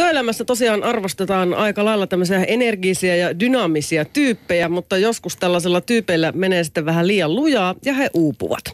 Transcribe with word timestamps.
Työelämässä 0.00 0.44
tosiaan 0.44 0.82
arvostetaan 0.82 1.54
aika 1.54 1.84
lailla 1.84 2.06
tämmöisiä 2.06 2.44
energisiä 2.44 3.16
ja 3.16 3.40
dynaamisia 3.40 4.04
tyyppejä, 4.04 4.68
mutta 4.68 4.98
joskus 4.98 5.36
tällaisella 5.36 5.80
tyypeillä 5.80 6.32
menee 6.32 6.64
sitten 6.64 6.84
vähän 6.84 7.06
liian 7.06 7.34
lujaa 7.34 7.74
ja 7.84 7.92
he 7.92 8.10
uupuvat. 8.14 8.64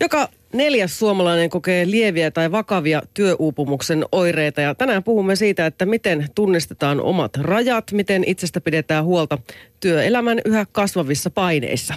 Joka 0.00 0.28
neljäs 0.52 0.98
suomalainen 0.98 1.50
kokee 1.50 1.90
lieviä 1.90 2.30
tai 2.30 2.52
vakavia 2.52 3.02
työuupumuksen 3.14 4.04
oireita 4.12 4.60
ja 4.60 4.74
tänään 4.74 5.02
puhumme 5.02 5.36
siitä, 5.36 5.66
että 5.66 5.86
miten 5.86 6.26
tunnistetaan 6.34 7.00
omat 7.00 7.36
rajat, 7.36 7.92
miten 7.92 8.24
itsestä 8.26 8.60
pidetään 8.60 9.04
huolta 9.04 9.38
työelämän 9.80 10.40
yhä 10.44 10.66
kasvavissa 10.72 11.30
paineissa. 11.30 11.94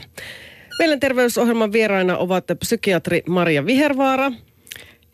Mielenterveysohjelman 0.80 1.72
vieraina 1.72 2.18
ovat 2.18 2.46
psykiatri 2.60 3.24
Maria 3.30 3.66
Vihervaara. 3.66 4.32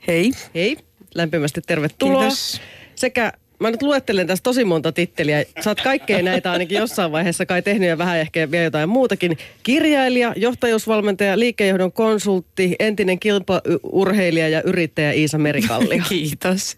Hei. 0.07 0.31
Hei, 0.55 0.77
lämpimästi 1.15 1.61
tervetuloa. 1.67 2.21
Kiitos. 2.21 2.61
Sekä 2.95 3.33
Mä 3.59 3.71
nyt 3.71 3.81
luettelen 3.81 4.27
tässä 4.27 4.43
tosi 4.43 4.65
monta 4.65 4.91
titteliä. 4.91 5.43
Sä 5.63 5.69
oot 5.69 5.81
kaikkea 5.81 6.21
näitä 6.21 6.51
ainakin 6.51 6.77
jossain 6.77 7.11
vaiheessa 7.11 7.45
kai 7.45 7.61
tehnyt 7.61 7.89
ja 7.89 7.97
vähän 7.97 8.19
ehkä 8.19 8.51
vielä 8.51 8.63
jotain 8.63 8.89
muutakin. 8.89 9.37
Kirjailija, 9.63 10.33
johtajuusvalmentaja, 10.35 11.39
liikejohdon 11.39 11.91
konsultti, 11.91 12.75
entinen 12.79 13.19
kilpaurheilija 13.19 14.49
ja 14.49 14.61
yrittäjä 14.61 15.11
Iisa 15.11 15.37
Merikallio. 15.37 16.03
Kiitos. 16.09 16.77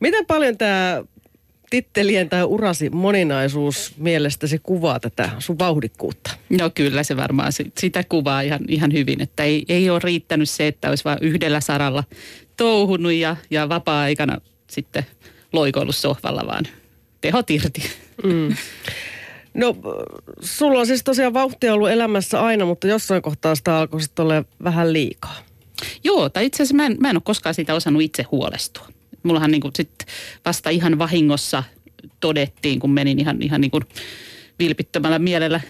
Miten 0.00 0.26
paljon 0.26 0.58
tämä 0.58 1.04
tittelien 1.70 2.28
tai 2.28 2.44
urasi 2.44 2.90
moninaisuus 2.90 3.94
mielestäsi 3.96 4.58
kuvaa 4.62 5.00
tätä 5.00 5.30
sun 5.38 5.58
vauhdikkuutta? 5.58 6.30
No 6.50 6.70
kyllä 6.74 7.02
se 7.02 7.16
varmaan 7.16 7.52
sitä 7.78 8.04
kuvaa 8.08 8.40
ihan, 8.40 8.60
ihan 8.68 8.92
hyvin, 8.92 9.22
että 9.22 9.42
ei, 9.42 9.64
ei 9.68 9.90
ole 9.90 10.00
riittänyt 10.04 10.50
se, 10.50 10.66
että 10.66 10.88
olisi 10.88 11.04
vain 11.04 11.18
yhdellä 11.20 11.60
saralla 11.60 12.04
touhunut 12.56 13.12
ja, 13.12 13.36
ja 13.50 13.68
vapaa-aikana 13.68 14.40
sitten– 14.72 15.06
loikoillut 15.52 15.96
sohvalla, 15.96 16.46
vaan 16.46 16.64
tehot 17.20 17.50
irti. 17.50 17.82
Mm. 18.24 18.56
No, 19.54 19.76
sulla 20.40 20.80
on 20.80 20.86
siis 20.86 21.04
tosiaan 21.04 21.34
vauhtia 21.34 21.74
ollut 21.74 21.90
elämässä 21.90 22.40
aina, 22.40 22.64
mutta 22.64 22.86
jossain 22.86 23.22
kohtaa 23.22 23.54
sitä 23.54 23.78
alkoi 23.78 24.02
sitten 24.02 24.22
olla 24.22 24.44
vähän 24.64 24.92
liikaa. 24.92 25.36
Joo, 26.04 26.28
tai 26.28 26.46
itse 26.46 26.62
asiassa 26.62 26.76
mä 26.76 26.86
en, 26.86 26.96
mä 27.00 27.10
en 27.10 27.16
ole 27.16 27.22
koskaan 27.24 27.54
siitä 27.54 27.74
osannut 27.74 28.02
itse 28.02 28.24
huolestua. 28.30 28.88
Mullahan 29.22 29.50
niin 29.50 29.60
kuin 29.60 29.72
sit 29.76 30.06
vasta 30.44 30.70
ihan 30.70 30.98
vahingossa 30.98 31.62
todettiin, 32.20 32.80
kun 32.80 32.90
menin 32.90 33.18
ihan, 33.18 33.42
ihan 33.42 33.60
niin 33.60 33.70
kuin 33.70 33.84
vilpittömällä 34.58 35.18
mielellä 35.18 35.60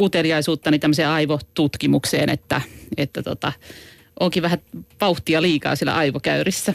uteliaisuuttani 0.00 0.78
tämmöiseen 0.78 1.08
aivotutkimukseen, 1.08 2.28
että, 2.28 2.60
että 2.96 3.22
tota, 3.22 3.52
onkin 4.20 4.42
vähän 4.42 4.58
vauhtia 5.00 5.42
liikaa 5.42 5.76
sillä 5.76 5.94
aivokäyrissä. 5.94 6.74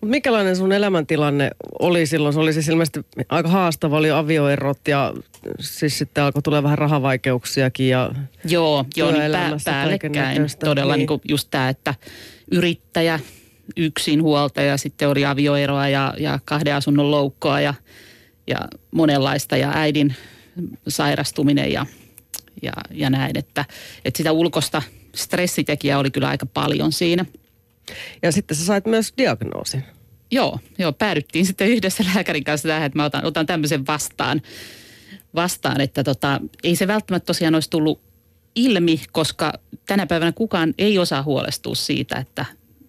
Mut 0.00 0.10
mikälainen 0.10 0.56
sun 0.56 0.72
elämäntilanne 0.72 1.50
oli 1.78 2.06
silloin? 2.06 2.34
Se 2.34 2.40
oli 2.40 2.52
siis 2.52 2.68
ilmeisesti 2.68 3.00
aika 3.28 3.48
haastava, 3.48 3.96
oli 3.96 4.10
avioerot 4.10 4.88
ja 4.88 5.14
siis 5.60 5.98
sitten 5.98 6.24
alkoi 6.24 6.42
tulla 6.42 6.62
vähän 6.62 6.78
rahavikeuksiakin 6.78 7.88
ja 7.88 8.10
Joo, 8.44 8.84
joo 8.96 9.10
niin 9.10 9.32
pää, 9.32 9.50
päällekkäin. 9.64 10.46
Todella 10.64 10.96
niin. 10.96 11.08
Niin 11.08 11.20
just 11.28 11.48
tämä, 11.50 11.68
että 11.68 11.94
yrittäjä, 12.50 13.20
yksinhuoltaja, 13.76 14.76
sitten 14.76 15.08
oli 15.08 15.24
avioeroa 15.24 15.88
ja, 15.88 16.14
ja 16.18 16.38
kahden 16.44 16.74
asunnon 16.74 17.10
loukkoa 17.10 17.60
ja, 17.60 17.74
ja 18.46 18.58
monenlaista 18.90 19.56
ja 19.56 19.72
äidin 19.74 20.14
sairastuminen 20.88 21.72
ja, 21.72 21.86
ja, 22.62 22.72
ja 22.90 23.10
näin, 23.10 23.38
että, 23.38 23.64
että 24.04 24.18
sitä 24.18 24.32
ulkosta 24.32 24.82
stressitekijää 25.14 25.98
oli 25.98 26.10
kyllä 26.10 26.28
aika 26.28 26.46
paljon 26.46 26.92
siinä– 26.92 27.24
ja 28.22 28.32
sitten 28.32 28.56
sä 28.56 28.64
sait 28.64 28.86
myös 28.86 29.14
diagnoosin. 29.18 29.84
Joo, 30.30 30.58
joo, 30.78 30.92
päädyttiin 30.92 31.46
sitten 31.46 31.68
yhdessä 31.68 32.04
lääkärin 32.14 32.44
kanssa 32.44 32.68
tähän, 32.68 32.86
että 32.86 32.98
mä 32.98 33.04
otan, 33.04 33.24
otan 33.24 33.46
tämmöisen 33.46 33.86
vastaan, 33.86 34.42
vastaan 35.34 35.80
että 35.80 36.04
tota, 36.04 36.40
ei 36.64 36.76
se 36.76 36.86
välttämättä 36.86 37.26
tosiaan 37.26 37.54
olisi 37.54 37.70
tullut 37.70 38.00
ilmi, 38.56 39.00
koska 39.12 39.52
tänä 39.86 40.06
päivänä 40.06 40.32
kukaan 40.32 40.74
ei 40.78 40.98
osaa 40.98 41.22
huolestua 41.22 41.74
siitä, 41.74 42.16
että 42.16 42.44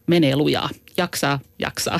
menee 0.07 0.35
lujaa. 0.35 0.69
Jaksaa, 0.97 1.39
jaksaa. 1.59 1.99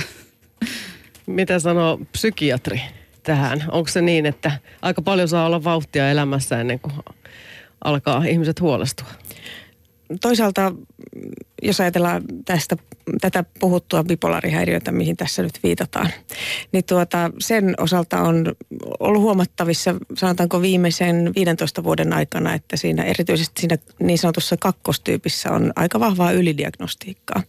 Mitä 1.26 1.60
sanoo 1.60 2.00
psykiatri 2.12 2.82
tähän? 3.24 3.66
Onko 3.72 3.88
se 3.88 4.02
niin, 4.02 4.26
että 4.26 4.52
aika 4.82 5.02
paljon 5.02 5.28
saa 5.28 5.46
olla 5.46 5.64
vauhtia 5.64 6.12
elämässä 6.12 6.62
ennen 6.62 6.80
kuin 6.80 6.94
alkaa 7.84 8.24
ihmiset 8.24 8.62
huolestua? 8.62 9.08
Toisaalta, 10.22 10.74
jos 11.62 11.82
ajatellaan 11.82 12.24
tästä, 12.46 12.78
tätä 13.22 13.44
puhuttua 13.60 14.04
bipolaarihäiriötä, 14.04 14.92
mihin 14.92 15.18
tässä 15.18 15.44
nyt 15.44 15.60
viitataan, 15.64 16.10
niin 16.72 16.84
tuota, 16.84 17.32
sen 17.40 17.74
osalta 17.78 18.22
on 18.22 18.56
ollut 19.00 19.22
huomattavissa, 19.22 19.96
sanotaanko 20.18 20.62
viimeisen 20.62 21.32
15 21.36 21.84
vuoden 21.84 22.14
aikana, 22.14 22.54
että 22.54 22.78
siinä 22.78 23.04
erityisesti 23.04 23.62
siinä 23.62 23.78
niin 24.00 24.18
sanotussa 24.18 24.58
kakkostyypissä 24.58 25.52
on 25.52 25.74
aika 25.76 26.00
vahvaa 26.00 26.32
ylidiagnostiikkaa. 26.32 27.44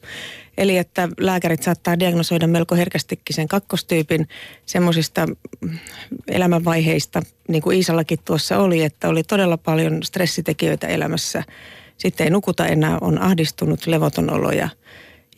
Eli 0.59 0.79
että 0.79 1.09
lääkärit 1.21 1.63
saattaa 1.63 1.99
diagnosoida 1.99 2.47
melko 2.47 2.75
herkästikin 2.75 3.37
sen 3.37 3.49
kakkostyypin 3.49 4.29
semmoisista 4.67 5.27
elämänvaiheista, 6.29 7.23
niin 7.49 7.63
kuin 7.63 7.77
Iisallakin 7.77 8.19
tuossa 8.25 8.59
oli, 8.59 8.83
että 8.83 9.09
oli 9.09 9.23
todella 9.23 9.57
paljon 9.57 10.03
stressitekijöitä 10.03 10.87
elämässä– 10.87 11.43
sitten 11.99 12.25
ei 12.25 12.31
nukuta 12.31 12.67
enää, 12.67 12.99
on 13.01 13.19
ahdistunut, 13.19 13.87
levoton 13.87 14.31
olo 14.31 14.51
ja, 14.51 14.69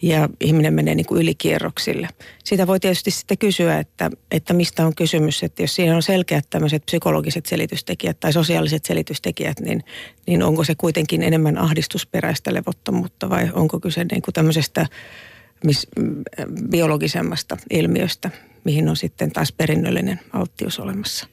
ja 0.03 0.29
ihminen 0.41 0.75
menee 0.75 0.95
niin 0.95 1.07
kuin 1.07 1.23
ylikierroksille. 1.23 2.09
Siitä 2.45 2.67
voi 2.67 2.81
tietysti 2.81 3.11
sitten 3.11 3.39
kysyä, 3.39 3.79
että, 3.79 4.11
että 4.31 4.55
mistä 4.55 4.87
on 4.87 4.95
kysymys, 4.95 5.43
että 5.43 5.63
jos 5.63 5.75
siinä 5.75 5.97
on 5.97 6.03
selkeät 6.03 6.47
tämmöiset 6.51 6.87
psykologiset 6.87 7.47
selitystekijät 7.47 8.21
tai 8.21 8.33
sosiaaliset 8.33 8.85
selitystekijät, 8.85 9.61
niin, 9.61 9.85
niin 10.27 10.43
onko 10.43 10.65
se 10.65 10.75
kuitenkin 10.75 11.23
enemmän 11.23 11.59
ahdistusperäistä 11.59 12.55
levottomuutta 12.55 13.31
vai 13.31 13.51
onko 13.53 13.81
kyse 13.81 14.05
niin 14.05 14.23
kuin 14.23 14.35
tämmöisestä 14.35 14.87
mis, 15.65 15.87
biologisemmasta 16.71 17.57
ilmiöstä, 17.71 18.31
mihin 18.71 18.89
on 18.89 18.97
sitten 18.97 19.33
taas 19.33 19.53
perinnöllinen 19.53 20.21
alttius 20.33 20.79
olemassa. 20.79 21.27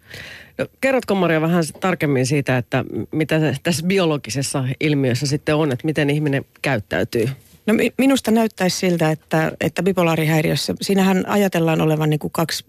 No, 0.58 0.66
kerrotko 0.82 1.16
Maria 1.16 1.42
vähän 1.42 1.64
tarkemmin 1.80 2.26
siitä, 2.26 2.58
että 2.58 2.86
mitä 3.12 3.40
tässä 3.64 3.86
biologisessa 3.86 4.64
ilmiössä 4.80 5.28
sitten 5.28 5.56
on, 5.56 5.72
että 5.72 5.86
miten 5.86 6.10
ihminen 6.10 6.46
käyttäytyy? 6.62 7.30
No 7.66 7.74
minusta 7.98 8.32
näyttäisi 8.32 8.78
siltä, 8.78 9.12
että, 9.12 9.52
että 9.62 9.84
bipolaarihäiriössä, 9.84 10.74
siinähän 10.82 11.30
ajatellaan 11.30 11.82
olevan 11.82 12.10
niin 12.10 12.20
kuin 12.20 12.32
kaksi 12.32 12.66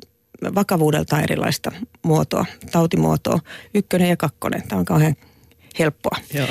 vakavuudelta 0.54 1.20
erilaista 1.20 1.72
muotoa, 2.02 2.46
tautimuotoa, 2.72 3.38
ykkönen 3.74 4.08
ja 4.08 4.16
kakkonen. 4.16 4.62
Tämä 4.68 4.78
on 4.78 4.84
kauhean 4.84 5.16
helppoa. 5.78 6.16
Joo. 6.34 6.46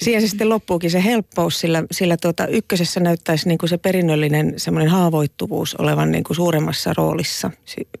Siihen 0.00 0.22
se 0.22 0.28
sitten 0.28 0.48
loppuukin 0.48 0.90
se 0.90 1.04
helppous, 1.04 1.60
sillä, 1.60 1.84
sillä 1.90 2.16
tuota, 2.16 2.46
ykkösessä 2.46 3.00
näyttäisi 3.00 3.48
niin 3.48 3.58
kuin 3.58 3.70
se 3.70 3.78
perinnöllinen 3.78 4.54
semmoinen 4.56 4.90
haavoittuvuus 4.90 5.74
olevan 5.74 6.12
niin 6.12 6.24
kuin 6.24 6.36
suuremmassa 6.36 6.94
roolissa, 6.96 7.50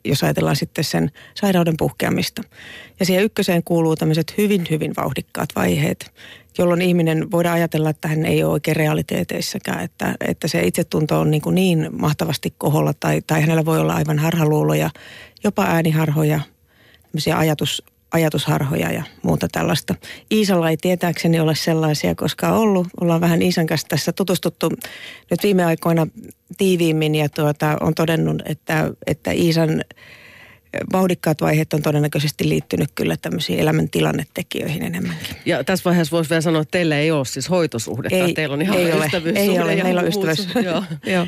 jos 0.04 0.22
ajatellaan 0.22 0.56
sitten 0.56 0.84
sen 0.84 1.10
sairauden 1.34 1.74
puhkeamista. 1.78 2.42
Ja 3.00 3.06
siihen 3.06 3.24
ykköseen 3.24 3.62
kuuluu 3.64 3.96
tämmöiset 3.96 4.34
hyvin, 4.38 4.66
hyvin 4.70 4.92
vauhdikkaat 4.96 5.48
vaiheet, 5.56 6.12
jolloin 6.58 6.82
ihminen 6.82 7.30
voidaan 7.30 7.54
ajatella, 7.54 7.90
että 7.90 8.08
hän 8.08 8.26
ei 8.26 8.44
ole 8.44 8.52
oikein 8.52 8.76
realiteeteissäkään, 8.76 9.84
että, 9.84 10.14
että 10.20 10.48
se 10.48 10.60
itsetunto 10.62 11.20
on 11.20 11.30
niin, 11.30 11.42
kuin 11.42 11.54
niin 11.54 11.88
mahtavasti 11.92 12.54
koholla 12.58 12.94
tai, 13.00 13.22
tai 13.26 13.40
hänellä 13.40 13.64
voi 13.64 13.78
olla 13.78 13.94
aivan 13.94 14.18
harhaluuloja, 14.18 14.90
jopa 15.44 15.64
ääniharhoja, 15.64 16.40
tämmöisiä 17.02 17.38
ajatus, 17.38 17.82
ajatusharhoja 18.12 18.92
ja 18.92 19.02
muuta 19.22 19.48
tällaista. 19.52 19.94
Iisalla 20.32 20.70
ei 20.70 20.76
tietääkseni 20.76 21.40
ole 21.40 21.54
sellaisia 21.54 22.14
koskaan 22.14 22.54
ollut. 22.54 22.88
Ollaan 23.00 23.20
vähän 23.20 23.42
Iisan 23.42 23.66
kanssa 23.66 23.88
tässä 23.88 24.12
tutustuttu 24.12 24.68
nyt 25.30 25.42
viime 25.42 25.64
aikoina 25.64 26.06
tiiviimmin 26.58 27.14
ja 27.14 27.28
tuota, 27.28 27.76
on 27.80 27.94
todennut, 27.94 28.42
että, 28.44 28.90
että 29.06 29.30
Iisan 29.30 29.84
vauhdikkaat 30.92 31.40
vaiheet 31.40 31.72
on 31.72 31.82
todennäköisesti 31.82 32.48
liittynyt 32.48 32.90
kyllä 32.94 33.16
tämmöisiin 33.22 33.58
elämäntilannetekijöihin 33.58 34.82
enemmänkin. 34.82 35.36
Ja 35.46 35.64
tässä 35.64 35.84
vaiheessa 35.84 36.16
voisi 36.16 36.30
vielä 36.30 36.40
sanoa, 36.40 36.62
että 36.62 36.72
teillä 36.72 36.98
ei 36.98 37.10
ole 37.10 37.24
siis 37.24 37.50
hoitosuhdetta. 37.50 38.16
Ei, 38.16 38.34
teillä 38.34 38.54
on 38.54 38.62
ihan 38.62 38.78
ei 38.78 38.92
ole, 38.92 39.10
ei 39.34 39.58
ole, 39.58 39.82
meillä 39.82 40.00
on 40.00 40.08
ystävyys. 40.08 40.48
Joo. 40.64 40.84
Joo. 41.06 41.26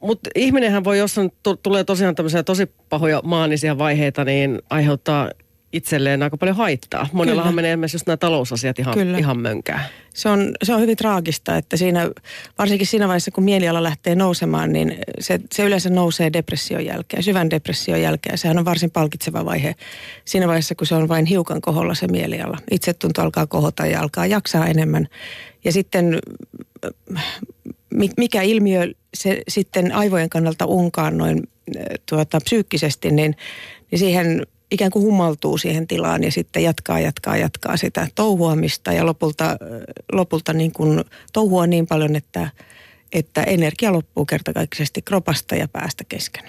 Mutta 0.00 0.30
ihminenhän 0.34 0.84
voi, 0.84 0.98
jos 0.98 1.18
on, 1.18 1.30
t- 1.30 1.62
tulee 1.62 1.84
tosiaan 1.84 2.14
tämmöisiä 2.14 2.42
tosi 2.42 2.66
pahoja 2.88 3.20
maanisia 3.24 3.78
vaiheita, 3.78 4.24
niin 4.24 4.58
aiheuttaa 4.70 5.30
itselleen 5.72 6.22
aika 6.22 6.36
paljon 6.36 6.56
haittaa. 6.56 7.08
Monellahan 7.12 7.52
Kyllä. 7.52 7.62
menee 7.62 7.76
myös 7.76 7.92
just 7.92 8.06
nämä 8.06 8.16
talousasiat 8.16 8.78
ihan, 8.78 8.94
Kyllä. 8.94 9.18
ihan 9.18 9.38
mönkään. 9.38 9.80
Se 10.14 10.28
on, 10.28 10.54
se 10.62 10.74
on 10.74 10.80
hyvin 10.80 10.96
traagista, 10.96 11.56
että 11.56 11.76
siinä, 11.76 12.10
varsinkin 12.58 12.86
siinä 12.86 13.08
vaiheessa, 13.08 13.30
kun 13.30 13.44
mieliala 13.44 13.82
lähtee 13.82 14.14
nousemaan, 14.14 14.72
niin 14.72 14.98
se, 15.20 15.40
se 15.54 15.64
yleensä 15.64 15.90
nousee 15.90 16.32
depression 16.32 16.84
jälkeen, 16.86 17.22
syvän 17.22 17.50
depression 17.50 18.00
jälkeen. 18.00 18.38
Sehän 18.38 18.58
on 18.58 18.64
varsin 18.64 18.90
palkitseva 18.90 19.44
vaihe 19.44 19.74
siinä 20.24 20.46
vaiheessa, 20.48 20.74
kun 20.74 20.86
se 20.86 20.94
on 20.94 21.08
vain 21.08 21.26
hiukan 21.26 21.60
koholla 21.60 21.94
se 21.94 22.06
mieliala. 22.06 22.58
Itsetunto 22.70 23.22
alkaa 23.22 23.46
kohota 23.46 23.86
ja 23.86 24.00
alkaa 24.00 24.26
jaksaa 24.26 24.66
enemmän. 24.66 25.08
Ja 25.64 25.72
sitten 25.72 26.18
mikä 28.16 28.42
ilmiö 28.42 28.92
se 29.14 29.42
sitten 29.48 29.92
aivojen 29.92 30.30
kannalta 30.30 30.66
unkaan 30.66 31.18
noin 31.18 31.48
tuota, 32.08 32.40
psyykkisesti, 32.44 33.10
niin, 33.10 33.36
niin 33.90 33.98
siihen 33.98 34.46
ikään 34.70 34.90
kuin 34.90 35.04
humaltuu 35.04 35.58
siihen 35.58 35.86
tilaan 35.86 36.24
ja 36.24 36.32
sitten 36.32 36.62
jatkaa, 36.62 37.00
jatkaa, 37.00 37.36
jatkaa 37.36 37.76
sitä 37.76 38.08
touhuamista 38.14 38.92
ja 38.92 39.06
lopulta, 39.06 39.56
lopulta 40.12 40.52
niin 40.52 40.72
kuin 40.72 41.04
touhua 41.32 41.66
niin 41.66 41.86
paljon, 41.86 42.16
että, 42.16 42.50
että 43.12 43.42
energia 43.42 43.92
loppuu 43.92 44.24
kertakaikkisesti 44.24 45.02
kropasta 45.02 45.54
ja 45.54 45.68
päästä 45.68 46.04
kesken. 46.08 46.44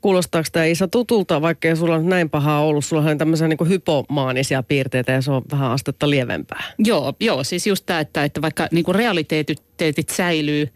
Kuulostaako 0.00 0.48
tämä 0.52 0.64
Isa 0.64 0.88
tutulta, 0.88 1.42
vaikka 1.42 1.68
ei 1.68 1.76
sulla 1.76 2.02
näin 2.02 2.30
pahaa 2.30 2.64
ollut? 2.64 2.84
Sulla 2.84 3.10
on 3.10 3.18
tämmöisiä 3.18 3.48
niin 3.48 3.68
hypomaanisia 3.68 4.62
piirteitä 4.62 5.12
ja 5.12 5.22
se 5.22 5.30
on 5.30 5.42
vähän 5.52 5.70
astetta 5.70 6.10
lievempää. 6.10 6.62
Joo, 6.78 7.14
joo 7.20 7.44
siis 7.44 7.66
just 7.66 7.86
tämä, 7.86 8.00
että, 8.00 8.24
että 8.24 8.42
vaikka 8.42 8.68
niin 8.70 8.84
kuin 8.84 8.94
realiteetit 8.94 10.08
säilyy, 10.10 10.68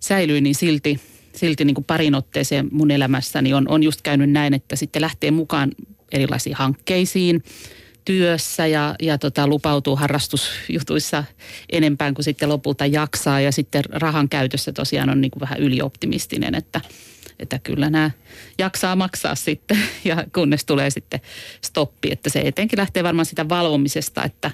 säilyy, 0.00 0.40
niin 0.40 0.54
silti, 0.54 1.00
silti 1.36 1.64
niin 1.64 1.74
kuin 1.74 1.84
parin 1.84 2.14
otteeseen 2.14 2.68
mun 2.72 2.90
elämässäni 2.90 3.54
on, 3.54 3.68
on 3.68 3.82
just 3.82 4.02
käynyt 4.02 4.30
näin, 4.30 4.54
että 4.54 4.76
sitten 4.76 5.02
lähtee 5.02 5.30
mukaan 5.30 5.72
erilaisiin 6.12 6.56
hankkeisiin 6.56 7.42
työssä 8.04 8.66
ja, 8.66 8.94
ja 9.02 9.18
tota, 9.18 9.46
lupautuu 9.46 9.96
harrastusjutuissa 9.96 11.24
enempään 11.72 12.14
kuin 12.14 12.24
sitten 12.24 12.48
lopulta 12.48 12.86
jaksaa. 12.86 13.40
Ja 13.40 13.52
sitten 13.52 13.84
rahan 13.90 14.28
käytössä 14.28 14.72
tosiaan 14.72 15.10
on 15.10 15.20
niin 15.20 15.30
kuin 15.30 15.40
vähän 15.40 15.60
ylioptimistinen, 15.60 16.54
että, 16.54 16.80
että 17.38 17.58
kyllä 17.58 17.90
nämä 17.90 18.10
jaksaa 18.58 18.96
maksaa 18.96 19.34
sitten 19.34 19.78
ja 20.04 20.24
kunnes 20.34 20.64
tulee 20.64 20.90
sitten 20.90 21.20
stoppi. 21.60 22.12
Että 22.12 22.30
se 22.30 22.40
etenkin 22.40 22.78
lähtee 22.78 23.04
varmaan 23.04 23.26
sitä 23.26 23.48
valvomisesta, 23.48 24.24
että, 24.24 24.50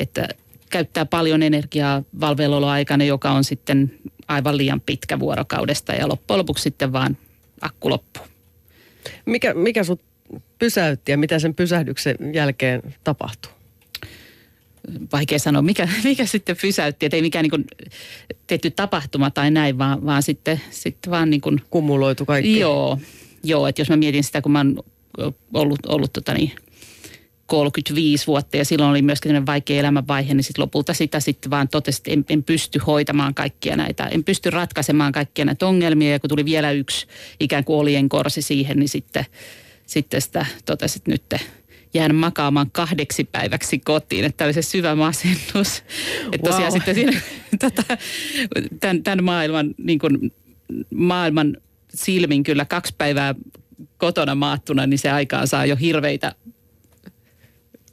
että 0.00 0.28
käyttää 0.70 1.06
paljon 1.06 1.42
energiaa 1.42 2.02
valveluloaikana, 2.20 3.04
joka 3.04 3.30
on 3.30 3.44
sitten 3.44 3.98
aivan 4.28 4.56
liian 4.56 4.80
pitkä 4.80 5.18
vuorokaudesta 5.18 5.92
ja 5.92 6.08
loppujen 6.08 6.38
lopuksi 6.38 6.62
sitten 6.62 6.92
vaan 6.92 7.16
akku 7.60 7.90
loppuu. 7.90 8.26
Mikä, 9.26 9.54
mikä 9.54 9.84
sut 9.84 10.00
pysäytti 10.58 11.12
ja 11.12 11.18
mitä 11.18 11.38
sen 11.38 11.54
pysähdyksen 11.54 12.16
jälkeen 12.34 12.82
tapahtuu? 13.04 13.61
Vaikea 15.12 15.38
sanoa, 15.38 15.62
mikä, 15.62 15.88
mikä 16.04 16.26
sitten 16.26 16.56
pysäytti, 16.62 17.06
että 17.06 17.16
ei 17.16 17.22
mikään 17.22 17.44
niin 17.44 17.64
tehty 18.46 18.70
tapahtuma 18.70 19.30
tai 19.30 19.50
näin, 19.50 19.78
vaan, 19.78 20.06
vaan 20.06 20.22
sitten, 20.22 20.60
sitten 20.70 21.10
vaan 21.10 21.30
niin 21.30 21.40
kuin, 21.40 21.62
Kumuloitu 21.70 22.26
kaikki. 22.26 22.60
Joo, 22.60 22.98
joo, 23.44 23.66
että 23.66 23.80
jos 23.80 23.88
mä 23.88 23.96
mietin 23.96 24.24
sitä, 24.24 24.42
kun 24.42 24.52
mä 24.52 24.58
oon 24.58 24.76
ollut, 25.54 25.86
ollut 25.86 26.12
tota 26.12 26.34
niin, 26.34 26.52
35 27.46 28.26
vuotta 28.26 28.56
ja 28.56 28.64
silloin 28.64 28.90
oli 28.90 29.02
myöskin 29.02 29.46
vaikea 29.46 29.80
elämänvaihe, 29.80 30.34
niin 30.34 30.44
sitten 30.44 30.62
lopulta 30.62 30.94
sitä 30.94 31.20
sitten 31.20 31.50
vaan 31.50 31.68
totesi, 31.68 31.98
että 31.98 32.10
en, 32.12 32.24
en 32.28 32.44
pysty 32.44 32.78
hoitamaan 32.78 33.34
kaikkia 33.34 33.76
näitä, 33.76 34.06
en 34.06 34.24
pysty 34.24 34.50
ratkaisemaan 34.50 35.12
kaikkia 35.12 35.44
näitä 35.44 35.66
ongelmia 35.66 36.12
ja 36.12 36.20
kun 36.20 36.30
tuli 36.30 36.44
vielä 36.44 36.70
yksi 36.70 37.06
ikään 37.40 37.64
kuin 37.64 37.78
olien 37.78 38.08
korsi 38.08 38.42
siihen, 38.42 38.78
niin 38.78 38.88
sitten 38.88 39.26
sitten 39.86 40.22
sitä 40.22 40.46
totesit 40.64 41.06
nyt 41.08 41.22
jään 41.94 42.14
makaamaan 42.14 42.70
kahdeksi 42.70 43.24
päiväksi 43.24 43.78
kotiin. 43.78 44.24
Että 44.24 44.44
oli 44.44 44.52
se 44.52 44.62
syvä 44.62 44.94
masennus. 44.94 45.82
Että 46.32 46.50
tosiaan 46.50 46.72
wow. 46.72 46.72
sitten 46.72 46.94
siinä, 46.94 47.20
tota, 47.60 47.82
tämän, 48.80 49.02
tämän 49.02 49.24
maailman, 49.24 49.74
niin 49.78 49.98
kuin, 49.98 50.32
maailman 50.94 51.56
silmin 51.94 52.42
kyllä 52.42 52.64
kaksi 52.64 52.94
päivää 52.98 53.34
kotona 53.96 54.34
maattuna, 54.34 54.86
niin 54.86 54.98
se 54.98 55.10
aikaan 55.10 55.48
saa 55.48 55.66
jo 55.66 55.76
hirveitä 55.76 56.34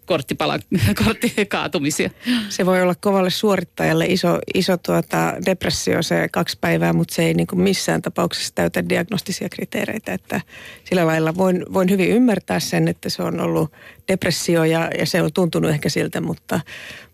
korttipala, 0.10 0.60
korttikaatumisia. 1.06 2.10
Se 2.50 2.66
voi 2.66 2.82
olla 2.82 2.96
kovalle 2.96 3.30
suorittajalle 3.30 4.06
iso, 4.06 4.40
iso 4.54 4.78
tuota 4.78 5.34
depressio 5.46 6.04
se 6.04 6.28
kaksi 6.32 6.58
päivää, 6.62 6.94
mutta 6.94 7.16
se 7.16 7.24
ei 7.24 7.34
niin 7.34 7.48
kuin 7.48 7.62
missään 7.62 8.02
tapauksessa 8.02 8.56
täytä 8.56 8.90
diagnostisia 8.90 9.50
kriteereitä. 9.50 10.14
Että 10.14 10.42
sillä 10.84 11.06
lailla 11.06 11.36
voin, 11.36 11.66
voin 11.74 11.90
hyvin 11.90 12.10
ymmärtää 12.10 12.60
sen, 12.60 12.88
että 12.88 13.10
se 13.10 13.24
on 13.24 13.40
ollut 13.40 13.72
depressio 14.08 14.64
ja, 14.64 14.90
ja 15.00 15.06
se 15.06 15.22
on 15.22 15.34
tuntunut 15.34 15.72
ehkä 15.72 15.90
siltä, 15.90 16.22
mutta, 16.22 16.60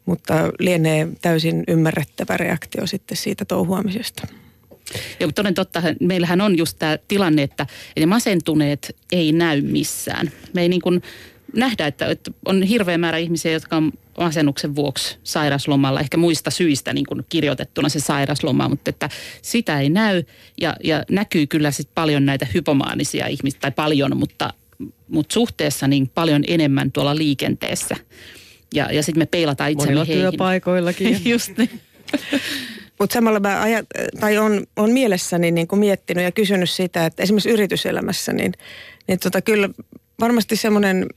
mutta 0.06 0.34
lienee 0.60 1.08
täysin 1.22 1.64
ymmärrettävä 1.68 2.38
reaktio 2.38 2.88
sitten 2.88 3.18
siitä 3.18 3.46
touhuamisesta. 3.46 4.28
Ja 5.20 5.32
toden 5.32 5.54
totta, 5.54 5.84
meillähän 6.00 6.42
on 6.42 6.58
just 6.58 6.80
tämä 6.80 6.98
tilanne, 7.08 7.44
että 7.44 7.68
masentuneet 8.08 8.96
ei 9.12 9.32
näy 9.32 9.62
missään. 9.62 10.32
Me 10.54 10.62
ei 10.62 10.70
niin 10.70 10.82
kuin 10.82 11.02
nähdä, 11.56 11.88
että, 11.88 12.06
että 12.06 12.31
on 12.46 12.63
hirveä 12.63 12.98
määrä 12.98 13.18
ihmisiä, 13.18 13.52
jotka 13.52 13.75
on 13.75 13.92
masennuksen 14.18 14.75
vuoksi 14.75 15.18
sairaslomalla, 15.24 16.00
ehkä 16.00 16.18
muista 16.18 16.52
syistä 16.52 16.94
niin 16.94 17.06
kuin 17.06 17.25
kirjoitettuna 17.30 17.90
se 17.90 18.00
sairasloma, 18.00 18.69
mutta 18.69 18.90
että 18.90 19.10
sitä 19.42 19.80
ei 19.80 19.90
näy 19.90 20.24
ja, 20.62 20.75
ja 20.84 21.04
näkyy 21.10 21.48
kyllä 21.48 21.72
sit 21.72 21.90
paljon 21.96 22.25
näitä 22.25 22.48
hypomaanisia 22.54 23.28
ihmisiä, 23.28 23.60
tai 23.60 23.72
paljon, 23.72 24.18
mutta, 24.18 24.54
mutta 25.07 25.34
suhteessa 25.34 25.88
niin 25.88 26.10
paljon 26.10 26.44
enemmän 26.48 26.92
tuolla 26.92 27.16
liikenteessä. 27.16 27.96
Ja, 28.74 28.92
ja 28.92 29.04
sitten 29.04 29.22
me 29.22 29.25
peilataan 29.25 29.72
itsemme 29.72 29.92
Monilla 29.92 30.06
heihin. 30.06 30.22
työpaikoillakin. 30.22 31.22
Just 31.31 31.58
niin. 31.58 31.81
Mutta 33.00 33.13
samalla 33.13 33.40
mä 33.40 33.62
ajat, 33.62 33.86
tai 34.19 34.38
on, 34.38 34.63
on 34.75 34.92
mielessäni 34.92 35.51
niin 35.51 35.68
kuin 35.68 35.80
miettinyt 35.80 36.24
ja 36.24 36.31
kysynyt 36.31 36.69
sitä, 36.69 37.06
että 37.06 37.24
esimerkiksi 37.24 37.50
yrityselämässä, 37.50 38.34
niin, 38.34 38.54
niin 39.08 39.19
tota, 39.19 39.42
kyllä 39.42 39.69
varmasti 40.19 40.56
semmoinen 40.56 41.08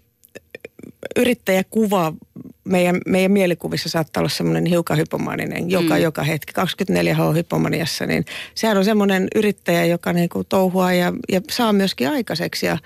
yrittäjäkuva 1.17 2.13
meidän, 2.65 3.01
meidän 3.07 3.33
mielikuvissa 3.33 3.89
saattaa 3.89 4.21
olla 4.21 4.29
semmoinen 4.29 4.67
hiukan 4.67 4.97
hypomaninen 4.99 5.71
joka, 5.71 5.95
mm. 5.95 6.03
joka 6.03 6.23
hetki. 6.23 6.53
24H 6.61 7.35
hypomaniassa, 7.35 8.07
niin 8.07 8.25
sehän 8.55 8.77
on 8.77 8.85
semmoinen 8.85 9.29
yrittäjä, 9.35 9.85
joka 9.85 10.13
niinku 10.13 10.45
touhua 10.45 10.93
ja, 10.93 11.13
ja 11.33 11.41
saa 11.51 11.73
myöskin 11.73 12.09
aikaiseksi 12.09 12.67
ja 12.67 12.79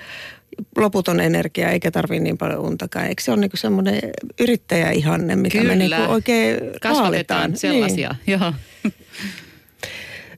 loputon 0.76 1.20
energia 1.20 1.70
eikä 1.70 1.90
tarvii 1.90 2.20
niin 2.20 2.38
paljon 2.38 2.60
untakaan. 2.60 3.06
Eikö 3.06 3.22
se 3.22 3.32
ole 3.32 3.40
niinku 3.40 3.56
semmoinen 3.56 4.00
yrittäjäihanne, 4.40 5.36
mitä 5.36 5.58
Kyllä. 5.58 5.72
me 5.72 5.76
niinku 5.76 6.12
oikein 6.12 6.58
Kasvatetaan 6.82 7.56
sellaisia, 7.56 8.14
niin. 8.26 8.40
joo. 8.40 8.52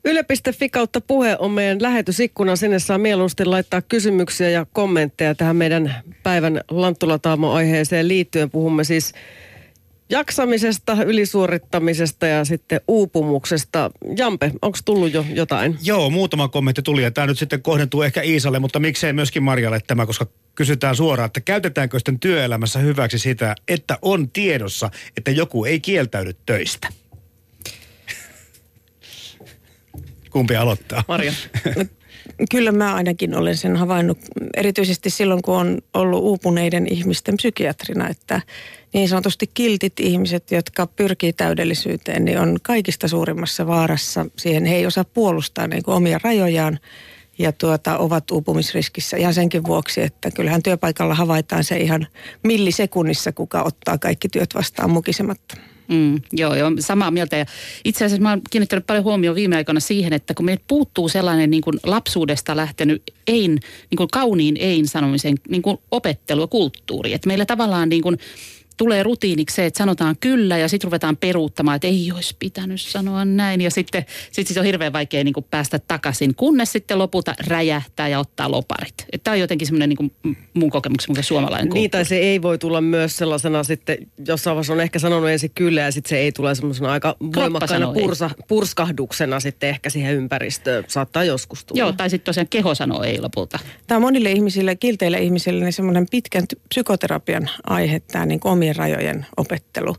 Yle.fi 0.04 0.68
kautta 0.68 1.00
puhe 1.00 1.36
on 1.38 1.50
meidän 1.50 1.82
lähetysikkuna. 1.82 2.56
Sinne 2.56 2.78
saa 2.78 2.98
mieluusti 2.98 3.44
laittaa 3.44 3.82
kysymyksiä 3.82 4.50
ja 4.50 4.66
kommentteja 4.72 5.34
tähän 5.34 5.56
meidän 5.56 5.94
päivän 6.22 6.60
Lanttulataamo-aiheeseen 6.70 8.08
liittyen. 8.08 8.50
Puhumme 8.50 8.84
siis 8.84 9.12
jaksamisesta, 10.10 10.96
ylisuorittamisesta 11.04 12.26
ja 12.26 12.44
sitten 12.44 12.80
uupumuksesta. 12.88 13.90
Jampe, 14.16 14.52
onko 14.62 14.78
tullut 14.84 15.12
jo 15.12 15.24
jotain? 15.34 15.78
Joo, 15.82 16.10
muutama 16.10 16.48
kommentti 16.48 16.82
tuli 16.82 17.02
ja 17.02 17.10
tämä 17.10 17.26
nyt 17.26 17.38
sitten 17.38 17.62
kohdentuu 17.62 18.02
ehkä 18.02 18.22
Iisalle, 18.22 18.58
mutta 18.58 18.78
miksei 18.80 19.12
myöskin 19.12 19.42
Marjalle 19.42 19.80
tämä, 19.86 20.06
koska 20.06 20.26
kysytään 20.54 20.96
suoraan, 20.96 21.26
että 21.26 21.40
käytetäänkö 21.40 21.98
sitten 21.98 22.20
työelämässä 22.20 22.78
hyväksi 22.78 23.18
sitä, 23.18 23.54
että 23.68 23.98
on 24.02 24.30
tiedossa, 24.30 24.90
että 25.16 25.30
joku 25.30 25.64
ei 25.64 25.80
kieltäydy 25.80 26.36
töistä? 26.46 26.88
Kumpi 30.34 30.56
aloittaa? 30.56 31.04
Marja. 31.08 31.32
Kyllä 32.50 32.72
mä 32.72 32.94
ainakin 32.94 33.34
olen 33.34 33.56
sen 33.56 33.76
havainnut, 33.76 34.18
erityisesti 34.56 35.10
silloin 35.10 35.42
kun 35.42 35.56
on 35.56 35.78
ollut 35.94 36.22
uupuneiden 36.22 36.86
ihmisten 36.92 37.36
psykiatrina, 37.36 38.08
että 38.08 38.40
niin 38.92 39.08
sanotusti 39.08 39.50
kiltit 39.54 40.00
ihmiset, 40.00 40.50
jotka 40.50 40.86
pyrkii 40.86 41.32
täydellisyyteen, 41.32 42.24
niin 42.24 42.38
on 42.38 42.56
kaikista 42.62 43.08
suurimmassa 43.08 43.66
vaarassa 43.66 44.26
siihen. 44.38 44.64
He 44.64 44.76
ei 44.76 44.86
osaa 44.86 45.04
puolustaa 45.04 45.66
niin 45.66 45.82
kuin 45.82 45.94
omia 45.94 46.20
rajojaan 46.22 46.78
ja 47.38 47.52
tuota, 47.52 47.98
ovat 47.98 48.30
uupumisriskissä 48.30 49.16
ihan 49.16 49.34
senkin 49.34 49.64
vuoksi, 49.64 50.02
että 50.02 50.30
kyllähän 50.30 50.62
työpaikalla 50.62 51.14
havaitaan 51.14 51.64
se 51.64 51.76
ihan 51.76 52.06
millisekunnissa, 52.44 53.32
kuka 53.32 53.62
ottaa 53.62 53.98
kaikki 53.98 54.28
työt 54.28 54.54
vastaan 54.54 54.90
mukisematta. 54.90 55.56
Mm, 55.88 56.20
joo, 56.32 56.54
joo, 56.54 56.72
samaa 56.78 57.10
mieltä. 57.10 57.36
Ja 57.36 57.46
itse 57.84 58.04
asiassa 58.04 58.22
mä 58.22 58.30
oon 58.30 58.40
kiinnittänyt 58.50 58.86
paljon 58.86 59.04
huomioon 59.04 59.36
viime 59.36 59.56
aikoina 59.56 59.80
siihen, 59.80 60.12
että 60.12 60.34
kun 60.34 60.46
meiltä 60.46 60.64
puuttuu 60.68 61.08
sellainen 61.08 61.50
niin 61.50 61.62
kuin 61.62 61.80
lapsuudesta 61.82 62.56
lähtenyt 62.56 63.02
ein, 63.26 63.50
niin 63.90 63.96
kuin 63.96 64.08
kauniin 64.12 64.56
ein 64.60 64.88
sanomisen 64.88 65.34
niin 65.48 65.62
kuin 65.62 65.78
opettelu 65.90 66.40
ja 66.40 66.46
kulttuuri. 66.46 67.12
Että 67.12 67.28
meillä 67.28 67.46
tavallaan 67.46 67.88
niin 67.88 68.02
kuin 68.02 68.18
tulee 68.76 69.02
rutiiniksi 69.02 69.56
se, 69.56 69.66
että 69.66 69.78
sanotaan 69.78 70.16
kyllä 70.20 70.58
ja 70.58 70.68
sitten 70.68 70.88
ruvetaan 70.88 71.16
peruuttamaan, 71.16 71.76
että 71.76 71.86
ei 71.86 72.12
olisi 72.14 72.36
pitänyt 72.38 72.80
sanoa 72.80 73.24
näin. 73.24 73.60
Ja 73.60 73.70
sitten 73.70 74.04
sit, 74.32 74.46
sit 74.46 74.56
on 74.56 74.64
hirveän 74.64 74.92
vaikea 74.92 75.24
niin 75.24 75.32
kuin 75.32 75.46
päästä 75.50 75.78
takaisin, 75.78 76.34
kunnes 76.34 76.72
sitten 76.72 76.98
lopulta 76.98 77.34
räjähtää 77.46 78.08
ja 78.08 78.18
ottaa 78.18 78.50
loparit. 78.50 78.94
Tämä 79.24 79.32
on 79.32 79.40
jotenkin 79.40 79.66
semmoinen 79.66 79.88
niin 79.88 80.12
mun 80.54 80.70
kokemus, 80.70 81.08
mun 81.08 81.24
suomalainen 81.24 81.68
kulttuuri. 81.68 81.80
Niin, 81.80 81.90
tai 81.90 82.04
se 82.04 82.16
ei 82.16 82.42
voi 82.42 82.58
tulla 82.58 82.80
myös 82.80 83.16
sellaisena 83.16 83.64
sitten, 83.64 83.98
jossain 84.26 84.54
vaiheessa 84.54 84.72
on 84.72 84.80
ehkä 84.80 84.98
sanonut 84.98 85.30
ensin 85.30 85.50
kyllä 85.54 85.80
ja 85.80 85.92
sitten 85.92 86.08
se 86.08 86.18
ei 86.18 86.32
tule 86.32 86.54
semmoisena 86.54 86.92
aika 86.92 87.16
voimakkaana 87.36 87.92
pursa, 87.92 88.30
purskahduksena 88.48 89.40
sitten 89.40 89.68
ehkä 89.68 89.90
siihen 89.90 90.14
ympäristöön. 90.14 90.84
Saattaa 90.88 91.24
joskus 91.24 91.64
tulla. 91.64 91.78
Joo, 91.78 91.92
tai 91.92 92.10
sitten 92.10 92.24
tosiaan 92.24 92.48
keho 92.48 92.74
sanoo 92.74 93.02
ei 93.02 93.20
lopulta. 93.20 93.58
Tämä 93.86 93.96
on 93.96 94.02
monille 94.02 94.32
ihmisille, 94.32 94.76
kilteille 94.76 95.18
ihmisille, 95.18 95.64
niin 95.64 95.72
semmoinen 95.72 96.06
pitkän 96.10 96.44
psykoterapian 96.68 97.50
aihe, 97.66 98.00
tämä 98.00 98.26
niin 98.26 98.40
omien 98.64 98.76
rajojen 98.76 99.26
opettelu. 99.36 99.96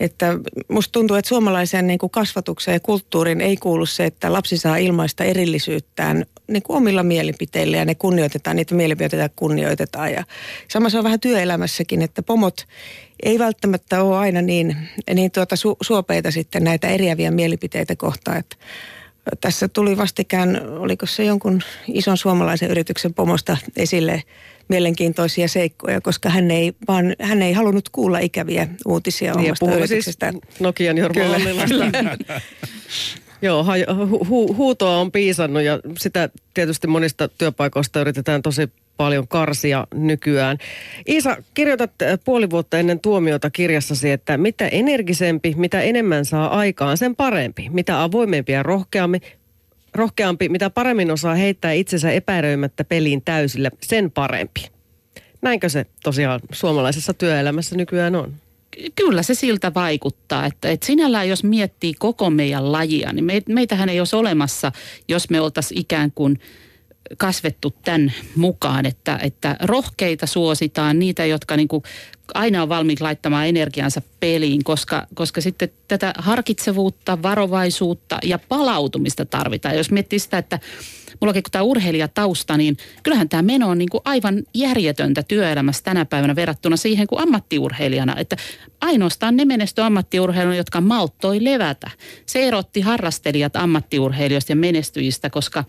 että 0.00 0.38
musta 0.68 0.92
tuntuu, 0.92 1.16
että 1.16 1.28
suomalaisen 1.28 1.86
niin 1.86 1.98
kuin 1.98 2.10
kasvatukseen 2.10 2.74
ja 2.74 2.80
kulttuurin 2.80 3.40
ei 3.40 3.56
kuulu 3.56 3.86
se, 3.86 4.04
että 4.04 4.32
lapsi 4.32 4.56
saa 4.56 4.76
ilmaista 4.76 5.24
erillisyyttään 5.24 6.24
niin 6.48 6.62
kuin 6.62 6.76
omilla 6.76 7.02
mielipiteillä 7.02 7.76
ja 7.76 7.84
ne 7.84 7.94
kunnioitetaan, 7.94 8.56
niitä 8.56 8.74
mielipiteitä 8.74 9.30
kunnioitetaan. 9.36 10.12
Ja 10.12 10.24
sama 10.68 10.90
se 10.90 10.98
on 10.98 11.04
vähän 11.04 11.20
työelämässäkin, 11.20 12.02
että 12.02 12.22
pomot 12.22 12.66
ei 13.22 13.38
välttämättä 13.38 14.02
ole 14.02 14.16
aina 14.16 14.42
niin, 14.42 14.76
niin 15.14 15.30
tuota 15.30 15.56
su, 15.56 15.76
suopeita 15.80 16.30
sitten 16.30 16.64
näitä 16.64 16.88
eriäviä 16.88 17.30
mielipiteitä 17.30 17.96
kohtaan. 17.96 18.38
Että 18.38 18.56
tässä 19.40 19.68
tuli 19.68 19.96
vastikään, 19.96 20.68
oliko 20.78 21.06
se 21.06 21.24
jonkun 21.24 21.62
ison 21.88 22.16
suomalaisen 22.16 22.70
yrityksen 22.70 23.14
pomosta 23.14 23.56
esille 23.76 24.22
mielenkiintoisia 24.68 25.48
seikkoja, 25.48 26.00
koska 26.00 26.28
hän 26.28 26.50
ei, 26.50 26.72
vaan, 26.88 27.14
hän 27.20 27.42
ei 27.42 27.52
halunnut 27.52 27.88
kuulla 27.88 28.18
ikäviä 28.18 28.68
uutisia 28.86 29.34
niin, 29.34 29.46
omasta 29.46 29.66
siis 29.66 29.76
yrityksestä. 29.76 30.30
Siis 30.30 30.60
Nokian 30.60 30.98
Jorma 30.98 31.20
Joo, 33.42 33.64
hu- 33.64 34.24
hu- 34.24 34.54
huutoa 34.56 34.96
on 34.96 35.12
piisannut 35.12 35.62
ja 35.62 35.80
sitä 35.98 36.28
tietysti 36.54 36.86
monista 36.86 37.28
työpaikoista 37.28 38.00
yritetään 38.00 38.42
tosi 38.42 38.68
paljon 38.96 39.28
karsia 39.28 39.86
nykyään. 39.94 40.58
Iisa, 41.08 41.36
kirjoitat 41.54 42.02
äh, 42.02 42.18
puoli 42.24 42.50
vuotta 42.50 42.78
ennen 42.78 43.00
tuomiota 43.00 43.50
kirjassasi, 43.50 44.10
että 44.10 44.38
mitä 44.38 44.68
energisempi, 44.68 45.54
mitä 45.56 45.80
enemmän 45.80 46.24
saa 46.24 46.58
aikaan, 46.58 46.96
sen 46.96 47.16
parempi. 47.16 47.68
Mitä 47.72 48.02
avoimempi 48.02 48.52
ja 48.52 48.62
rohkeampi, 48.62 49.20
rohkeampi, 49.94 50.48
mitä 50.48 50.70
paremmin 50.70 51.10
osaa 51.10 51.34
heittää 51.34 51.72
itsensä 51.72 52.10
epäröimättä 52.10 52.84
peliin 52.84 53.22
täysille, 53.24 53.70
sen 53.82 54.10
parempi. 54.10 54.66
Näinkö 55.42 55.68
se 55.68 55.86
tosiaan 56.02 56.40
suomalaisessa 56.52 57.14
työelämässä 57.14 57.76
nykyään 57.76 58.14
on? 58.14 58.34
Kyllä 58.94 59.22
se 59.22 59.34
siltä 59.34 59.74
vaikuttaa, 59.74 60.46
että, 60.46 60.70
että 60.70 60.86
sinällään 60.86 61.28
jos 61.28 61.44
miettii 61.44 61.94
koko 61.94 62.30
meidän 62.30 62.72
lajia, 62.72 63.12
niin 63.12 63.42
meitähän 63.48 63.88
ei 63.88 63.98
olisi 63.98 64.16
olemassa, 64.16 64.72
jos 65.08 65.30
me 65.30 65.40
oltaisiin 65.40 65.80
ikään 65.80 66.12
kuin– 66.14 66.38
kasvettu 67.18 67.74
tämän 67.84 68.12
mukaan, 68.36 68.86
että, 68.86 69.18
että 69.22 69.56
rohkeita 69.62 70.26
suositaan, 70.26 70.98
niitä, 70.98 71.24
jotka 71.24 71.56
niin 71.56 71.68
kuin 71.68 71.82
aina 72.34 72.62
on 72.62 72.68
valmiit 72.68 73.00
laittamaan 73.00 73.46
energiansa 73.46 74.02
peliin, 74.20 74.64
koska, 74.64 75.06
koska 75.14 75.40
sitten 75.40 75.68
tätä 75.88 76.14
harkitsevuutta, 76.18 77.22
varovaisuutta 77.22 78.18
ja 78.22 78.38
palautumista 78.38 79.24
tarvitaan. 79.24 79.76
Jos 79.76 79.90
miettii 79.90 80.18
sitä, 80.18 80.38
että 80.38 80.58
mullakin 81.20 81.42
kun 81.42 81.50
tämä 81.50 81.62
urheilijatausta, 81.62 82.56
niin 82.56 82.76
kyllähän 83.02 83.28
tämä 83.28 83.42
meno 83.42 83.68
on 83.68 83.78
niin 83.78 83.88
kuin 83.88 84.00
aivan 84.04 84.42
järjetöntä 84.54 85.22
työelämässä 85.22 85.84
tänä 85.84 86.04
päivänä 86.04 86.36
verrattuna 86.36 86.76
siihen 86.76 87.06
kuin 87.06 87.22
ammattiurheilijana. 87.22 88.16
Että 88.16 88.36
ainoastaan 88.80 89.36
ne 89.36 89.44
menesty 89.44 89.82
ammattiurheilijoita, 89.82 90.58
jotka 90.58 90.80
malttoi 90.80 91.44
levätä. 91.44 91.90
Se 92.26 92.46
erotti 92.46 92.80
harrastelijat 92.80 93.56
ammattiurheilijoista 93.56 94.52
ja 94.52 94.56
menestyjistä, 94.56 95.30
koska 95.30 95.64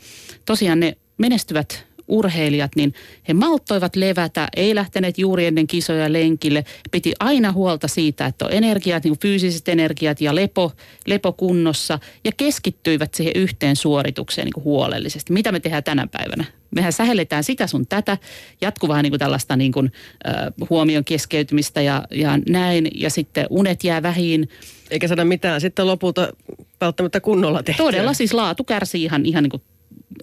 tosiaan 0.46 0.80
ne 0.80 0.98
menestyvät 1.17 1.86
urheilijat, 2.07 2.72
niin 2.75 2.93
he 3.27 3.34
malttoivat 3.34 3.95
levätä, 3.95 4.48
ei 4.55 4.75
lähteneet 4.75 5.17
juuri 5.17 5.45
ennen 5.45 5.67
kisoja 5.67 6.13
lenkille. 6.13 6.65
Piti 6.91 7.13
aina 7.19 7.51
huolta 7.51 7.88
siitä, 7.88 8.25
että 8.25 8.45
on 8.45 8.53
energiat, 8.53 9.03
niin 9.03 9.19
fyysiset 9.22 9.67
energiat 9.67 10.22
ja 10.22 10.36
lepo, 10.36 10.72
lepo 11.07 11.34
kunnossa 11.34 12.00
ja 12.24 12.31
keskittyivät 12.38 13.13
siihen 13.13 13.34
yhteen 13.36 13.75
suoritukseen 13.75 14.45
niin 14.45 14.63
huolellisesti. 14.63 15.34
Mitä 15.34 15.51
me 15.51 15.60
tehdään 15.60 15.84
tänä 15.84 16.07
päivänä? 16.07 16.45
Mehän 16.75 16.93
sähelletään 16.93 17.43
sitä 17.43 17.67
sun 17.67 17.88
tätä, 17.88 18.17
jatkuvaa 18.62 19.01
niin 19.01 19.12
kuin 19.12 19.19
tällaista 19.19 19.55
niin 19.55 19.72
kuin, 19.72 19.91
äh, 20.27 20.34
huomion 20.69 21.05
keskeytymistä 21.05 21.81
ja, 21.81 22.03
ja 22.12 22.39
näin. 22.50 22.88
Ja 22.95 23.10
sitten 23.10 23.48
unet 23.50 23.84
jää 23.84 24.03
vähin. 24.03 24.50
Eikä 24.91 25.07
saada 25.07 25.25
mitään 25.25 25.62
sitten 25.62 25.88
lopulta 25.88 26.34
välttämättä 26.81 27.19
kunnolla 27.19 27.63
tehtyä. 27.63 27.86
Todella 27.86 28.13
siis 28.13 28.34
laatu 28.34 28.63
kärsii 28.63 29.03
ihan, 29.03 29.25
ihan 29.25 29.43
niin 29.43 29.51
kuin 29.51 29.62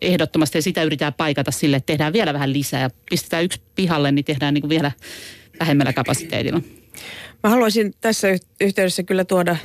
ehdottomasti 0.01 0.59
ja 0.59 0.63
sitä 0.63 0.83
yritetään 0.83 1.15
paikata 1.15 1.51
sille, 1.51 1.77
että 1.77 1.87
tehdään 1.87 2.13
vielä 2.13 2.33
vähän 2.33 2.53
lisää 2.53 2.81
ja 2.81 2.91
pistetään 3.11 3.45
yksi 3.45 3.61
pihalle, 3.75 4.13
niin 4.13 4.25
tehdään 4.25 4.55
niin 4.55 4.63
kuin 4.63 4.71
vielä 4.71 4.93
vähemmällä 5.61 5.93
kapasiteetilla. 5.93 6.61
Mä 7.43 7.51
haluaisin 7.51 7.95
tässä 8.01 8.29
yhteydessä 8.61 9.03
kyllä 9.03 9.25
tuoda, 9.25 9.57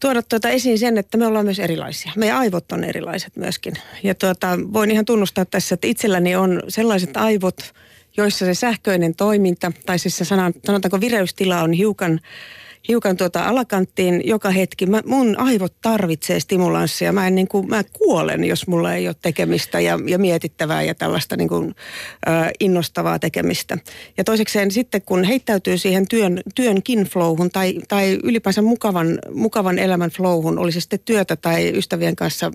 tuoda 0.00 0.22
tuota 0.22 0.48
esiin 0.48 0.78
sen, 0.78 0.98
että 0.98 1.18
me 1.18 1.26
ollaan 1.26 1.44
myös 1.44 1.58
erilaisia. 1.58 2.12
Meidän 2.16 2.38
aivot 2.38 2.72
on 2.72 2.84
erilaiset 2.84 3.36
myöskin. 3.36 3.74
Ja 4.02 4.14
tuota, 4.14 4.58
voin 4.72 4.90
ihan 4.90 5.04
tunnustaa 5.04 5.44
tässä, 5.44 5.74
että 5.74 5.86
itselläni 5.86 6.36
on 6.36 6.62
sellaiset 6.68 7.16
aivot, 7.16 7.74
joissa 8.16 8.44
se 8.44 8.54
sähköinen 8.54 9.14
toiminta, 9.14 9.72
tai 9.86 9.98
siis 9.98 10.16
se 10.16 10.24
sanotaanko 10.24 11.00
vireystila 11.00 11.62
on 11.62 11.72
hiukan 11.72 12.20
hiukan 12.88 13.16
tuota 13.16 13.44
alakanttiin 13.44 14.22
joka 14.24 14.50
hetki. 14.50 14.86
Mä, 14.86 15.02
mun 15.06 15.38
aivot 15.38 15.74
tarvitsee 15.82 16.40
stimulanssia. 16.40 17.12
Mä, 17.12 17.26
en 17.26 17.34
niin 17.34 17.48
kuin, 17.48 17.68
mä 17.68 17.84
kuolen, 17.92 18.44
jos 18.44 18.66
mulla 18.66 18.94
ei 18.94 19.08
ole 19.08 19.16
tekemistä 19.22 19.80
ja, 19.80 19.98
ja 20.06 20.18
mietittävää 20.18 20.82
ja 20.82 20.94
tällaista 20.94 21.36
niin 21.36 21.48
kuin, 21.48 21.74
äh, 22.28 22.50
innostavaa 22.60 23.18
tekemistä. 23.18 23.78
Ja 24.18 24.24
toisekseen 24.24 24.70
sitten 24.70 25.02
kun 25.02 25.24
heittäytyy 25.24 25.78
siihen 25.78 26.08
työn, 26.08 26.40
työnkin 26.54 27.04
flowhun 27.04 27.50
tai, 27.50 27.80
tai 27.88 28.18
ylipäänsä 28.22 28.62
mukavan, 28.62 29.18
mukavan 29.34 29.78
elämän 29.78 30.10
flowhun, 30.10 30.58
oli 30.58 30.72
se 30.72 30.80
sitten 30.80 31.00
työtä 31.04 31.36
tai 31.36 31.78
ystävien 31.78 32.16
kanssa 32.16 32.52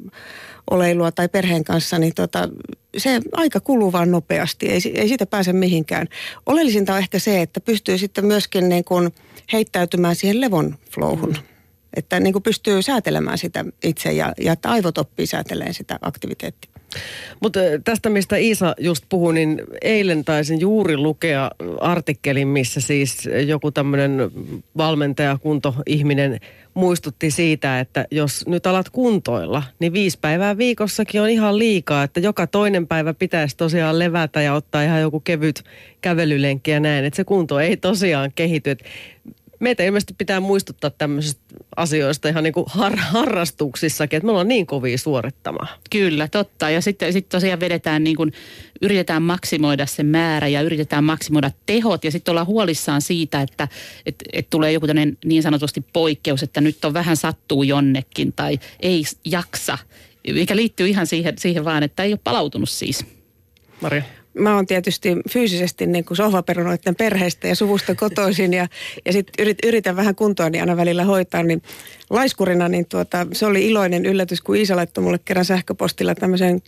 oleilua 0.70 1.12
tai 1.12 1.30
perheen 1.30 1.64
kanssa, 1.64 2.00
niin 2.00 2.14
tota, 2.16 2.50
se 2.98 3.22
aika 3.32 3.60
kuluu 3.60 3.92
vaan 3.92 4.12
nopeasti, 4.12 4.70
ei, 4.70 4.82
ei 4.96 5.08
siitä 5.08 5.26
pääse 5.26 5.54
mihinkään. 5.54 6.08
Oleellisinta 6.46 6.94
on 6.94 7.00
ehkä 7.00 7.20
se, 7.20 7.42
että 7.42 7.62
pystyy 7.62 7.98
sitten 7.98 8.26
myöskin 8.26 8.70
niin 8.70 8.84
kuin 8.84 9.12
heittäytymään 9.54 10.16
siihen 10.16 10.42
levon 10.42 10.76
flowhun. 10.92 11.36
Että 11.96 12.20
niin 12.20 12.34
kuin 12.34 12.44
pystyy 12.44 12.82
säätelemään 12.82 13.38
sitä 13.38 13.66
itse 13.84 14.12
ja, 14.12 14.34
ja 14.42 14.54
että 14.54 14.70
aivot 14.70 14.98
oppii 14.98 15.28
säätelemään 15.28 15.74
sitä 15.74 16.00
aktiviteettia. 16.02 16.72
Mutta 17.40 17.60
tästä, 17.84 18.10
mistä 18.10 18.38
Iisa 18.38 18.76
just 18.80 19.06
puhui, 19.10 19.34
niin 19.34 19.62
eilen 19.82 20.26
taisin 20.26 20.60
juuri 20.60 20.98
lukea 20.98 21.52
artikkelin, 21.80 22.48
missä 22.48 22.82
siis 22.82 23.30
joku 23.48 23.72
tämmöinen 23.72 24.32
valmentaja, 24.78 25.38
kuntoihminen 25.42 26.40
muistutti 26.74 27.32
siitä, 27.32 27.80
että 27.80 28.06
jos 28.12 28.48
nyt 28.48 28.68
alat 28.68 28.90
kuntoilla, 28.90 29.64
niin 29.80 29.94
viisi 29.94 30.18
päivää 30.22 30.58
viikossakin 30.58 31.22
on 31.22 31.30
ihan 31.30 31.58
liikaa, 31.58 32.04
että 32.04 32.20
joka 32.20 32.48
toinen 32.48 32.88
päivä 32.88 33.14
pitäisi 33.14 33.58
tosiaan 33.58 34.00
levätä 34.00 34.42
ja 34.42 34.54
ottaa 34.54 34.84
ihan 34.84 35.02
joku 35.02 35.20
kevyt 35.20 35.64
kävelylenkki 36.02 36.72
ja 36.72 36.80
näin, 36.80 37.06
että 37.06 37.18
se 37.18 37.24
kunto 37.24 37.60
ei 37.60 37.78
tosiaan 37.78 38.32
kehity. 38.36 38.78
Meitä 39.60 39.84
ilmeisesti 39.84 40.14
pitää 40.18 40.40
muistuttaa 40.40 40.90
tämmöisistä 40.90 41.41
asioista 41.76 42.30
ihan 42.30 42.44
niin 42.44 42.54
kuin 42.54 42.66
har, 42.68 42.96
harrastuksissakin, 42.98 44.18
että 44.18 44.26
me 44.26 44.32
ollaan 44.32 44.48
niin 44.48 44.66
kovia 44.66 44.98
suorittamaan. 44.98 45.68
Kyllä, 45.90 46.28
totta. 46.28 46.70
Ja 46.70 46.82
sitten 46.82 47.14
sit 47.14 47.30
tosiaan 47.30 47.60
vedetään 47.60 48.04
niin 48.04 48.16
kuin, 48.16 48.34
yritetään 48.82 49.22
maksimoida 49.22 49.86
se 49.86 50.04
määrä 50.04 50.48
ja 50.48 50.62
yritetään 50.62 51.04
maksimoida 51.04 51.52
tehot 51.66 52.04
ja 52.04 52.12
sitten 52.12 52.32
ollaan 52.32 52.48
huolissaan 52.48 53.02
siitä, 53.02 53.42
että 53.42 53.68
et, 54.06 54.16
et 54.34 54.50
tulee 54.50 54.72
joku 54.72 54.88
niin 55.26 55.44
sanotusti 55.44 55.86
poikkeus, 55.94 56.44
että 56.44 56.62
nyt 56.62 56.86
on 56.86 56.94
vähän 56.94 57.18
sattuu 57.18 57.64
jonnekin 57.64 58.34
tai 58.34 58.60
ei 58.80 59.04
jaksa, 59.26 59.78
mikä 60.34 60.56
liittyy 60.56 60.88
ihan 60.88 61.08
siihen, 61.08 61.38
siihen 61.38 61.66
vaan, 61.66 61.84
että 61.84 62.04
ei 62.04 62.14
ole 62.14 62.20
palautunut 62.24 62.70
siis. 62.70 63.06
Maria 63.82 64.04
mä 64.34 64.56
oon 64.56 64.66
tietysti 64.66 65.16
fyysisesti 65.30 65.86
niin 65.86 66.06
kuin 66.06 66.18
sohvaperunoiden 66.18 66.96
perheestä 66.96 67.48
ja 67.48 67.56
suvusta 67.56 67.96
kotoisin 67.96 68.54
ja, 68.54 68.68
ja 69.06 69.14
sitten 69.14 69.34
yrit, 69.40 69.58
yritän 69.64 69.96
vähän 69.96 70.16
kuntoa 70.16 70.50
niin 70.50 70.62
aina 70.62 70.78
välillä 70.78 71.04
hoitaa. 71.04 71.44
Niin 71.44 71.62
laiskurina 72.10 72.70
niin 72.70 72.86
tuota, 72.86 73.28
se 73.34 73.46
oli 73.46 73.68
iloinen 73.68 74.06
yllätys, 74.06 74.42
kun 74.42 74.56
Iisa 74.56 74.76
laittoi 74.76 75.04
mulle 75.04 75.20
kerran 75.26 75.46
sähköpostilla 75.46 76.16
tämmöisen 76.16 76.62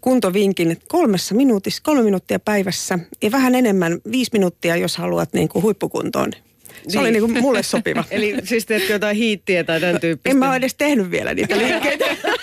kuntovinkin 0.00 0.78
kolmessa 0.88 1.34
minuutissa, 1.34 1.82
kolme 1.82 2.02
minuuttia 2.02 2.38
päivässä 2.38 2.98
ja 3.22 3.30
vähän 3.30 3.54
enemmän, 3.54 4.00
viisi 4.12 4.30
minuuttia, 4.32 4.76
jos 4.76 4.96
haluat 4.96 5.32
niin 5.32 5.48
kuin 5.48 5.62
huippukuntoon. 5.62 6.32
Se 6.32 6.88
niin. 6.88 6.98
oli 6.98 7.10
niin 7.10 7.20
kuin 7.20 7.42
mulle 7.42 7.62
sopiva. 7.62 8.04
Eli 8.10 8.34
siis 8.44 8.66
teetkö 8.66 8.92
jotain 8.92 9.16
hiittiä 9.16 9.64
tai 9.64 9.80
tämän 9.80 10.00
tyyppistä? 10.00 10.30
En 10.30 10.36
mä 10.36 10.48
ole 10.48 10.56
edes 10.56 10.74
tehnyt 10.74 11.10
vielä 11.10 11.34
niitä 11.34 11.58
liikkeitä. 11.58 12.04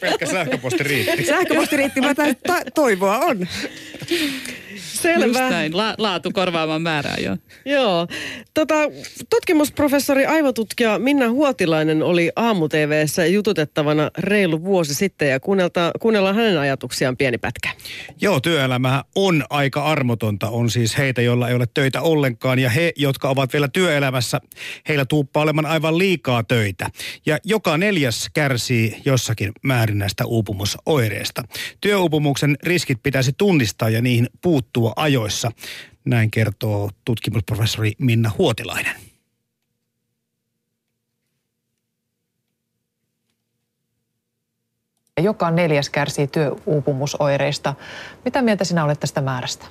Pelkkä 0.00 0.26
sähköposti 0.26 0.82
riitti. 0.84 1.24
Sähköposti 1.24 1.76
riitti, 1.76 2.00
mä 2.00 2.14
to- 2.14 2.70
toivoa 2.74 3.18
on. 3.18 3.48
Selvä. 5.04 5.26
Just 5.26 5.50
näin, 5.50 5.76
La- 5.76 5.94
laatu 5.98 6.30
korvaamaan 6.30 6.82
määrää, 6.82 7.16
joo. 7.24 7.36
Joo. 7.64 8.06
Tota, 8.54 8.74
tutkimusprofessori 9.30 10.26
aivotutkija 10.26 10.98
Minna 10.98 11.30
Huotilainen 11.30 12.02
oli 12.02 12.32
aamu 12.36 12.68
TVssä 12.68 13.26
jututettavana 13.26 14.10
reilu 14.18 14.64
vuosi 14.64 14.94
sitten 14.94 15.28
ja 15.28 15.40
kuunnellaan 16.00 16.34
hänen 16.34 16.58
ajatuksiaan 16.58 17.16
pieni 17.16 17.38
pätkä. 17.38 17.70
Joo, 18.20 18.40
työelämä 18.40 19.04
on 19.14 19.44
aika 19.50 19.84
armotonta. 19.84 20.48
On 20.50 20.70
siis 20.70 20.98
heitä, 20.98 21.22
joilla 21.22 21.48
ei 21.48 21.54
ole 21.54 21.66
töitä 21.74 22.00
ollenkaan 22.00 22.58
ja 22.58 22.70
he, 22.70 22.92
jotka 22.96 23.28
ovat 23.28 23.52
vielä 23.52 23.68
työelämässä, 23.68 24.40
heillä 24.88 25.04
tuuppaa 25.04 25.42
olemaan 25.42 25.66
aivan 25.66 25.98
liikaa 25.98 26.42
töitä. 26.42 26.90
Ja 27.26 27.38
joka 27.44 27.76
neljäs 27.78 28.30
kärsii 28.34 28.96
jossakin 29.04 29.52
määrin 29.62 29.98
näistä 29.98 30.26
uupumusoireista. 30.26 31.42
Työuupumuksen 31.80 32.56
riskit 32.62 33.02
pitäisi 33.02 33.32
tunnistaa 33.38 33.90
ja 33.90 34.02
niihin 34.02 34.28
puuttua 34.42 34.92
ajoissa. 34.96 35.50
Näin 36.04 36.30
kertoo 36.30 36.90
tutkimusprofessori 37.04 37.92
Minna 37.98 38.30
Huotilainen. 38.38 38.96
Joka 45.20 45.50
neljäs 45.50 45.90
kärsii 45.90 46.26
työuupumusoireista. 46.26 47.74
Mitä 48.24 48.42
mieltä 48.42 48.64
sinä 48.64 48.84
olet 48.84 49.00
tästä 49.00 49.20
määrästä? 49.20 49.66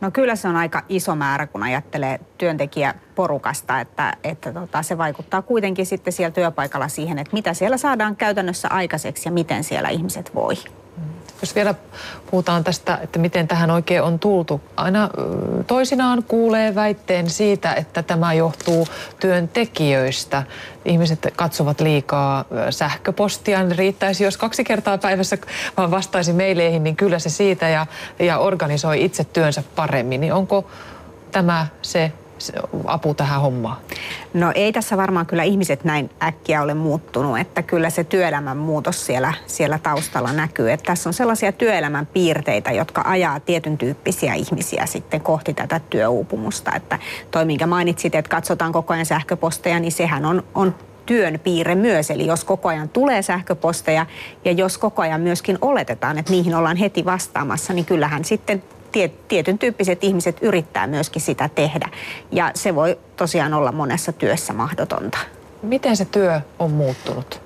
No 0.00 0.10
kyllä 0.10 0.36
se 0.36 0.48
on 0.48 0.56
aika 0.56 0.82
iso 0.88 1.14
määrä, 1.14 1.46
kun 1.46 1.62
ajattelee 1.62 2.20
työntekijäporukasta, 2.38 3.80
että, 3.80 4.16
että 4.24 4.52
tota, 4.52 4.82
se 4.82 4.98
vaikuttaa 4.98 5.42
kuitenkin 5.42 5.86
sitten 5.86 6.12
siellä 6.12 6.34
työpaikalla 6.34 6.88
siihen, 6.88 7.18
että 7.18 7.32
mitä 7.32 7.54
siellä 7.54 7.76
saadaan 7.76 8.16
käytännössä 8.16 8.68
aikaiseksi 8.68 9.28
ja 9.28 9.32
miten 9.32 9.64
siellä 9.64 9.88
ihmiset 9.88 10.34
voi. 10.34 10.54
Jos 11.40 11.54
vielä 11.54 11.74
puhutaan 12.30 12.64
tästä, 12.64 12.98
että 13.02 13.18
miten 13.18 13.48
tähän 13.48 13.70
oikein 13.70 14.02
on 14.02 14.18
tultu. 14.18 14.60
Aina 14.76 15.10
toisinaan 15.66 16.22
kuulee 16.28 16.74
väitteen 16.74 17.30
siitä, 17.30 17.74
että 17.74 18.02
tämä 18.02 18.34
johtuu 18.34 18.88
työntekijöistä. 19.20 20.42
Ihmiset 20.84 21.26
katsovat 21.36 21.80
liikaa 21.80 22.44
sähköpostia. 22.70 23.68
Riittäisi, 23.76 24.24
jos 24.24 24.36
kaksi 24.36 24.64
kertaa 24.64 24.98
päivässä 24.98 25.38
vaan 25.76 25.90
vastaisi 25.90 26.32
meileihin, 26.32 26.84
niin 26.84 26.96
kyllä 26.96 27.18
se 27.18 27.28
siitä 27.28 27.68
ja, 27.68 27.86
ja 28.18 28.38
organisoi 28.38 29.04
itse 29.04 29.24
työnsä 29.24 29.62
paremmin. 29.76 30.20
Niin 30.20 30.32
onko 30.32 30.70
tämä 31.32 31.66
se 31.82 32.12
apu 32.86 33.14
tähän 33.14 33.40
hommaan? 33.40 33.76
No 34.34 34.52
ei 34.54 34.72
tässä 34.72 34.96
varmaan 34.96 35.26
kyllä 35.26 35.42
ihmiset 35.42 35.84
näin 35.84 36.10
äkkiä 36.22 36.62
ole 36.62 36.74
muuttunut, 36.74 37.38
että 37.38 37.62
kyllä 37.62 37.90
se 37.90 38.04
työelämän 38.04 38.56
muutos 38.56 39.06
siellä, 39.06 39.34
siellä 39.46 39.78
taustalla 39.78 40.32
näkyy. 40.32 40.72
Että 40.72 40.84
tässä 40.84 41.08
on 41.08 41.14
sellaisia 41.14 41.52
työelämän 41.52 42.06
piirteitä, 42.06 42.70
jotka 42.72 43.02
ajaa 43.06 43.40
tietyn 43.40 43.78
tyyppisiä 43.78 44.34
ihmisiä 44.34 44.86
sitten 44.86 45.20
kohti 45.20 45.54
tätä 45.54 45.80
työuupumusta. 45.90 46.74
Että 46.74 46.98
toi, 47.30 47.44
minkä 47.44 47.66
mainitsit, 47.66 48.14
että 48.14 48.28
katsotaan 48.28 48.72
koko 48.72 48.94
ajan 48.94 49.06
sähköposteja, 49.06 49.80
niin 49.80 49.92
sehän 49.92 50.24
on, 50.24 50.42
on 50.54 50.74
työn 51.06 51.40
piirre 51.44 51.74
myös. 51.74 52.10
Eli 52.10 52.26
jos 52.26 52.44
koko 52.44 52.68
ajan 52.68 52.88
tulee 52.88 53.22
sähköposteja 53.22 54.06
ja 54.44 54.52
jos 54.52 54.78
koko 54.78 55.02
ajan 55.02 55.20
myöskin 55.20 55.58
oletetaan, 55.60 56.18
että 56.18 56.32
niihin 56.32 56.54
ollaan 56.54 56.76
heti 56.76 57.04
vastaamassa, 57.04 57.72
niin 57.72 57.84
kyllähän 57.84 58.24
sitten 58.24 58.62
tietyn 59.28 59.58
tyyppiset 59.58 60.04
ihmiset 60.04 60.38
yrittää 60.42 60.86
myöskin 60.86 61.22
sitä 61.22 61.48
tehdä. 61.54 61.88
Ja 62.32 62.50
se 62.54 62.74
voi 62.74 62.98
tosiaan 63.16 63.54
olla 63.54 63.72
monessa 63.72 64.12
työssä 64.12 64.52
mahdotonta. 64.52 65.18
Miten 65.62 65.96
se 65.96 66.04
työ 66.04 66.40
on 66.58 66.70
muuttunut? 66.70 67.40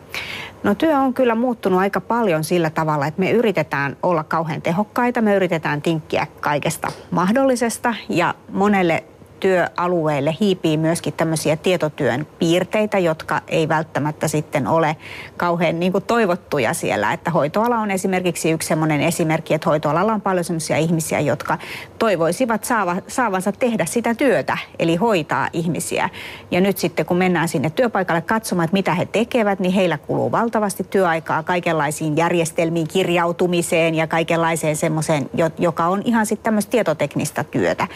No 0.62 0.74
työ 0.74 0.98
on 0.98 1.14
kyllä 1.14 1.34
muuttunut 1.34 1.80
aika 1.80 2.00
paljon 2.00 2.44
sillä 2.44 2.70
tavalla, 2.70 3.06
että 3.06 3.20
me 3.20 3.30
yritetään 3.30 3.96
olla 4.02 4.24
kauhean 4.24 4.62
tehokkaita, 4.62 5.22
me 5.22 5.34
yritetään 5.34 5.82
tinkkiä 5.82 6.26
kaikesta 6.40 6.88
mahdollisesta 7.10 7.94
ja 8.08 8.34
monelle 8.52 9.04
työalueille 9.42 10.36
hiipii 10.40 10.76
myöskin 10.76 11.12
tämmöisiä 11.12 11.56
tietotyön 11.56 12.26
piirteitä, 12.38 12.98
jotka 12.98 13.40
ei 13.48 13.68
välttämättä 13.68 14.28
sitten 14.28 14.66
ole 14.66 14.96
kauhean 15.36 15.80
niin 15.80 15.92
kuin 15.92 16.04
toivottuja 16.04 16.74
siellä. 16.74 17.12
Että 17.12 17.30
hoitoala 17.30 17.78
on 17.78 17.90
esimerkiksi 17.90 18.50
yksi 18.50 18.68
semmoinen 18.68 19.00
esimerkki, 19.00 19.54
että 19.54 19.70
hoitoalalla 19.70 20.12
on 20.12 20.20
paljon 20.20 20.44
semmoisia 20.44 20.76
ihmisiä, 20.76 21.20
jotka 21.20 21.58
toivoisivat 21.98 22.64
saava, 22.64 22.96
saavansa 23.08 23.52
tehdä 23.52 23.84
sitä 23.84 24.14
työtä, 24.14 24.58
eli 24.78 24.96
hoitaa 24.96 25.48
ihmisiä. 25.52 26.10
Ja 26.50 26.60
nyt 26.60 26.78
sitten 26.78 27.06
kun 27.06 27.16
mennään 27.16 27.48
sinne 27.48 27.70
työpaikalle 27.70 28.22
katsomaan, 28.22 28.64
että 28.64 28.76
mitä 28.76 28.94
he 28.94 29.06
tekevät, 29.06 29.60
niin 29.60 29.72
heillä 29.72 29.98
kuluu 29.98 30.32
valtavasti 30.32 30.84
työaikaa 30.84 31.42
kaikenlaisiin 31.42 32.16
järjestelmiin, 32.16 32.88
kirjautumiseen 32.88 33.94
ja 33.94 34.06
kaikenlaiseen 34.06 34.76
semmoiseen, 34.76 35.30
joka 35.58 35.86
on 35.86 36.02
ihan 36.04 36.26
sitten 36.26 36.44
tämmöistä 36.44 36.70
tietoteknistä 36.70 37.44
työtä 37.44 37.88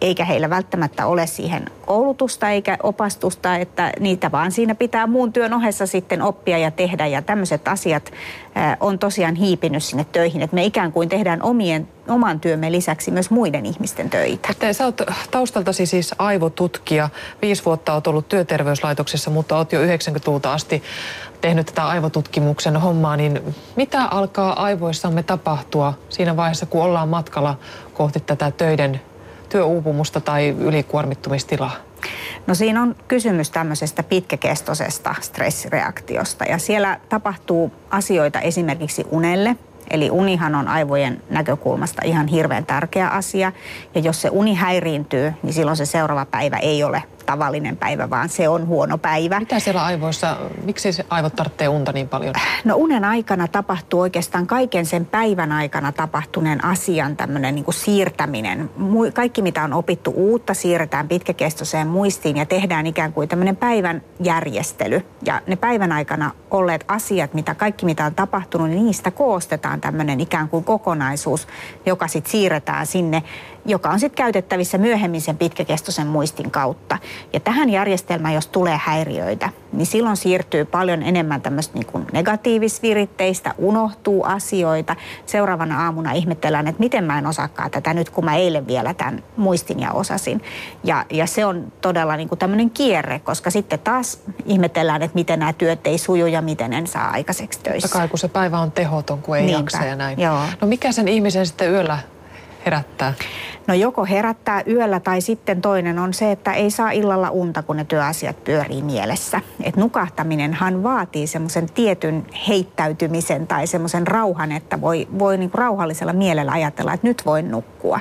eikä 0.00 0.24
heillä 0.24 0.50
välttämättä 0.50 1.06
ole 1.06 1.26
siihen 1.26 1.64
koulutusta 1.86 2.50
eikä 2.50 2.78
opastusta, 2.82 3.56
että 3.56 3.92
niitä 4.00 4.32
vaan 4.32 4.52
siinä 4.52 4.74
pitää 4.74 5.06
muun 5.06 5.32
työn 5.32 5.52
ohessa 5.52 5.86
sitten 5.86 6.22
oppia 6.22 6.58
ja 6.58 6.70
tehdä. 6.70 7.06
Ja 7.06 7.22
tämmöiset 7.22 7.68
asiat 7.68 8.12
on 8.80 8.98
tosiaan 8.98 9.34
hiipinyt 9.34 9.82
sinne 9.82 10.06
töihin, 10.12 10.42
että 10.42 10.54
me 10.54 10.64
ikään 10.64 10.92
kuin 10.92 11.08
tehdään 11.08 11.42
omien, 11.42 11.88
oman 12.08 12.40
työmme 12.40 12.72
lisäksi 12.72 13.10
myös 13.10 13.30
muiden 13.30 13.66
ihmisten 13.66 14.10
töitä. 14.10 14.48
Että 14.50 14.72
sä 14.72 14.84
oot 14.84 15.00
taustaltasi 15.30 15.86
siis 15.86 16.14
aivotutkija. 16.18 17.08
Viisi 17.42 17.64
vuotta 17.64 17.94
oot 17.94 18.06
ollut 18.06 18.28
työterveyslaitoksessa, 18.28 19.30
mutta 19.30 19.56
oot 19.56 19.72
jo 19.72 19.80
90-luvulta 19.82 20.52
asti 20.52 20.82
tehnyt 21.40 21.66
tätä 21.66 21.88
aivotutkimuksen 21.88 22.76
hommaa, 22.76 23.16
niin 23.16 23.40
mitä 23.76 24.04
alkaa 24.04 24.62
aivoissamme 24.62 25.22
tapahtua 25.22 25.94
siinä 26.08 26.36
vaiheessa, 26.36 26.66
kun 26.66 26.82
ollaan 26.82 27.08
matkalla 27.08 27.58
kohti 27.94 28.20
tätä 28.20 28.50
töiden 28.50 29.00
työuupumusta 29.50 30.20
tai 30.20 30.48
ylikuormittumistilaa? 30.48 31.76
No 32.46 32.54
siinä 32.54 32.82
on 32.82 32.96
kysymys 33.08 33.50
tämmöisestä 33.50 34.02
pitkäkestoisesta 34.02 35.14
stressireaktiosta 35.20 36.44
ja 36.44 36.58
siellä 36.58 37.00
tapahtuu 37.08 37.72
asioita 37.90 38.40
esimerkiksi 38.40 39.06
unelle. 39.10 39.56
Eli 39.90 40.10
unihan 40.10 40.54
on 40.54 40.68
aivojen 40.68 41.22
näkökulmasta 41.30 42.02
ihan 42.04 42.26
hirveän 42.26 42.66
tärkeä 42.66 43.08
asia. 43.08 43.52
Ja 43.94 44.00
jos 44.00 44.22
se 44.22 44.28
uni 44.32 44.54
häiriintyy, 44.54 45.32
niin 45.42 45.52
silloin 45.52 45.76
se 45.76 45.86
seuraava 45.86 46.24
päivä 46.24 46.56
ei 46.56 46.84
ole 46.84 47.02
tavallinen 47.26 47.76
päivä, 47.76 48.10
vaan 48.10 48.28
se 48.28 48.48
on 48.48 48.66
huono 48.66 48.98
päivä. 48.98 49.40
Mitä 49.40 49.58
siellä 49.58 49.84
aivoissa, 49.84 50.36
miksi 50.64 50.92
se 50.92 51.06
aivot 51.10 51.36
tarvitsee 51.36 51.68
unta 51.68 51.92
niin 51.92 52.08
paljon? 52.08 52.34
No 52.64 52.74
unen 52.76 53.04
aikana 53.04 53.48
tapahtuu 53.48 54.00
oikeastaan 54.00 54.46
kaiken 54.46 54.86
sen 54.86 55.06
päivän 55.06 55.52
aikana 55.52 55.92
tapahtuneen 55.92 56.64
asian 56.64 57.16
tämmöinen 57.16 57.54
niin 57.54 57.64
siirtäminen. 57.70 58.70
Kaikki 59.14 59.42
mitä 59.42 59.64
on 59.64 59.72
opittu 59.72 60.12
uutta 60.16 60.54
siirretään 60.54 61.08
pitkäkestoiseen 61.08 61.86
muistiin 61.86 62.36
ja 62.36 62.46
tehdään 62.46 62.86
ikään 62.86 63.12
kuin 63.12 63.28
tämmöinen 63.28 63.56
päivän 63.56 64.02
järjestely. 64.22 65.02
Ja 65.24 65.42
ne 65.46 65.56
päivän 65.56 65.92
aikana 65.92 66.30
olleet 66.50 66.84
asiat, 66.88 67.34
mitä 67.34 67.54
kaikki 67.54 67.86
mitä 67.86 68.06
on 68.06 68.14
tapahtunut, 68.14 68.68
niin 68.68 68.84
niistä 68.84 69.10
koostetaan 69.10 69.80
tämmöinen 69.80 70.20
ikään 70.20 70.48
kuin 70.48 70.64
kokonaisuus, 70.64 71.46
joka 71.86 72.08
sitten 72.08 72.30
siirretään 72.30 72.86
sinne 72.86 73.22
joka 73.64 73.90
on 73.90 74.00
sitten 74.00 74.24
käytettävissä 74.24 74.78
myöhemmin 74.78 75.20
sen 75.20 75.38
pitkäkestoisen 75.38 76.06
muistin 76.06 76.50
kautta. 76.50 76.98
Ja 77.32 77.40
tähän 77.40 77.70
järjestelmään, 77.70 78.34
jos 78.34 78.46
tulee 78.46 78.80
häiriöitä, 78.84 79.48
niin 79.72 79.86
silloin 79.86 80.16
siirtyy 80.16 80.64
paljon 80.64 81.02
enemmän 81.02 81.40
tämmöistä 81.40 81.78
niin 81.78 82.06
negatiivisviritteistä, 82.12 83.54
unohtuu 83.58 84.24
asioita. 84.24 84.96
Seuraavana 85.26 85.84
aamuna 85.84 86.12
ihmetellään, 86.12 86.66
että 86.66 86.80
miten 86.80 87.04
mä 87.04 87.18
en 87.18 87.26
osaakaan 87.26 87.70
tätä 87.70 87.94
nyt, 87.94 88.10
kun 88.10 88.24
mä 88.24 88.36
eilen 88.36 88.66
vielä 88.66 88.94
tämän 88.94 89.22
muistin 89.36 89.80
ja 89.80 89.92
osasin. 89.92 90.42
Ja, 90.84 91.04
ja 91.10 91.26
se 91.26 91.44
on 91.44 91.72
todella 91.80 92.16
niin 92.16 92.28
kuin 92.28 92.38
tämmöinen 92.38 92.70
kierre, 92.70 93.18
koska 93.18 93.50
sitten 93.50 93.78
taas 93.78 94.22
ihmetellään, 94.44 95.02
että 95.02 95.14
miten 95.14 95.38
nämä 95.38 95.52
työt 95.52 95.86
ei 95.86 95.98
suju 95.98 96.26
ja 96.26 96.42
miten 96.42 96.72
en 96.72 96.86
saa 96.86 97.10
aikaiseksi 97.10 97.60
töissä. 97.62 97.88
Kai, 97.88 98.08
kun 98.08 98.18
se 98.18 98.28
päivä 98.28 98.58
on 98.58 98.72
tehoton, 98.72 99.22
kun 99.22 99.36
ei 99.36 99.46
Niinpä, 99.46 99.60
jaksa 99.60 99.84
ja 99.84 99.96
näin. 99.96 100.20
Joo. 100.20 100.40
No 100.60 100.68
mikä 100.68 100.92
sen 100.92 101.08
ihmisen 101.08 101.46
sitten 101.46 101.70
yöllä 101.70 101.98
herättää? 102.66 103.14
No 103.66 103.74
joko 103.74 104.04
herättää 104.04 104.62
yöllä 104.66 105.00
tai 105.00 105.20
sitten 105.20 105.60
toinen 105.60 105.98
on 105.98 106.14
se, 106.14 106.32
että 106.32 106.52
ei 106.52 106.70
saa 106.70 106.90
illalla 106.90 107.30
unta, 107.30 107.62
kun 107.62 107.76
ne 107.76 107.84
työasiat 107.84 108.44
pyörii 108.44 108.82
mielessä. 108.82 109.40
Et 109.62 109.76
nukahtaminenhan 109.76 110.82
vaatii 110.82 111.26
semmoisen 111.26 111.72
tietyn 111.72 112.26
heittäytymisen 112.48 113.46
tai 113.46 113.66
semmoisen 113.66 114.06
rauhan, 114.06 114.52
että 114.52 114.80
voi, 114.80 115.08
voi 115.18 115.38
niinku 115.38 115.58
rauhallisella 115.58 116.12
mielellä 116.12 116.52
ajatella, 116.52 116.92
että 116.92 117.06
nyt 117.06 117.22
voin 117.26 117.50
nukkua. 117.50 118.00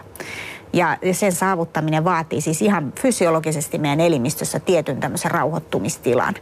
Ja 0.74 0.98
sen 1.12 1.32
saavuttaminen 1.32 2.04
vaatii 2.04 2.42
siis 2.42 2.62
ihan 2.62 2.94
fysiologisesti 3.02 3.78
meidän 3.78 4.00
elimistössä 4.00 4.60
tietyn 4.60 5.00
tämmöisen 5.00 5.32
rauhoittumistilan. 5.32 6.36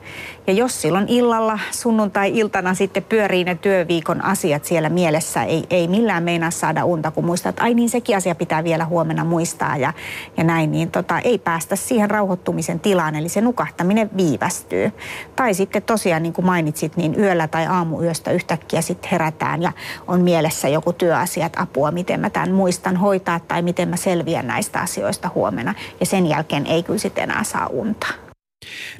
Ja 0.47 0.53
jos 0.53 0.81
silloin 0.81 1.05
illalla, 1.07 1.59
sunnuntai-iltana 1.71 2.73
sitten 2.73 3.03
pyörii 3.03 3.43
ne 3.43 3.55
työviikon 3.55 4.23
asiat 4.23 4.65
siellä 4.65 4.89
mielessä, 4.89 5.43
ei, 5.43 5.63
ei 5.69 5.87
millään 5.87 6.23
meinaa 6.23 6.51
saada 6.51 6.85
unta, 6.85 7.11
kun 7.11 7.25
muistaa, 7.25 7.49
että 7.49 7.63
ai 7.63 7.73
niin 7.73 7.89
sekin 7.89 8.17
asia 8.17 8.35
pitää 8.35 8.63
vielä 8.63 8.85
huomenna 8.85 9.23
muistaa 9.23 9.77
ja, 9.77 9.93
ja 10.37 10.43
näin, 10.43 10.71
niin 10.71 10.91
tota, 10.91 11.19
ei 11.19 11.37
päästä 11.37 11.75
siihen 11.75 12.09
rauhoittumisen 12.09 12.79
tilaan, 12.79 13.15
eli 13.15 13.29
se 13.29 13.41
nukahtaminen 13.41 14.09
viivästyy. 14.17 14.91
Tai 15.35 15.53
sitten 15.53 15.83
tosiaan, 15.83 16.23
niin 16.23 16.33
kuin 16.33 16.45
mainitsit, 16.45 16.97
niin 16.97 17.19
yöllä 17.19 17.47
tai 17.47 17.67
aamuyöstä 17.67 18.31
yhtäkkiä 18.31 18.81
sitten 18.81 19.09
herätään 19.11 19.61
ja 19.61 19.71
on 20.07 20.21
mielessä 20.21 20.67
joku 20.67 20.93
työasia, 20.93 21.45
että 21.45 21.61
apua, 21.61 21.91
miten 21.91 22.19
mä 22.19 22.29
tämän 22.29 22.51
muistan 22.51 22.97
hoitaa 22.97 23.39
tai 23.39 23.61
miten 23.61 23.89
mä 23.89 23.95
selviän 24.17 24.47
näistä 24.47 24.79
asioista 24.79 25.29
huomenna. 25.35 25.75
Ja 25.99 26.05
sen 26.05 26.27
jälkeen 26.27 26.65
ei 26.65 26.83
kyllä 26.83 26.99
sitten 26.99 27.23
enää 27.23 27.43
saa 27.43 27.67
unta. 27.67 28.07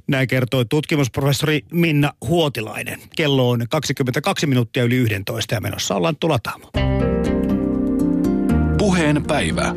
Näin 0.08 0.28
kertoi 0.28 0.66
tutkimusprofessori 0.70 1.62
Minna 1.72 2.14
Huotilainen. 2.28 3.00
Kello 3.16 3.50
on 3.50 3.66
22 3.70 4.48
minuuttia 4.48 4.84
yli 4.84 4.96
11 4.96 5.56
ja 5.56 5.62
menossa 5.62 5.96
ollaan 5.96 6.16
Tulataamo. 6.20 6.70
Puheen 8.78 9.24
päivä. 9.28 9.76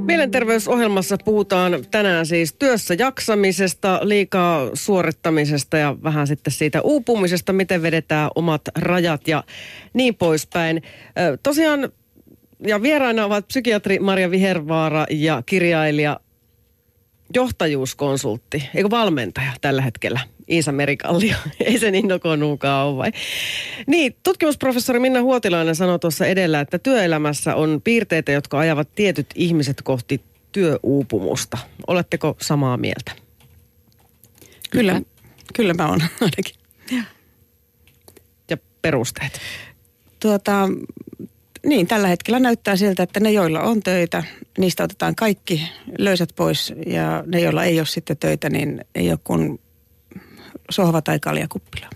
Mielenterveysohjelmassa 0.00 1.16
puhutaan 1.24 1.72
tänään 1.90 2.26
siis 2.26 2.52
työssä 2.58 2.94
jaksamisesta, 2.98 4.00
liikaa 4.02 4.70
suorittamisesta 4.74 5.76
ja 5.76 5.96
vähän 6.02 6.26
sitten 6.26 6.52
siitä 6.52 6.82
uupumisesta, 6.82 7.52
miten 7.52 7.82
vedetään 7.82 8.30
omat 8.34 8.62
rajat 8.78 9.28
ja 9.28 9.44
niin 9.94 10.14
poispäin. 10.14 10.82
Tosiaan 11.42 11.92
ja 12.60 12.82
vieraina 12.82 13.24
ovat 13.24 13.48
psykiatri 13.48 13.98
Maria 13.98 14.30
Vihervaara 14.30 15.06
ja 15.10 15.42
kirjailija 15.46 16.20
johtajuuskonsultti, 17.34 18.68
eikö 18.74 18.90
valmentaja 18.90 19.52
tällä 19.60 19.82
hetkellä, 19.82 20.20
Iisa 20.50 20.72
Merikallio. 20.72 21.36
Ei 21.60 21.78
se 21.78 21.90
niin 21.90 22.08
nokonuukaan 22.08 22.86
ole 22.86 22.96
vai? 22.96 23.12
Niin, 23.86 24.16
tutkimusprofessori 24.22 24.98
Minna 24.98 25.22
Huotilainen 25.22 25.76
sanoi 25.76 25.98
tuossa 25.98 26.26
edellä, 26.26 26.60
että 26.60 26.78
työelämässä 26.78 27.54
on 27.54 27.80
piirteitä, 27.84 28.32
jotka 28.32 28.58
ajavat 28.58 28.88
tietyt 28.94 29.26
ihmiset 29.34 29.82
kohti 29.82 30.20
työuupumusta. 30.52 31.58
Oletteko 31.86 32.36
samaa 32.40 32.76
mieltä? 32.76 33.12
Kyllä, 34.70 35.02
kyllä 35.54 35.74
mä 35.74 35.88
oon 35.88 36.00
ainakin. 36.20 36.54
Ja 38.50 38.56
perusteet? 38.82 39.40
Tuota, 40.20 40.68
niin, 41.66 41.86
tällä 41.86 42.08
hetkellä 42.08 42.38
näyttää 42.38 42.76
siltä, 42.76 43.02
että 43.02 43.20
ne, 43.20 43.30
joilla 43.30 43.60
on 43.60 43.80
töitä, 43.80 44.22
niistä 44.58 44.84
otetaan 44.84 45.14
kaikki 45.14 45.68
löysät 45.98 46.28
pois 46.36 46.74
ja 46.86 47.24
ne, 47.26 47.40
joilla 47.40 47.64
ei 47.64 47.80
ole 47.80 47.86
sitten 47.86 48.16
töitä, 48.16 48.50
niin 48.50 48.84
ei 48.94 49.10
ole 49.10 49.18
kuin 49.24 49.60
sohva 50.70 51.02
tai 51.02 51.20
kaljakuppila. 51.20 51.90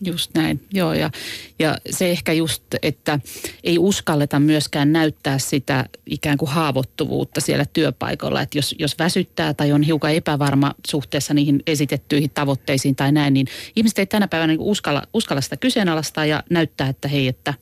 Just 0.00 0.30
näin, 0.34 0.60
joo. 0.72 0.92
Ja, 0.92 1.10
ja 1.58 1.78
se 1.90 2.10
ehkä 2.10 2.32
just, 2.32 2.62
että 2.82 3.18
ei 3.64 3.78
uskalleta 3.78 4.40
myöskään 4.40 4.92
näyttää 4.92 5.38
sitä 5.38 5.86
ikään 6.06 6.38
kuin 6.38 6.50
haavoittuvuutta 6.50 7.40
siellä 7.40 7.64
työpaikalla. 7.72 8.42
Että 8.42 8.58
jos, 8.58 8.74
jos 8.78 8.98
väsyttää 8.98 9.54
tai 9.54 9.72
on 9.72 9.82
hiukan 9.82 10.14
epävarma 10.14 10.74
suhteessa 10.88 11.34
niihin 11.34 11.62
esitettyihin 11.66 12.30
tavoitteisiin 12.30 12.96
tai 12.96 13.12
näin, 13.12 13.34
niin 13.34 13.46
ihmiset 13.76 13.98
ei 13.98 14.06
tänä 14.06 14.28
päivänä 14.28 14.52
niin 14.52 14.60
uskalla, 14.60 15.02
uskalla 15.14 15.40
sitä 15.40 15.56
kyseenalaistaa 15.56 16.26
ja 16.26 16.42
näyttää, 16.50 16.88
että 16.88 17.08
hei, 17.08 17.28
että, 17.28 17.54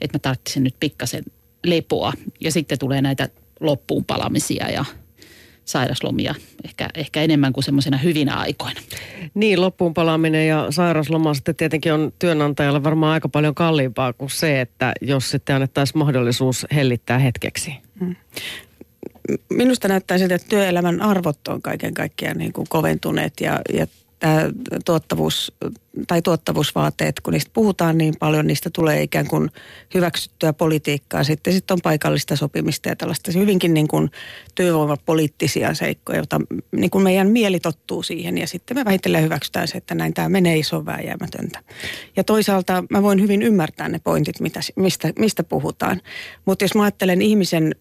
että 0.00 0.14
mä 0.14 0.18
tarvitsen 0.18 0.64
nyt 0.64 0.76
pikkasen 0.80 1.24
lepoa. 1.66 2.12
Ja 2.40 2.52
sitten 2.52 2.78
tulee 2.78 3.02
näitä 3.02 3.28
loppuun 3.60 4.04
palamisia 4.04 4.70
ja 4.70 4.84
sairaslomia 5.64 6.34
ehkä, 6.64 6.88
ehkä 6.94 7.22
enemmän 7.22 7.52
kuin 7.52 7.64
semmoisena 7.64 7.96
hyvinä 7.96 8.34
aikoina. 8.34 8.80
Niin, 9.34 9.60
loppuun 9.60 9.94
palaaminen 9.94 10.48
ja 10.48 10.66
sairasloma 10.70 11.34
sitten 11.34 11.56
tietenkin 11.56 11.92
on 11.92 12.12
työnantajalle 12.18 12.84
varmaan 12.84 13.12
aika 13.12 13.28
paljon 13.28 13.54
kalliimpaa 13.54 14.12
kuin 14.12 14.30
se, 14.30 14.60
että 14.60 14.92
jos 15.00 15.30
sitten 15.30 15.56
annettaisiin 15.56 15.98
mahdollisuus 15.98 16.66
hellittää 16.74 17.18
hetkeksi. 17.18 17.74
Hmm. 18.00 18.16
Minusta 19.50 19.88
näyttää 19.88 20.18
siltä, 20.18 20.34
että 20.34 20.48
työelämän 20.48 21.02
arvot 21.02 21.48
on 21.48 21.62
kaiken 21.62 21.94
kaikkiaan 21.94 22.38
niin 22.38 22.52
kuin 22.52 22.66
koventuneet 22.68 23.32
ja, 23.40 23.60
ja 23.74 23.86
tämä 24.20 24.50
tuottavuus 24.84 25.52
tai 26.06 26.22
tuottavuusvaateet, 26.22 27.20
kun 27.20 27.32
niistä 27.32 27.50
puhutaan 27.54 27.98
niin 27.98 28.14
paljon, 28.18 28.46
niistä 28.46 28.70
tulee 28.72 29.02
ikään 29.02 29.26
kuin 29.26 29.50
hyväksyttyä 29.94 30.52
politiikkaa. 30.52 31.24
Sitten, 31.24 31.52
sitten 31.52 31.74
on 31.74 31.80
paikallista 31.82 32.36
sopimista 32.36 32.88
ja 32.88 32.96
tällaista 32.96 33.32
hyvinkin 33.32 33.74
niin 33.74 33.88
kuin 33.88 34.10
työvoimapoliittisia 34.54 35.74
seikkoja, 35.74 36.18
joita 36.18 36.40
niin 36.76 36.90
kuin 36.90 37.04
meidän 37.04 37.30
mieli 37.30 37.60
tottuu 37.60 38.02
siihen 38.02 38.38
ja 38.38 38.46
sitten 38.46 38.76
me 38.76 38.84
vähitellen 38.84 39.22
hyväksytään 39.22 39.68
se, 39.68 39.78
että 39.78 39.94
näin 39.94 40.14
tämä 40.14 40.28
menee 40.28 40.56
iso 40.56 40.86
vääjäämätöntä. 40.86 41.62
Ja 42.16 42.24
toisaalta 42.24 42.84
mä 42.90 43.02
voin 43.02 43.20
hyvin 43.20 43.42
ymmärtää 43.42 43.88
ne 43.88 44.00
pointit, 44.04 44.36
mistä, 44.76 45.12
mistä 45.18 45.44
puhutaan. 45.44 46.00
Mutta 46.44 46.64
jos 46.64 46.74
mä 46.74 46.82
ajattelen 46.82 47.22
ihmisen 47.22 47.74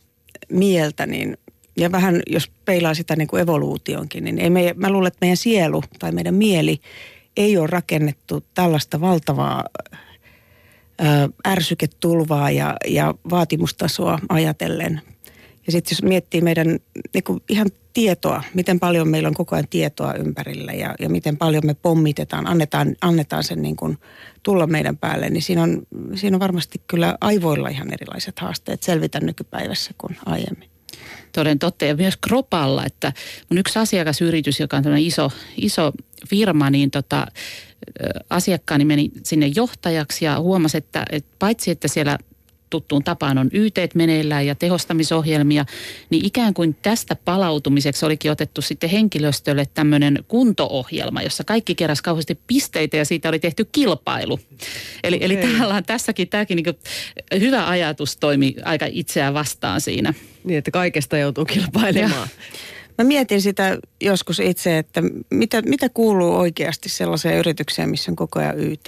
mieltä, 0.49 1.05
niin 1.05 1.37
ja 1.77 1.91
vähän 1.91 2.21
jos 2.27 2.51
peilaa 2.65 2.93
sitä 2.93 3.15
niin 3.15 3.27
kuin 3.27 3.41
evoluutionkin, 3.41 4.23
niin 4.23 4.39
ei 4.39 4.49
me, 4.49 4.73
mä 4.77 4.89
luulen, 4.89 5.07
että 5.07 5.17
meidän 5.21 5.37
sielu 5.37 5.83
tai 5.99 6.11
meidän 6.11 6.35
mieli 6.35 6.79
ei 7.37 7.57
ole 7.57 7.67
rakennettu 7.67 8.43
tällaista 8.53 9.01
valtavaa 9.01 9.63
ö, 11.01 11.29
ärsyketulvaa 11.47 12.51
ja, 12.51 12.75
ja 12.87 13.13
vaatimustasoa 13.29 14.19
ajatellen. 14.29 15.01
Ja 15.65 15.71
sitten 15.71 15.95
jos 15.95 16.03
miettii 16.03 16.41
meidän 16.41 16.79
niin 17.13 17.23
kuin 17.23 17.43
ihan 17.49 17.67
tietoa, 17.93 18.43
miten 18.53 18.79
paljon 18.79 19.07
meillä 19.07 19.27
on 19.27 19.33
koko 19.33 19.55
ajan 19.55 19.67
tietoa 19.69 20.13
ympärillä 20.13 20.73
ja, 20.73 20.95
ja 20.99 21.09
miten 21.09 21.37
paljon 21.37 21.65
me 21.65 21.73
pommitetaan, 21.73 22.47
annetaan, 22.47 22.95
annetaan 23.01 23.43
sen 23.43 23.61
niin 23.61 23.75
kuin 23.75 23.97
tulla 24.43 24.67
meidän 24.67 24.97
päälle, 24.97 25.29
niin 25.29 25.41
siinä 25.41 25.63
on, 25.63 25.81
siinä 26.15 26.35
on 26.35 26.39
varmasti 26.39 26.81
kyllä 26.87 27.17
aivoilla 27.21 27.69
ihan 27.69 27.93
erilaiset 27.93 28.39
haasteet 28.39 28.83
selvitä 28.83 29.19
nykypäivässä 29.19 29.91
kuin 29.97 30.17
aiemmin 30.25 30.69
toden 31.31 31.59
totta. 31.59 31.85
Ja 31.85 31.95
myös 31.95 32.17
Kropalla, 32.17 32.85
että 32.85 33.13
mun 33.49 33.57
yksi 33.57 33.79
asiakasyritys, 33.79 34.59
joka 34.59 34.77
on 34.77 34.83
tämmöinen 34.83 35.05
iso, 35.05 35.31
iso 35.57 35.91
firma, 36.29 36.69
niin 36.69 36.91
tota, 36.91 37.27
asiakkaani 38.29 38.85
meni 38.85 39.11
sinne 39.23 39.51
johtajaksi 39.55 40.25
ja 40.25 40.39
huomasi, 40.39 40.77
että, 40.77 41.05
että 41.11 41.35
paitsi 41.39 41.71
että 41.71 41.87
siellä 41.87 42.17
tuttuun 42.69 43.03
tapaan 43.03 43.37
on 43.37 43.49
YT 43.53 43.75
meneillään 43.95 44.45
ja 44.45 44.55
tehostamisohjelmia, 44.55 45.65
niin 46.09 46.25
ikään 46.25 46.53
kuin 46.53 46.75
tästä 46.81 47.15
palautumiseksi 47.25 48.05
olikin 48.05 48.31
otettu 48.31 48.61
sitten 48.61 48.89
henkilöstölle 48.89 49.67
tämmöinen 49.73 50.23
kuntoohjelma, 50.27 51.21
jossa 51.21 51.43
kaikki 51.43 51.75
keräs 51.75 52.01
kauheasti 52.01 52.39
pisteitä 52.47 52.97
ja 52.97 53.05
siitä 53.05 53.29
oli 53.29 53.39
tehty 53.39 53.65
kilpailu. 53.71 54.39
Eli, 55.03 55.15
okay. 55.15 55.25
eli 55.25 55.37
tavallaan 55.37 55.83
tässäkin 55.83 56.29
tämäkin 56.29 56.55
niin 56.55 56.79
hyvä 57.39 57.67
ajatus 57.67 58.17
toimi 58.17 58.55
aika 58.65 58.85
itseään 58.89 59.33
vastaan 59.33 59.81
siinä. 59.81 60.13
Niin, 60.43 60.57
että 60.57 60.71
kaikesta 60.71 61.17
joutuu 61.17 61.45
kilpailemaan. 61.45 62.27
Mä 62.99 63.05
mietin 63.05 63.41
sitä 63.41 63.77
joskus 64.01 64.39
itse, 64.39 64.77
että 64.77 65.01
mitä, 65.29 65.61
mitä 65.61 65.89
kuuluu 65.89 66.35
oikeasti 66.35 66.89
sellaiseen 66.89 67.37
yritykseen, 67.37 67.89
missä 67.89 68.11
on 68.11 68.15
koko 68.15 68.39
ajan 68.39 68.59
YT. 68.59 68.87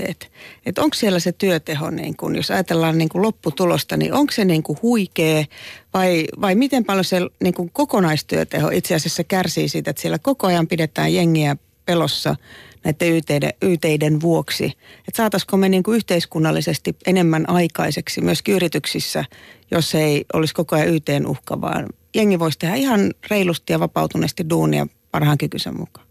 Että 0.65 0.82
onko 0.82 0.93
siellä 0.93 1.19
se 1.19 1.32
työteho, 1.32 1.89
niin 1.89 2.17
kun, 2.17 2.36
jos 2.36 2.52
ajatellaan 2.52 2.97
niin 2.97 3.10
kun 3.10 3.21
lopputulosta, 3.21 3.97
niin 3.97 4.13
onko 4.13 4.34
se 4.34 4.45
niin 4.45 4.63
kun 4.63 4.78
huikea 4.82 5.45
vai, 5.93 6.26
vai 6.41 6.56
miten 6.56 6.86
paljon 6.86 7.04
se 7.06 7.19
niin 7.43 7.54
kun 7.54 7.69
kokonaistyöteho 7.69 8.69
itse 8.69 8.95
asiassa 8.95 9.24
kärsii 9.24 9.69
siitä, 9.69 9.89
että 9.89 10.02
siellä 10.02 10.19
koko 10.19 10.47
ajan 10.47 10.67
pidetään 10.67 11.13
jengiä 11.13 11.58
pelossa 11.86 12.36
näiden 12.84 13.13
YTiden, 13.17 13.54
YTiden 13.62 14.22
vuoksi. 14.22 14.65
Että 14.98 15.17
saataisiko 15.17 15.58
me 15.58 15.70
niin 15.70 15.84
kuin 15.84 15.96
yhteiskunnallisesti 15.96 16.96
enemmän 17.08 17.50
aikaiseksi 17.50 18.22
myös 18.22 18.41
yrityksissä, 18.50 19.26
jos 19.72 19.96
ei 19.96 20.26
olisi 20.34 20.54
koko 20.54 20.76
ajan 20.76 20.88
YTn 20.88 21.26
uhka, 21.28 21.62
vaan 21.62 21.86
jengi 22.15 22.39
voisi 22.39 22.60
tehdä 22.60 22.76
ihan 22.76 23.13
reilusti 23.30 23.74
ja 23.74 23.80
vapautuneesti 23.80 24.50
duunia 24.50 24.88
parhaan 25.12 25.38
kykyisen 25.38 25.80
mukaan. 25.80 26.08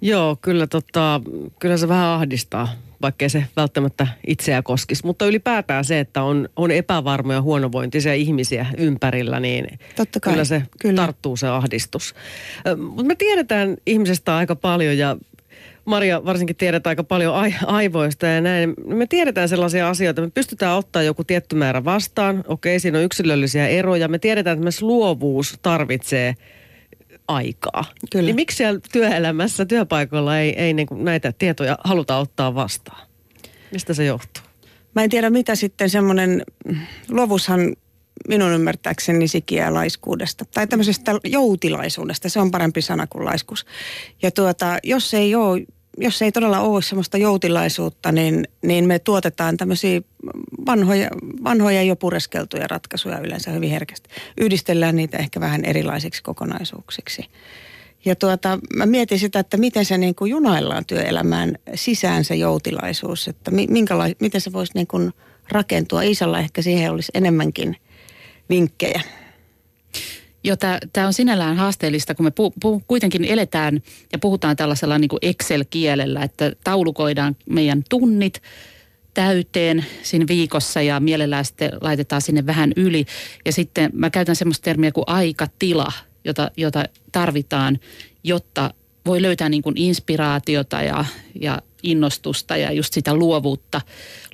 Joo, 0.00 0.36
kyllä, 0.42 0.66
tota, 0.66 1.20
kyllä 1.58 1.76
se 1.76 1.88
vähän 1.88 2.06
ahdistaa, 2.06 2.68
vaikkei 3.02 3.28
se 3.28 3.44
välttämättä 3.56 4.06
itseä 4.26 4.62
koskisi. 4.62 5.06
Mutta 5.06 5.26
ylipäätään 5.26 5.84
se, 5.84 6.00
että 6.00 6.22
on, 6.22 6.48
on 6.56 6.70
epävarmoja, 6.70 7.42
huonovointisia 7.42 8.14
ihmisiä 8.14 8.66
ympärillä, 8.78 9.40
niin 9.40 9.78
Totta 9.96 10.20
kai, 10.20 10.32
kyllä 10.32 10.44
se 10.44 10.62
kyllä. 10.80 10.96
tarttuu 10.96 11.36
se 11.36 11.48
ahdistus. 11.48 12.14
Mutta 12.76 13.04
me 13.04 13.14
tiedetään 13.14 13.76
ihmisestä 13.86 14.36
aika 14.36 14.56
paljon 14.56 14.98
ja 14.98 15.16
Maria 15.84 16.24
varsinkin 16.24 16.56
tiedät 16.56 16.86
aika 16.86 17.04
paljon 17.04 17.34
aivoista 17.66 18.26
ja 18.26 18.40
näin. 18.40 18.74
Me 18.86 19.06
tiedetään 19.06 19.48
sellaisia 19.48 19.88
asioita, 19.88 20.22
me 20.22 20.30
pystytään 20.34 20.76
ottaa 20.76 21.02
joku 21.02 21.24
tietty 21.24 21.56
määrä 21.56 21.84
vastaan. 21.84 22.44
Okei, 22.48 22.80
siinä 22.80 22.98
on 22.98 23.04
yksilöllisiä 23.04 23.68
eroja. 23.68 24.08
Me 24.08 24.18
tiedetään, 24.18 24.54
että 24.54 24.62
myös 24.62 24.82
luovuus 24.82 25.58
tarvitsee 25.62 26.34
aikaa. 27.28 27.84
Kyllä. 28.12 28.26
Niin 28.26 28.36
miksi 28.36 28.56
siellä 28.56 28.80
työelämässä, 28.92 29.66
työpaikoilla 29.66 30.38
ei, 30.38 30.60
ei 30.60 30.72
niin 30.72 30.88
näitä 30.90 31.32
tietoja 31.32 31.78
haluta 31.84 32.16
ottaa 32.16 32.54
vastaan? 32.54 33.06
Mistä 33.72 33.94
se 33.94 34.04
johtuu? 34.04 34.44
Mä 34.94 35.02
en 35.02 35.10
tiedä 35.10 35.30
mitä 35.30 35.54
sitten 35.54 35.90
semmoinen, 35.90 36.42
luovuushan 37.10 37.76
minun 38.28 38.52
ymmärtääkseni 38.52 39.28
sikiää 39.28 39.74
laiskuudesta. 39.74 40.44
Tai 40.54 40.66
tämmöisestä 40.66 41.12
joutilaisuudesta, 41.24 42.28
se 42.28 42.40
on 42.40 42.50
parempi 42.50 42.82
sana 42.82 43.06
kuin 43.06 43.24
laiskuus. 43.24 43.66
Ja 44.22 44.30
tuota, 44.30 44.78
jos 44.82 45.14
ei 45.14 45.34
ole 45.34 45.62
jos 45.98 46.22
ei 46.22 46.32
todella 46.32 46.60
ole 46.60 46.82
semmoista 46.82 47.18
joutilaisuutta, 47.18 48.12
niin, 48.12 48.48
niin 48.62 48.88
me 48.88 48.98
tuotetaan 48.98 49.56
tämmöisiä 49.56 50.00
vanhoja, 50.66 51.10
vanhoja 51.44 51.82
jo 51.82 51.96
pureskeltuja 51.96 52.66
ratkaisuja 52.68 53.18
yleensä 53.18 53.50
hyvin 53.50 53.70
herkästi. 53.70 54.10
Yhdistellään 54.40 54.96
niitä 54.96 55.18
ehkä 55.18 55.40
vähän 55.40 55.64
erilaisiksi 55.64 56.22
kokonaisuuksiksi. 56.22 57.24
Ja 58.04 58.16
tuota, 58.16 58.58
mä 58.76 58.86
mietin 58.86 59.18
sitä, 59.18 59.38
että 59.38 59.56
miten 59.56 59.84
se 59.84 59.98
niin 59.98 60.14
kuin 60.14 60.30
junaillaan 60.30 60.84
työelämään 60.84 61.58
sisään 61.74 62.24
se 62.24 62.34
joutilaisuus, 62.34 63.28
että 63.28 63.50
minkäla- 63.50 64.16
miten 64.20 64.40
se 64.40 64.52
voisi 64.52 64.72
niin 64.74 64.86
kuin 64.86 65.12
rakentua. 65.48 66.02
Isalla 66.02 66.38
ehkä 66.38 66.62
siihen 66.62 66.92
olisi 66.92 67.12
enemmänkin 67.14 67.76
vinkkejä. 68.50 69.00
Joo, 70.44 70.56
tämä 70.92 71.06
on 71.06 71.12
sinällään 71.12 71.56
haasteellista, 71.56 72.14
kun 72.14 72.26
me 72.26 72.30
pu, 72.30 72.54
pu, 72.62 72.82
kuitenkin 72.88 73.24
eletään 73.24 73.82
ja 74.12 74.18
puhutaan 74.18 74.56
tällaisella 74.56 74.98
niin 74.98 75.10
Excel-kielellä, 75.22 76.22
että 76.22 76.52
taulukoidaan 76.64 77.36
meidän 77.50 77.82
tunnit 77.90 78.42
täyteen 79.14 79.84
siinä 80.02 80.24
viikossa 80.28 80.82
ja 80.82 81.00
mielellään 81.00 81.44
sitten 81.44 81.72
laitetaan 81.80 82.22
sinne 82.22 82.46
vähän 82.46 82.72
yli. 82.76 83.04
Ja 83.44 83.52
sitten 83.52 83.90
mä 83.94 84.10
käytän 84.10 84.36
semmoista 84.36 84.64
termiä 84.64 84.92
kuin 84.92 85.04
aikatila, 85.06 85.92
jota, 86.24 86.50
jota 86.56 86.84
tarvitaan, 87.12 87.78
jotta 88.24 88.74
voi 89.06 89.22
löytää 89.22 89.48
niin 89.48 89.62
kuin 89.62 89.78
inspiraatiota 89.78 90.82
ja, 90.82 91.04
ja 91.40 91.62
innostusta 91.82 92.56
ja 92.56 92.72
just 92.72 92.94
sitä 92.94 93.14
luovuutta, 93.14 93.80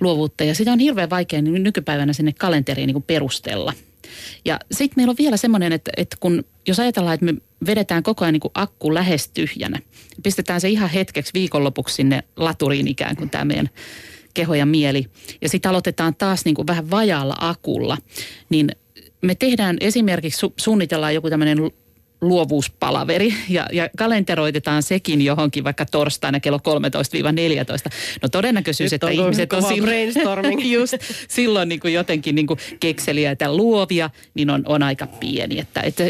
luovuutta. 0.01 0.45
Ja 0.45 0.55
sitä 0.55 0.73
on 0.73 0.79
hirveän 0.79 1.11
vaikea 1.11 1.43
nykypäivänä 1.43 2.13
sinne 2.13 2.33
kalenteriin 2.33 2.87
niin 2.87 2.95
kuin 2.95 3.05
perustella– 3.07 3.73
Ja 4.45 4.59
sitten 4.73 4.95
meillä 4.97 5.11
on 5.11 5.17
vielä 5.19 5.37
semmoinen, 5.37 5.73
että, 5.73 5.91
että 5.97 6.17
kun 6.21 6.45
jos 6.69 6.81
ajatellaan, 6.81 7.15
että 7.15 7.27
me 7.27 7.35
vedetään 7.67 8.03
koko 8.03 8.25
ajan 8.25 8.33
niin 8.33 8.41
kuin 8.41 8.53
akku 8.55 8.95
lähes 8.95 9.29
tyhjänä, 9.29 9.79
pistetään 10.23 10.61
se 10.61 10.69
ihan 10.69 10.91
hetkeksi 10.91 11.35
viikonlopuksi 11.35 11.95
sinne 11.95 12.25
laturiin 12.37 12.89
ikään 12.89 13.17
kuin 13.17 13.31
tämä 13.31 13.45
meidän 13.45 13.71
keho 14.35 14.55
ja 14.55 14.67
mieli, 14.67 15.07
ja 15.43 15.49
sitten 15.49 15.69
aloitetaan 15.69 16.15
taas 16.15 16.45
niin 16.45 16.55
kuin 16.55 16.67
vähän 16.67 16.91
vajaalla 16.91 17.35
akulla, 17.41 17.99
niin 18.49 18.71
me 19.23 19.35
tehdään 19.35 19.77
esimerkiksi, 19.81 20.47
su- 20.47 20.53
suunnitellaan 20.57 21.15
joku 21.15 21.31
tämmöinen 21.31 21.59
luovuuspalaveri 22.21 23.35
ja, 23.49 23.67
ja 23.73 23.89
kalenteroitetaan 23.97 24.83
sekin 24.83 25.23
johonkin 25.23 25.65
vaikka 25.65 25.87
torstaina 25.87 26.41
kello 26.41 26.59
13-14. 26.59 26.61
No 28.23 28.29
todennäköisyys, 28.29 28.93
Nyt 28.93 29.03
että 29.03 29.07
on 29.07 29.13
ihmiset 29.13 29.53
on 29.53 29.63
silloin, 29.63 30.71
just, 30.73 30.95
silloin 31.29 31.69
niin 31.69 31.81
kuin 31.81 31.95
jotenkin 31.95 32.35
niin 32.35 32.47
kuin 32.47 32.59
kekseliäitä 32.81 33.57
luovia, 33.57 34.11
niin 34.35 34.51
on, 34.51 34.63
on 34.67 34.83
aika 34.83 35.07
pieni. 35.07 35.59
Että, 35.59 35.81
että 35.81 36.05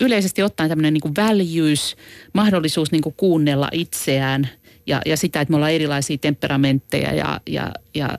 yleisesti 0.00 0.42
ottaen 0.42 0.68
tämmöinen 0.68 0.94
niin 0.94 1.00
kuin 1.00 1.16
väljyys, 1.16 1.96
mahdollisuus 2.32 2.92
niin 2.92 3.02
kuin 3.02 3.14
kuunnella 3.16 3.68
itseään 3.72 4.48
ja, 4.86 5.02
ja 5.06 5.16
sitä, 5.16 5.40
että 5.40 5.52
me 5.52 5.56
ollaan 5.56 5.72
erilaisia 5.72 6.18
temperamentteja 6.18 7.14
ja, 7.14 7.40
ja, 7.46 7.72
ja 7.94 8.18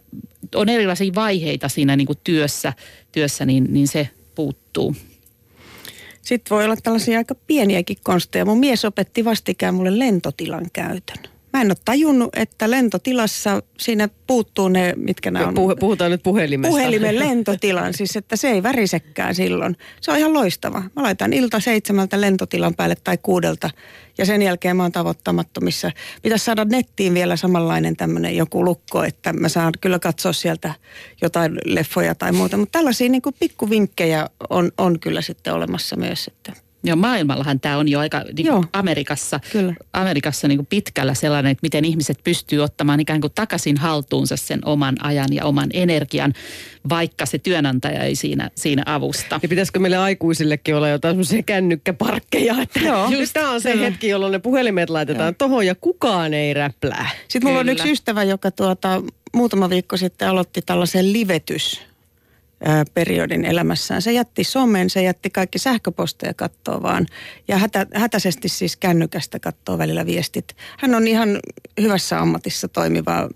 on 0.56 0.70
erilaisia 0.70 1.12
vaiheita 1.16 1.70
siinä 1.70 1.96
niin 1.96 2.08
kuin 2.08 2.20
työssä, 2.24 2.74
työssä 3.12 3.46
niin, 3.46 3.66
niin 3.70 3.88
se 3.88 4.10
puuttuu. 4.36 4.96
Sitten 6.26 6.56
voi 6.56 6.66
olla 6.66 6.76
tällaisia 6.84 7.18
aika 7.18 7.36
pieniäkin 7.36 7.98
konsteja. 8.04 8.46
Mun 8.46 8.60
mies 8.60 8.86
opetti 8.86 9.26
vastikään 9.26 9.76
mulle 9.76 10.00
lentotilan 10.00 10.66
käytön. 10.74 11.35
Mä 11.56 11.62
en 11.62 11.68
ole 11.68 11.78
tajunnut, 11.86 12.30
että 12.36 12.72
lentotilassa 12.72 13.62
siinä 13.80 14.10
puuttuu 14.28 14.68
ne, 14.68 14.94
mitkä 14.98 15.32
nämä 15.32 15.48
on. 15.48 15.76
Puhutaan 15.80 16.12
nyt 16.12 16.24
puhelimesta. 16.24 16.72
Puhelimen 16.72 17.20
lentotilan, 17.20 17.94
siis 17.94 18.16
että 18.16 18.36
se 18.36 18.50
ei 18.50 18.64
värisekään 18.64 19.36
silloin. 19.36 19.78
Se 20.02 20.12
on 20.12 20.18
ihan 20.18 20.34
loistava. 20.34 20.80
Mä 20.96 21.04
laitan 21.04 21.34
ilta 21.34 21.60
seitsemältä 21.60 22.22
lentotilan 22.22 22.76
päälle 22.76 22.96
tai 23.04 23.18
kuudelta 23.18 23.70
ja 24.18 24.26
sen 24.26 24.42
jälkeen 24.42 24.78
mä 24.78 24.84
oon 24.84 24.92
tavoittamattomissa. 24.92 25.92
Pitäisi 26.22 26.46
saada 26.46 26.66
nettiin 26.66 27.14
vielä 27.14 27.36
samanlainen 27.36 27.96
tämmöinen 27.96 28.38
joku 28.38 28.66
lukko, 28.66 29.04
että 29.04 29.34
mä 29.34 29.50
saan 29.50 29.74
kyllä 29.82 30.00
katsoa 30.00 30.34
sieltä 30.34 30.74
jotain 31.22 31.60
leffoja 31.66 32.16
tai 32.16 32.32
muuta. 32.32 32.58
Mutta 32.58 32.80
tällaisia 32.80 33.10
niin 33.10 33.22
pikkuvinkkejä 33.40 34.30
on, 34.50 34.72
on 34.78 35.00
kyllä 35.00 35.22
sitten 35.22 35.54
olemassa 35.54 35.96
myös, 35.96 36.28
että 36.28 36.65
Joo, 36.86 36.96
maailmallahan 36.96 37.60
tämä 37.60 37.78
on 37.78 37.88
jo 37.88 38.00
aika 38.00 38.24
niin 38.38 38.48
Joo, 38.48 38.66
Amerikassa, 38.74 39.40
kyllä. 39.52 39.74
Amerikassa 39.94 40.48
niin 40.48 40.58
kuin 40.58 40.66
pitkällä 40.66 41.14
sellainen, 41.14 41.52
että 41.52 41.62
miten 41.62 41.86
ihmiset 41.86 42.20
pystyy 42.24 42.60
ottamaan 42.60 43.00
ikään 43.00 43.22
kuin 43.22 43.34
takaisin 43.36 43.78
haltuunsa 43.78 44.38
sen 44.38 44.60
oman 44.66 44.96
ajan 45.06 45.28
ja 45.32 45.46
oman 45.46 45.70
energian, 45.74 46.34
vaikka 46.90 47.26
se 47.26 47.38
työnantaja 47.38 48.04
ei 48.04 48.16
siinä, 48.16 48.50
siinä 48.56 48.84
avusta. 48.86 49.40
Ja 49.44 49.50
pitäisikö 49.50 49.80
meille 49.80 49.98
aikuisillekin 49.98 50.76
olla 50.76 50.90
jotain 50.90 51.12
semmoisia 51.12 51.44
kännykkäparkkeja, 51.44 52.56
että 52.62 52.80
Joo, 52.80 53.10
just 53.10 53.34
tämä 53.34 53.52
on 53.52 53.62
se 53.62 53.72
kyllä. 53.72 53.86
hetki, 53.86 54.08
jolloin 54.08 54.32
ne 54.32 54.40
puhelimet 54.40 54.90
laitetaan 54.90 55.36
tuohon 55.36 55.66
ja 55.66 55.76
kukaan 55.76 56.34
ei 56.34 56.54
räplää. 56.54 57.10
Sitten 57.28 57.50
mulla 57.50 57.60
kyllä. 57.60 57.72
on 57.72 57.78
yksi 57.78 57.92
ystävä, 57.92 58.24
joka 58.24 58.52
tuota, 58.52 59.02
muutama 59.34 59.70
viikko 59.70 59.98
sitten 59.98 60.28
aloitti 60.28 60.62
tällaisen 60.62 61.14
livetys 61.14 61.82
periodin 62.94 63.46
elämässään. 63.46 64.02
Se 64.02 64.12
jätti 64.12 64.44
somen, 64.44 64.90
se 64.90 65.04
jätti 65.04 65.30
kaikki 65.30 65.60
sähköposteja 65.60 66.34
kattoa 66.34 66.82
vaan 66.82 67.06
ja 67.48 67.58
hätä, 67.58 67.88
hätäisesti 67.94 68.50
siis 68.50 68.78
kännykästä 68.78 69.40
kattoo 69.40 69.78
välillä 69.78 70.06
viestit. 70.06 70.56
Hän 70.78 70.96
on 70.96 71.08
ihan 71.08 71.40
hyvässä 71.82 72.20
ammatissa 72.20 72.68
toimiva, 72.68 73.30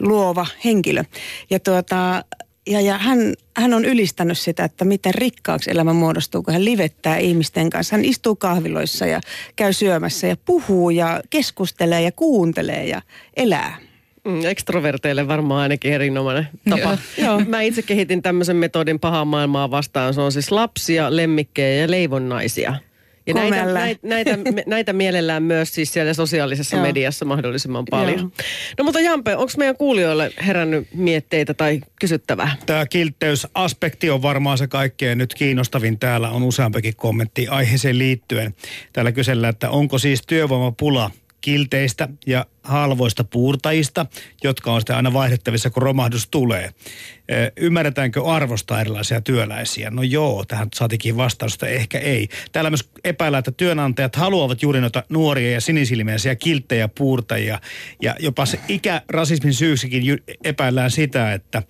luova 0.00 0.46
henkilö. 0.64 1.04
Ja 1.50 1.60
tuota, 1.60 2.24
ja, 2.66 2.80
ja 2.80 2.98
hän, 2.98 3.34
hän 3.56 3.74
on 3.74 3.84
ylistänyt 3.84 4.38
sitä, 4.38 4.64
että 4.64 4.84
miten 4.84 5.14
rikkaaksi 5.14 5.70
elämä 5.70 5.92
muodostuu, 5.92 6.42
kun 6.42 6.54
hän 6.54 6.64
livettää 6.64 7.16
ihmisten 7.16 7.70
kanssa. 7.70 7.96
Hän 7.96 8.04
istuu 8.04 8.36
kahviloissa 8.36 9.06
ja 9.06 9.20
käy 9.56 9.72
syömässä 9.72 10.26
ja 10.26 10.36
puhuu 10.44 10.90
ja 10.90 11.20
keskustelee 11.30 12.02
ja 12.02 12.12
kuuntelee 12.12 12.86
ja 12.86 13.02
elää. 13.36 13.76
Mm, 14.26 14.44
ekstroverteille 14.44 15.28
varmaan 15.28 15.62
ainakin 15.62 15.92
erinomainen 15.92 16.48
tapa. 16.70 16.98
Joo. 17.24 17.40
Mä 17.40 17.60
itse 17.60 17.82
kehitin 17.82 18.22
tämmöisen 18.22 18.56
metodin 18.56 19.00
pahaa 19.00 19.24
maailmaa 19.24 19.70
vastaan. 19.70 20.14
Se 20.14 20.20
on 20.20 20.32
siis 20.32 20.52
lapsia, 20.52 21.16
lemmikkejä 21.16 21.82
ja 21.82 21.90
leivonnaisia. 21.90 22.74
Ja 23.26 23.34
näitä, 23.34 23.64
näitä, 23.64 24.00
näitä, 24.02 24.38
näitä 24.66 24.92
mielellään 24.92 25.42
myös 25.42 25.74
siis 25.74 25.92
siellä 25.92 26.14
sosiaalisessa 26.14 26.76
Joo. 26.76 26.86
mediassa 26.86 27.24
mahdollisimman 27.24 27.84
paljon. 27.90 28.18
Joo. 28.18 28.30
No 28.78 28.84
mutta 28.84 29.00
Jampe, 29.00 29.36
onko 29.36 29.52
meidän 29.56 29.76
kuulijoille 29.76 30.32
herännyt 30.46 30.88
mietteitä 30.94 31.54
tai 31.54 31.80
kysyttävää? 32.00 32.56
Tämä 32.66 32.86
kiltteysaspekti 32.86 34.10
on 34.10 34.22
varmaan 34.22 34.58
se 34.58 34.66
kaikkein 34.66 35.18
nyt 35.18 35.34
kiinnostavin. 35.34 35.98
Täällä 35.98 36.30
on 36.30 36.42
useampikin 36.42 36.96
kommentti 36.96 37.48
aiheeseen 37.48 37.98
liittyen. 37.98 38.54
Täällä 38.92 39.12
kysellään, 39.12 39.50
että 39.50 39.70
onko 39.70 39.98
siis 39.98 40.22
työvoimapula 40.26 41.10
kilteistä 41.40 42.08
ja 42.26 42.46
halvoista 42.62 43.24
puurtajista, 43.24 44.06
jotka 44.44 44.72
on 44.72 44.80
sitten 44.80 44.96
aina 44.96 45.12
vaihdettavissa, 45.12 45.70
kun 45.70 45.82
romahdus 45.82 46.28
tulee. 46.28 46.70
Ymmärretäänkö 47.56 48.24
arvostaa 48.24 48.80
erilaisia 48.80 49.20
työläisiä? 49.20 49.90
No 49.90 50.02
joo, 50.02 50.44
tähän 50.44 50.68
saatikin 50.74 51.16
vastausta, 51.16 51.66
ehkä 51.66 51.98
ei. 51.98 52.28
Täällä 52.52 52.70
myös 52.70 52.90
epäillään, 53.04 53.38
että 53.38 53.52
työnantajat 53.52 54.16
haluavat 54.16 54.62
juuri 54.62 54.80
noita 54.80 55.02
nuoria 55.08 55.50
ja 55.50 55.60
sinisilmäisiä 55.60 56.34
kilttejä 56.34 56.88
puurtajia. 56.88 57.60
Ja 58.02 58.14
jopa 58.18 58.46
se 58.46 58.60
ikärasismin 58.68 59.54
syyksikin 59.54 60.22
epäillään 60.44 60.90
sitä, 60.90 61.32
että, 61.32 61.62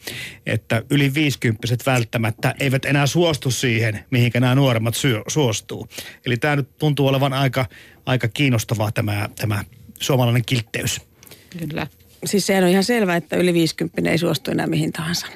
että 0.47 0.83
yli 0.91 1.15
viisikymppiset 1.15 1.87
välttämättä 1.87 2.55
eivät 2.61 2.85
enää 2.85 3.07
suostu 3.07 3.51
siihen, 3.51 4.05
mihinkä 4.11 4.41
nämä 4.41 4.55
nuoremmat 4.55 4.95
suostuu. 5.29 5.89
Eli 6.27 6.37
tämä 6.37 6.57
nyt 6.57 6.79
tuntuu 6.79 7.07
olevan 7.07 7.33
aika, 7.33 7.67
aika 8.07 8.29
kiinnostavaa 8.29 8.93
tämä, 8.93 9.29
tämä 9.37 9.65
suomalainen 10.01 10.45
kiltteys. 10.45 11.01
Kyllä. 11.59 11.87
Siis 12.25 12.47
sehän 12.47 12.65
on 12.65 12.71
ihan 12.71 12.85
selvää, 12.85 13.17
että 13.17 13.37
yli 13.37 13.55
50 13.55 14.11
ei 14.11 14.19
suostu 14.19 14.51
enää 14.51 14.67
mihin 14.67 14.93
tahansa. 14.93 15.27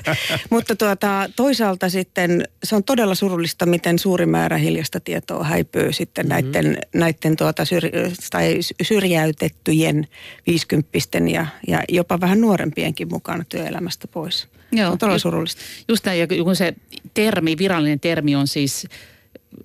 Mutta 0.50 0.76
tuota, 0.76 1.30
toisaalta 1.36 1.88
sitten 1.88 2.48
se 2.64 2.76
on 2.76 2.84
todella 2.84 3.14
surullista, 3.14 3.66
miten 3.66 3.98
suuri 3.98 4.26
määrä 4.26 4.56
hiljasta 4.56 5.00
tietoa 5.00 5.44
häipyy 5.44 5.92
sitten 5.92 6.26
mm-hmm. 6.26 6.44
näiden, 6.44 6.78
näiden 6.94 7.36
tuota 7.36 7.64
syr, 7.64 7.82
tai 8.30 8.58
syrjäytettyjen 8.82 10.08
50 10.46 10.98
ja, 11.30 11.46
ja 11.68 11.82
jopa 11.88 12.20
vähän 12.20 12.40
nuorempienkin 12.40 13.08
mukana 13.08 13.44
työelämästä 13.48 14.08
pois. 14.08 14.48
Joo, 14.72 14.86
se 14.86 14.92
on 14.92 14.98
todella 14.98 15.18
surullista. 15.18 15.62
Just 15.88 16.06
näin, 16.06 16.20
ja 16.20 16.26
kun 16.26 16.56
se 16.56 16.74
termi, 17.14 17.58
virallinen 17.58 18.00
termi 18.00 18.36
on 18.36 18.46
siis 18.46 18.86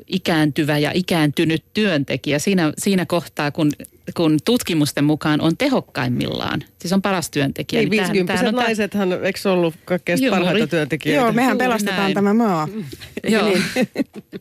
ikääntyvä 0.07 0.77
ja 0.77 0.91
ikääntynyt 0.93 1.63
työntekijä 1.73 2.39
siinä, 2.39 2.73
siinä 2.77 3.05
kohtaa, 3.05 3.51
kun, 3.51 3.71
kun 4.17 4.37
tutkimusten 4.45 5.03
mukaan 5.03 5.41
on 5.41 5.57
tehokkaimmillaan. 5.57 6.63
Siis 6.79 6.93
on 6.93 7.01
paras 7.01 7.29
työntekijä. 7.29 7.81
Niin, 7.81 7.91
50 7.91 8.43
niin 8.43 8.55
naisethan, 8.55 9.25
eikö 9.25 9.51
ollut 9.51 9.75
kaikkein 9.85 10.19
parhaita 10.29 10.67
työntekijöitä? 10.67 11.21
Joo, 11.21 11.33
mehän 11.33 11.57
pelastetaan 11.57 11.99
näin. 11.99 12.13
tämä 12.13 12.33
maa. 12.33 12.67
Joo. 13.27 13.47
Niin. 13.47 13.63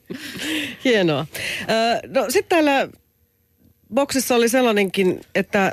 Hienoa. 0.84 1.26
No 2.08 2.24
sitten 2.28 2.48
täällä 2.48 2.88
boksissa 3.94 4.34
oli 4.34 4.48
sellainenkin, 4.48 5.20
että 5.34 5.72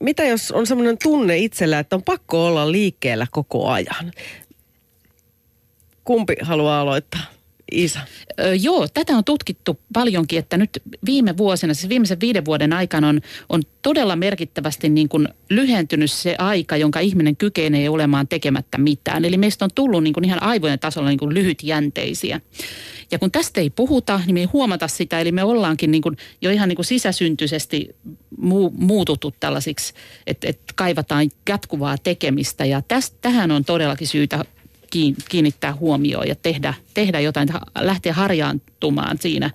mitä 0.00 0.24
jos 0.24 0.50
on 0.52 0.66
sellainen 0.66 0.98
tunne 1.02 1.38
itsellä, 1.38 1.78
että 1.78 1.96
on 1.96 2.02
pakko 2.02 2.46
olla 2.46 2.72
liikkeellä 2.72 3.26
koko 3.30 3.68
ajan? 3.68 4.12
Kumpi 6.04 6.36
haluaa 6.42 6.80
aloittaa? 6.80 7.35
Isa? 7.72 8.00
Ö, 8.40 8.54
joo, 8.54 8.88
tätä 8.94 9.16
on 9.16 9.24
tutkittu 9.24 9.80
paljonkin, 9.92 10.38
että 10.38 10.56
nyt 10.56 10.82
viime 11.06 11.36
vuosina, 11.36 11.74
siis 11.74 11.88
viimeisen 11.88 12.20
viiden 12.20 12.44
vuoden 12.44 12.72
aikana 12.72 13.08
on, 13.08 13.20
on 13.48 13.62
todella 13.82 14.16
merkittävästi 14.16 14.88
niin 14.88 15.08
kuin 15.08 15.28
lyhentynyt 15.50 16.12
se 16.12 16.34
aika, 16.38 16.76
jonka 16.76 17.00
ihminen 17.00 17.36
kykenee 17.36 17.88
olemaan 17.88 18.28
tekemättä 18.28 18.78
mitään. 18.78 19.24
Eli 19.24 19.36
meistä 19.36 19.64
on 19.64 19.70
tullut 19.74 20.02
niin 20.02 20.14
kuin 20.14 20.24
ihan 20.24 20.42
aivojen 20.42 20.78
tasolla 20.78 21.08
niin 21.08 21.18
kuin 21.18 21.34
lyhytjänteisiä. 21.34 22.40
Ja 23.10 23.18
kun 23.18 23.30
tästä 23.30 23.60
ei 23.60 23.70
puhuta, 23.70 24.20
niin 24.26 24.34
me 24.34 24.40
ei 24.40 24.48
huomata 24.52 24.88
sitä, 24.88 25.20
eli 25.20 25.32
me 25.32 25.44
ollaankin 25.44 25.90
niin 25.90 26.02
kuin 26.02 26.16
jo 26.42 26.50
ihan 26.50 26.68
niin 26.68 26.76
kuin 26.76 26.86
sisäsyntyisesti 26.86 27.96
mu- 28.40 28.72
muututtu 28.72 29.34
tällaisiksi, 29.40 29.94
että, 30.26 30.48
että 30.48 30.72
kaivataan 30.76 31.30
jatkuvaa 31.48 31.98
tekemistä. 31.98 32.64
Ja 32.64 32.82
tästä, 32.88 33.16
tähän 33.20 33.50
on 33.50 33.64
todellakin 33.64 34.06
syytä 34.06 34.44
kiinnittää 35.28 35.74
huomioon 35.74 36.28
ja 36.28 36.34
tehdä, 36.34 36.74
tehdä 36.94 37.20
jotain, 37.20 37.48
lähteä 37.78 38.12
harjaantumaan 38.12 39.18
siinä, 39.20 39.50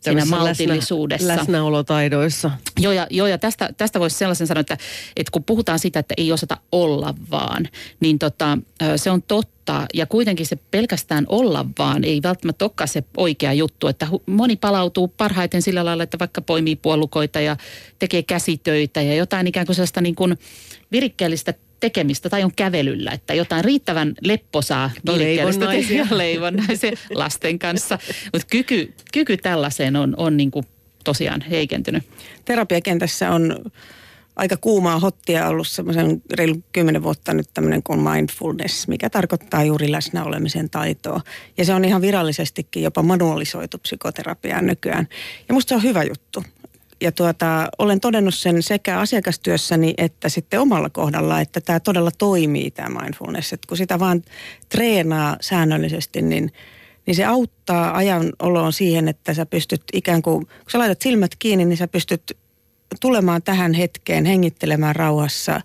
siinä 0.00 0.24
maltillisuudessa. 0.24 1.28
Läsnä, 1.28 1.40
läsnäolotaidoissa. 1.40 2.50
Joo, 2.80 2.92
ja, 2.92 3.06
joo, 3.10 3.26
ja 3.26 3.38
tästä, 3.38 3.70
tästä 3.76 4.00
voisi 4.00 4.16
sellaisen 4.16 4.46
sanoa, 4.46 4.60
että, 4.60 4.78
että 5.16 5.30
kun 5.30 5.44
puhutaan 5.44 5.78
siitä, 5.78 5.98
että 5.98 6.14
ei 6.16 6.32
osata 6.32 6.56
olla 6.72 7.14
vaan, 7.30 7.68
niin 8.00 8.18
tota, 8.18 8.58
se 8.96 9.10
on 9.10 9.22
totta. 9.22 9.86
Ja 9.94 10.06
kuitenkin 10.06 10.46
se 10.46 10.56
pelkästään 10.70 11.26
olla 11.28 11.66
vaan 11.78 12.04
ei 12.04 12.20
välttämättä 12.22 12.64
olekaan 12.64 12.88
se 12.88 13.04
oikea 13.16 13.52
juttu. 13.52 13.88
Että 13.88 14.06
moni 14.26 14.56
palautuu 14.56 15.08
parhaiten 15.08 15.62
sillä 15.62 15.84
lailla, 15.84 16.02
että 16.02 16.18
vaikka 16.18 16.40
poimii 16.40 16.76
puolukoita 16.76 17.40
ja 17.40 17.56
tekee 17.98 18.22
käsitöitä 18.22 19.02
ja 19.02 19.14
jotain 19.14 19.46
ikään 19.46 19.66
kuin 19.66 19.76
sellaista 19.76 20.00
niin 20.00 20.14
kuin 20.14 20.38
virikkeellistä 20.92 21.54
tekemistä 21.80 22.30
tai 22.30 22.44
on 22.44 22.52
kävelyllä, 22.56 23.10
että 23.10 23.34
jotain 23.34 23.64
riittävän 23.64 24.14
lepposaa 24.22 24.90
no, 25.06 25.18
leivonnaisia. 25.18 26.06
leivonnaisia 26.16 26.92
lasten 27.14 27.58
kanssa. 27.58 27.98
Mutta 28.32 28.46
kyky, 28.50 28.94
kyky 29.12 29.36
tällaiseen 29.36 29.96
on, 29.96 30.14
on 30.16 30.36
niin 30.36 30.50
kuin 30.50 30.66
tosiaan 31.04 31.40
heikentynyt. 31.40 32.04
Terapiakentässä 32.44 33.30
on 33.30 33.56
aika 34.36 34.56
kuumaa 34.56 34.98
hottia 34.98 35.48
ollut 35.48 35.68
semmoisen 35.68 36.22
reilu 36.34 36.62
kymmenen 36.72 37.02
vuotta 37.02 37.34
nyt 37.34 37.46
tämmöinen 37.54 37.82
kuin 37.82 38.00
mindfulness, 38.00 38.88
mikä 38.88 39.10
tarkoittaa 39.10 39.64
juuri 39.64 39.92
läsnäolemisen 39.92 40.70
taitoa. 40.70 41.20
Ja 41.56 41.64
se 41.64 41.74
on 41.74 41.84
ihan 41.84 42.02
virallisestikin 42.02 42.82
jopa 42.82 43.02
manualisoitu 43.02 43.78
psykoterapiaa 43.78 44.62
nykyään. 44.62 45.08
Ja 45.48 45.54
musta 45.54 45.68
se 45.68 45.74
on 45.74 45.82
hyvä 45.82 46.02
juttu. 46.02 46.44
Ja 47.00 47.12
tuota, 47.12 47.68
olen 47.78 48.00
todennut 48.00 48.34
sen 48.34 48.62
sekä 48.62 49.00
asiakastyössäni 49.00 49.94
että 49.98 50.28
sitten 50.28 50.60
omalla 50.60 50.90
kohdalla, 50.90 51.40
että 51.40 51.60
tämä 51.60 51.80
todella 51.80 52.10
toimii 52.18 52.70
tämä 52.70 53.00
mindfulness. 53.00 53.52
Että 53.52 53.66
kun 53.68 53.76
sitä 53.76 53.98
vaan 53.98 54.22
treenaa 54.68 55.36
säännöllisesti, 55.40 56.22
niin, 56.22 56.52
niin 57.06 57.14
se 57.14 57.24
auttaa 57.24 57.96
ajan 57.96 58.32
oloon 58.38 58.72
siihen, 58.72 59.08
että 59.08 59.34
sä 59.34 59.46
pystyt 59.46 59.82
ikään 59.92 60.22
kuin, 60.22 60.46
kun 60.46 60.70
sä 60.72 60.78
laitat 60.78 61.02
silmät 61.02 61.30
kiinni, 61.38 61.64
niin 61.64 61.76
sä 61.76 61.88
pystyt 61.88 62.36
tulemaan 63.00 63.42
tähän 63.42 63.74
hetkeen, 63.74 64.24
hengittelemään 64.24 64.96
rauhassa 64.96 65.60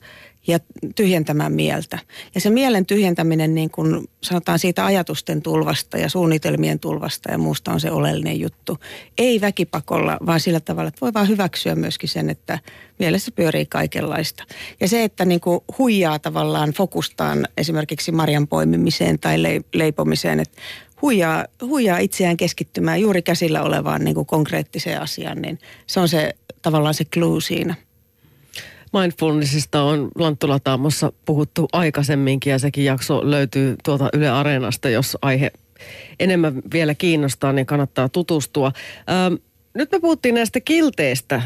ja 0.47 0.59
tyhjentämään 0.95 1.53
mieltä. 1.53 1.99
Ja 2.35 2.41
se 2.41 2.49
mielen 2.49 2.85
tyhjentäminen, 2.85 3.55
niin 3.55 3.71
kuin 3.71 4.09
sanotaan 4.23 4.59
siitä 4.59 4.85
ajatusten 4.85 5.41
tulvasta 5.41 5.97
ja 5.97 6.09
suunnitelmien 6.09 6.79
tulvasta 6.79 7.31
ja 7.31 7.37
muusta 7.37 7.71
on 7.71 7.79
se 7.79 7.91
oleellinen 7.91 8.39
juttu. 8.39 8.77
Ei 9.17 9.41
väkipakolla, 9.41 10.17
vaan 10.25 10.39
sillä 10.39 10.59
tavalla, 10.59 10.87
että 10.87 11.01
voi 11.01 11.13
vaan 11.13 11.27
hyväksyä 11.27 11.75
myöskin 11.75 12.09
sen, 12.09 12.29
että 12.29 12.59
mielessä 12.99 13.31
pyörii 13.31 13.65
kaikenlaista. 13.65 14.43
Ja 14.79 14.87
se, 14.87 15.03
että 15.03 15.25
niin 15.25 15.41
kuin 15.41 15.59
huijaa 15.77 16.19
tavallaan 16.19 16.71
fokustaan 16.71 17.47
esimerkiksi 17.57 18.11
marjan 18.11 18.47
poimimiseen 18.47 19.19
tai 19.19 19.37
leipomiseen, 19.73 20.39
että 20.39 20.61
huijaa, 21.01 21.45
huijaa 21.61 21.97
itseään 21.97 22.37
keskittymään 22.37 23.01
juuri 23.01 23.21
käsillä 23.21 23.63
olevaan 23.63 24.03
niin 24.03 24.15
kuin 24.15 24.25
konkreettiseen 24.25 25.01
asiaan, 25.01 25.41
niin 25.41 25.59
se 25.87 25.99
on 25.99 26.09
se 26.09 26.33
tavallaan 26.61 26.93
se 26.93 27.05
clue 27.05 27.41
siinä. 27.41 27.75
Mindfulnessista 28.93 29.83
on 29.83 30.11
Lanttulataamossa 30.15 31.11
puhuttu 31.25 31.67
aikaisemminkin 31.73 32.51
ja 32.51 32.59
sekin 32.59 32.85
jakso 32.85 33.31
löytyy 33.31 33.75
tuolta 33.83 34.09
Yle 34.13 34.29
Areenasta, 34.29 34.89
jos 34.89 35.17
aihe 35.21 35.51
enemmän 36.19 36.61
vielä 36.73 36.95
kiinnostaa, 36.95 37.53
niin 37.53 37.65
kannattaa 37.65 38.09
tutustua. 38.09 38.71
Ähm, 39.09 39.33
nyt 39.73 39.91
me 39.91 39.99
puhuttiin 39.99 40.35
näistä 40.35 40.59
kilteistä 40.59 41.41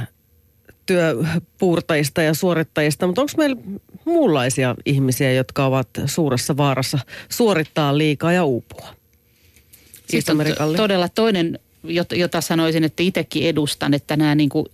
työpuurtajista 0.86 2.21
ja 2.21 2.34
suorittajista, 2.34 3.08
mutta 3.08 3.21
onko 3.21 3.34
meillä 3.38 3.62
muunlaisia 4.05 4.75
ihmisiä, 4.86 5.31
jotka 5.31 5.65
ovat 5.65 5.89
suuressa 6.05 6.58
vaarassa 6.58 6.99
suorittaa 7.29 7.97
liikaa 7.97 8.31
ja 8.31 8.45
uupua? 8.45 8.95
Siis 10.10 10.29
on 10.29 10.38
todella 10.77 11.10
toinen, 11.10 11.60
jota 12.12 12.41
sanoisin, 12.41 12.84
että 12.84 13.03
itsekin 13.03 13.47
edustan, 13.47 13.93
että 13.93 14.17
nämä 14.17 14.36
niin 14.36 14.49
kuin 14.49 14.65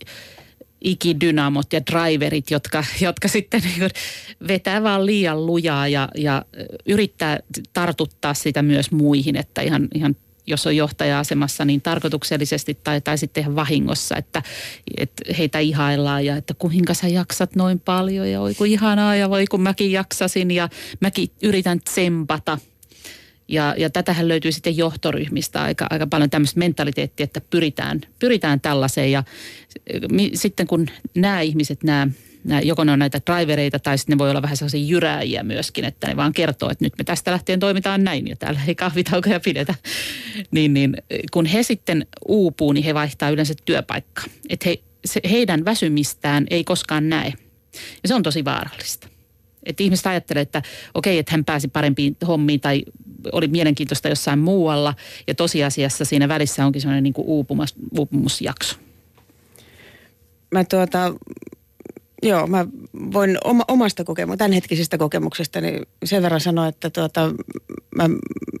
ikidynamot 0.84 1.72
ja 1.72 1.80
driverit, 1.86 2.50
jotka, 2.50 2.84
jotka 3.00 3.28
sitten 3.28 3.62
niin 3.64 3.90
vetää 4.48 4.82
vaan 4.82 5.06
liian 5.06 5.46
lujaa 5.46 5.88
ja, 5.88 6.08
ja 6.16 6.44
yrittää 6.86 7.40
tartuttaa 7.72 8.34
sitä 8.34 8.62
myös 8.62 8.90
muihin, 8.90 9.36
että 9.36 9.62
ihan, 9.62 9.88
ihan 9.94 10.16
jos 10.46 10.66
on 10.66 10.76
johtaja-asemassa, 10.76 11.64
niin 11.64 11.82
tarkoituksellisesti 11.82 12.78
tai, 12.84 13.00
tai 13.00 13.18
sitten 13.18 13.40
ihan 13.40 13.56
vahingossa, 13.56 14.16
että, 14.16 14.42
että 14.96 15.22
heitä 15.38 15.58
ihaillaan 15.58 16.24
ja 16.24 16.36
että 16.36 16.54
kuinka 16.54 16.94
sä 16.94 17.08
jaksat 17.08 17.56
noin 17.56 17.80
paljon 17.80 18.30
ja 18.30 18.40
oi 18.40 18.54
kun 18.54 18.66
ihanaa 18.66 19.16
ja 19.16 19.30
voi 19.30 19.46
kun 19.46 19.60
mäkin 19.60 19.92
jaksasin 19.92 20.50
ja 20.50 20.68
mäkin 21.00 21.28
yritän 21.42 21.80
tsempata– 21.80 22.58
ja, 23.52 23.74
ja 23.78 23.90
tätähän 23.90 24.28
löytyy 24.28 24.52
sitten 24.52 24.76
johtoryhmistä 24.76 25.62
aika, 25.62 25.86
aika 25.90 26.06
paljon 26.06 26.30
tämmöistä 26.30 26.58
mentaliteettia, 26.58 27.24
että 27.24 27.40
pyritään, 27.50 28.00
pyritään 28.18 28.60
tällaiseen. 28.60 29.12
Ja 29.12 29.24
mi, 30.10 30.30
sitten 30.34 30.66
kun 30.66 30.86
nämä 31.14 31.40
ihmiset, 31.40 31.84
nämä, 31.84 32.08
nämä, 32.44 32.60
joko 32.60 32.84
ne 32.84 32.92
on 32.92 32.98
näitä 32.98 33.20
drivereita 33.26 33.78
tai 33.78 33.98
sitten 33.98 34.14
ne 34.14 34.18
voi 34.18 34.30
olla 34.30 34.42
vähän 34.42 34.56
sellaisia 34.56 34.86
jyrääjiä 34.86 35.42
myöskin, 35.42 35.84
että 35.84 36.06
ne 36.06 36.16
vaan 36.16 36.32
kertoo, 36.32 36.70
että 36.70 36.84
nyt 36.84 36.92
me 36.98 37.04
tästä 37.04 37.30
lähtien 37.30 37.60
toimitaan 37.60 38.04
näin 38.04 38.28
ja 38.28 38.36
täällä 38.36 38.60
ei 38.68 38.74
kahvitaukoja 38.74 39.40
pidetä. 39.40 39.74
Niin, 40.50 40.74
niin 40.74 40.96
kun 41.32 41.46
he 41.46 41.62
sitten 41.62 42.06
uupuu, 42.28 42.72
niin 42.72 42.84
he 42.84 42.94
vaihtaa 42.94 43.30
yleensä 43.30 43.54
työpaikkaa. 43.64 44.24
Että 44.48 44.68
he, 44.68 44.78
se, 45.04 45.20
heidän 45.30 45.64
väsymistään 45.64 46.46
ei 46.50 46.64
koskaan 46.64 47.08
näe. 47.08 47.32
Ja 48.02 48.08
se 48.08 48.14
on 48.14 48.22
tosi 48.22 48.44
vaarallista. 48.44 49.11
Että 49.66 49.82
ihmiset 49.82 50.06
ajattelee, 50.06 50.40
että 50.40 50.62
okei, 50.94 51.18
että 51.18 51.32
hän 51.32 51.44
pääsi 51.44 51.68
parempiin 51.68 52.16
hommiin 52.26 52.60
tai 52.60 52.84
oli 53.32 53.48
mielenkiintoista 53.48 54.08
jossain 54.08 54.38
muualla. 54.38 54.94
Ja 55.26 55.34
tosiasiassa 55.34 56.04
siinä 56.04 56.28
välissä 56.28 56.66
onkin 56.66 56.82
sellainen 56.82 57.02
niin 57.04 57.14
kuin 57.14 57.26
uupumus, 57.26 57.74
uupumusjakso. 57.98 58.76
Mä 60.50 60.64
tuota, 60.64 61.14
Joo, 62.22 62.46
mä 62.46 62.66
voin 63.12 63.38
oma, 63.44 63.64
omasta 63.68 64.04
kokemuksesta, 64.04 64.38
tämänhetkisestä 64.44 64.98
kokemuksesta 64.98 65.60
niin 65.60 65.82
sen 66.04 66.22
verran 66.22 66.40
sanoa, 66.40 66.66
että 66.66 66.90
tuota, 66.90 67.34
mä 67.96 68.10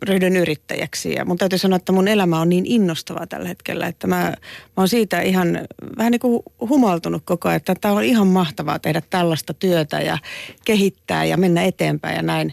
ryhdyn 0.02 0.36
yrittäjäksi. 0.36 1.12
Ja 1.12 1.24
mun 1.24 1.38
täytyy 1.38 1.58
sanoa, 1.58 1.76
että 1.76 1.92
mun 1.92 2.08
elämä 2.08 2.40
on 2.40 2.48
niin 2.48 2.66
innostavaa 2.66 3.26
tällä 3.26 3.48
hetkellä, 3.48 3.86
että 3.86 4.06
mä, 4.06 4.16
mä 4.16 4.36
oon 4.76 4.88
siitä 4.88 5.20
ihan 5.20 5.58
vähän 5.98 6.10
niin 6.10 6.20
kuin 6.20 6.42
humaltunut 6.60 7.22
koko 7.24 7.48
ajan, 7.48 7.56
että 7.56 7.74
tämä 7.80 7.94
on 7.94 8.04
ihan 8.04 8.26
mahtavaa 8.26 8.78
tehdä 8.78 9.02
tällaista 9.10 9.54
työtä 9.54 10.00
ja 10.00 10.18
kehittää 10.64 11.24
ja 11.24 11.36
mennä 11.36 11.64
eteenpäin 11.64 12.16
ja 12.16 12.22
näin. 12.22 12.52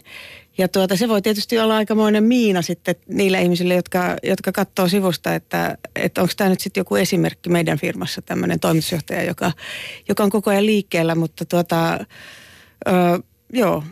Ja 0.60 0.68
tuota, 0.68 0.96
se 0.96 1.08
voi 1.08 1.22
tietysti 1.22 1.58
olla 1.58 1.76
aikamoinen 1.76 2.24
miina 2.24 2.62
sitten 2.62 2.94
niille 3.08 3.42
ihmisille, 3.42 3.74
jotka, 3.74 4.16
jotka 4.22 4.52
katsoo 4.52 4.88
sivusta, 4.88 5.34
että, 5.34 5.78
että 5.96 6.22
onko 6.22 6.32
tämä 6.36 6.50
nyt 6.50 6.60
sitten 6.60 6.80
joku 6.80 6.96
esimerkki 6.96 7.50
meidän 7.50 7.78
firmassa, 7.78 8.22
tämmöinen 8.22 8.60
toimitusjohtaja, 8.60 9.22
joka, 9.22 9.52
joka 10.08 10.24
on 10.24 10.30
koko 10.30 10.50
ajan 10.50 10.66
liikkeellä, 10.66 11.14
mutta 11.14 11.44
tuota, 11.44 11.98
ö, 12.88 12.92
joo, 13.52 13.84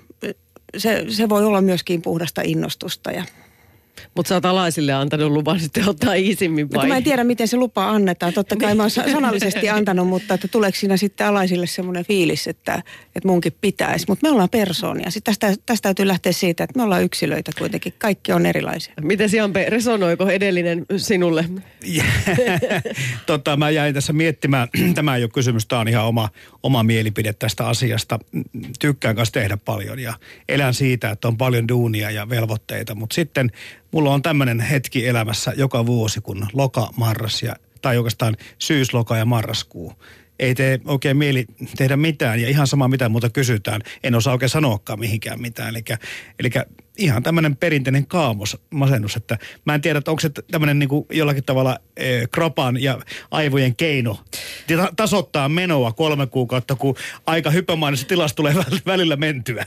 se, 0.76 1.04
se 1.08 1.28
voi 1.28 1.44
olla 1.44 1.60
myöskin 1.60 2.02
puhdasta 2.02 2.42
innostusta 2.44 3.12
ja 3.12 3.24
mutta 4.14 4.28
sä 4.28 4.34
oot 4.34 4.44
alaisille 4.44 4.92
antanut 4.92 5.32
luvan 5.32 5.60
sitten 5.60 5.88
ottaa 5.88 6.14
iisimmin 6.14 6.70
vai? 6.70 6.84
No, 6.84 6.88
mä 6.88 6.96
en 6.96 7.04
tiedä, 7.04 7.24
miten 7.24 7.48
se 7.48 7.56
lupa 7.56 7.90
annetaan. 7.90 8.32
Totta 8.32 8.56
kai 8.56 8.74
mä 8.74 8.82
oon 8.82 8.90
sanallisesti 8.90 9.68
antanut, 9.68 10.08
mutta 10.08 10.34
että 10.34 10.48
tuleeko 10.48 10.78
siinä 10.78 10.96
sitten 10.96 11.26
alaisille 11.26 11.66
semmoinen 11.66 12.04
fiilis, 12.04 12.48
että, 12.48 12.82
että 13.16 13.28
munkin 13.28 13.52
pitäisi. 13.60 14.04
Mutta 14.08 14.26
me 14.26 14.32
ollaan 14.32 14.48
persoonia. 14.48 15.10
Sitten 15.10 15.34
tästä, 15.34 15.62
tästä 15.66 15.82
täytyy 15.82 16.06
lähteä 16.06 16.32
siitä, 16.32 16.64
että 16.64 16.78
me 16.78 16.82
ollaan 16.82 17.02
yksilöitä 17.02 17.52
kuitenkin. 17.58 17.94
Kaikki 17.98 18.32
on 18.32 18.46
erilaisia. 18.46 18.94
Miten 19.00 19.30
Jampe, 19.32 19.66
resonoiko 19.68 20.28
edellinen 20.28 20.86
sinulle? 20.96 21.44
tota, 23.26 23.56
mä 23.56 23.70
jäin 23.70 23.94
tässä 23.94 24.12
miettimään, 24.12 24.68
tämä 24.94 25.16
ei 25.16 25.22
ole 25.22 25.30
kysymys, 25.34 25.66
tämä 25.66 25.80
on 25.80 25.88
ihan 25.88 26.04
oma, 26.04 26.28
oma 26.62 26.82
mielipide 26.82 27.32
tästä 27.32 27.68
asiasta. 27.68 28.18
Tykkään 28.78 29.16
kanssa 29.16 29.32
tehdä 29.32 29.56
paljon 29.56 29.98
ja 29.98 30.14
elän 30.48 30.74
siitä, 30.74 31.10
että 31.10 31.28
on 31.28 31.36
paljon 31.36 31.68
duunia 31.68 32.10
ja 32.10 32.28
velvoitteita, 32.28 32.94
mutta 32.94 33.14
sitten 33.14 33.50
mulla 33.90 34.14
on 34.14 34.22
tämmöinen 34.22 34.60
hetki 34.60 35.06
elämässä 35.06 35.52
joka 35.56 35.86
vuosi, 35.86 36.20
kun 36.20 36.46
loka, 36.52 36.90
marras 36.96 37.42
ja, 37.42 37.56
tai 37.82 37.96
oikeastaan 37.96 38.36
syys, 38.58 38.94
loka 38.94 39.16
ja 39.16 39.24
marraskuu. 39.24 39.92
Ei 40.38 40.54
tee 40.54 40.80
oikein 40.84 41.16
mieli 41.16 41.46
tehdä 41.76 41.96
mitään 41.96 42.40
ja 42.40 42.48
ihan 42.48 42.66
sama 42.66 42.88
mitä 42.88 43.08
muuta 43.08 43.30
kysytään. 43.30 43.80
En 44.02 44.14
osaa 44.14 44.32
oikein 44.32 44.48
sanoakaan 44.48 44.98
mihinkään 44.98 45.40
mitään. 45.40 45.68
Eli, 45.68 45.84
eli 46.38 46.50
ihan 46.98 47.22
tämmöinen 47.22 47.56
perinteinen 47.56 48.06
kaamos, 48.06 48.56
masennus, 48.70 49.16
että 49.16 49.38
mä 49.64 49.74
en 49.74 49.80
tiedä, 49.80 49.98
että 49.98 50.10
onko 50.10 50.20
se 50.20 50.30
tämmöinen 50.50 50.78
niin 50.78 50.88
jollakin 51.12 51.44
tavalla 51.44 51.78
e, 51.96 52.26
kropan 52.26 52.82
ja 52.82 52.98
aivojen 53.30 53.76
keino 53.76 54.18
tasoittaa 54.96 55.48
menoa 55.48 55.92
kolme 55.92 56.26
kuukautta, 56.26 56.74
kun 56.74 56.96
aika 57.26 57.50
hypämainen 57.50 58.06
tilasta 58.06 58.36
tulee 58.36 58.54
välillä 58.86 59.16
mentyä. 59.16 59.66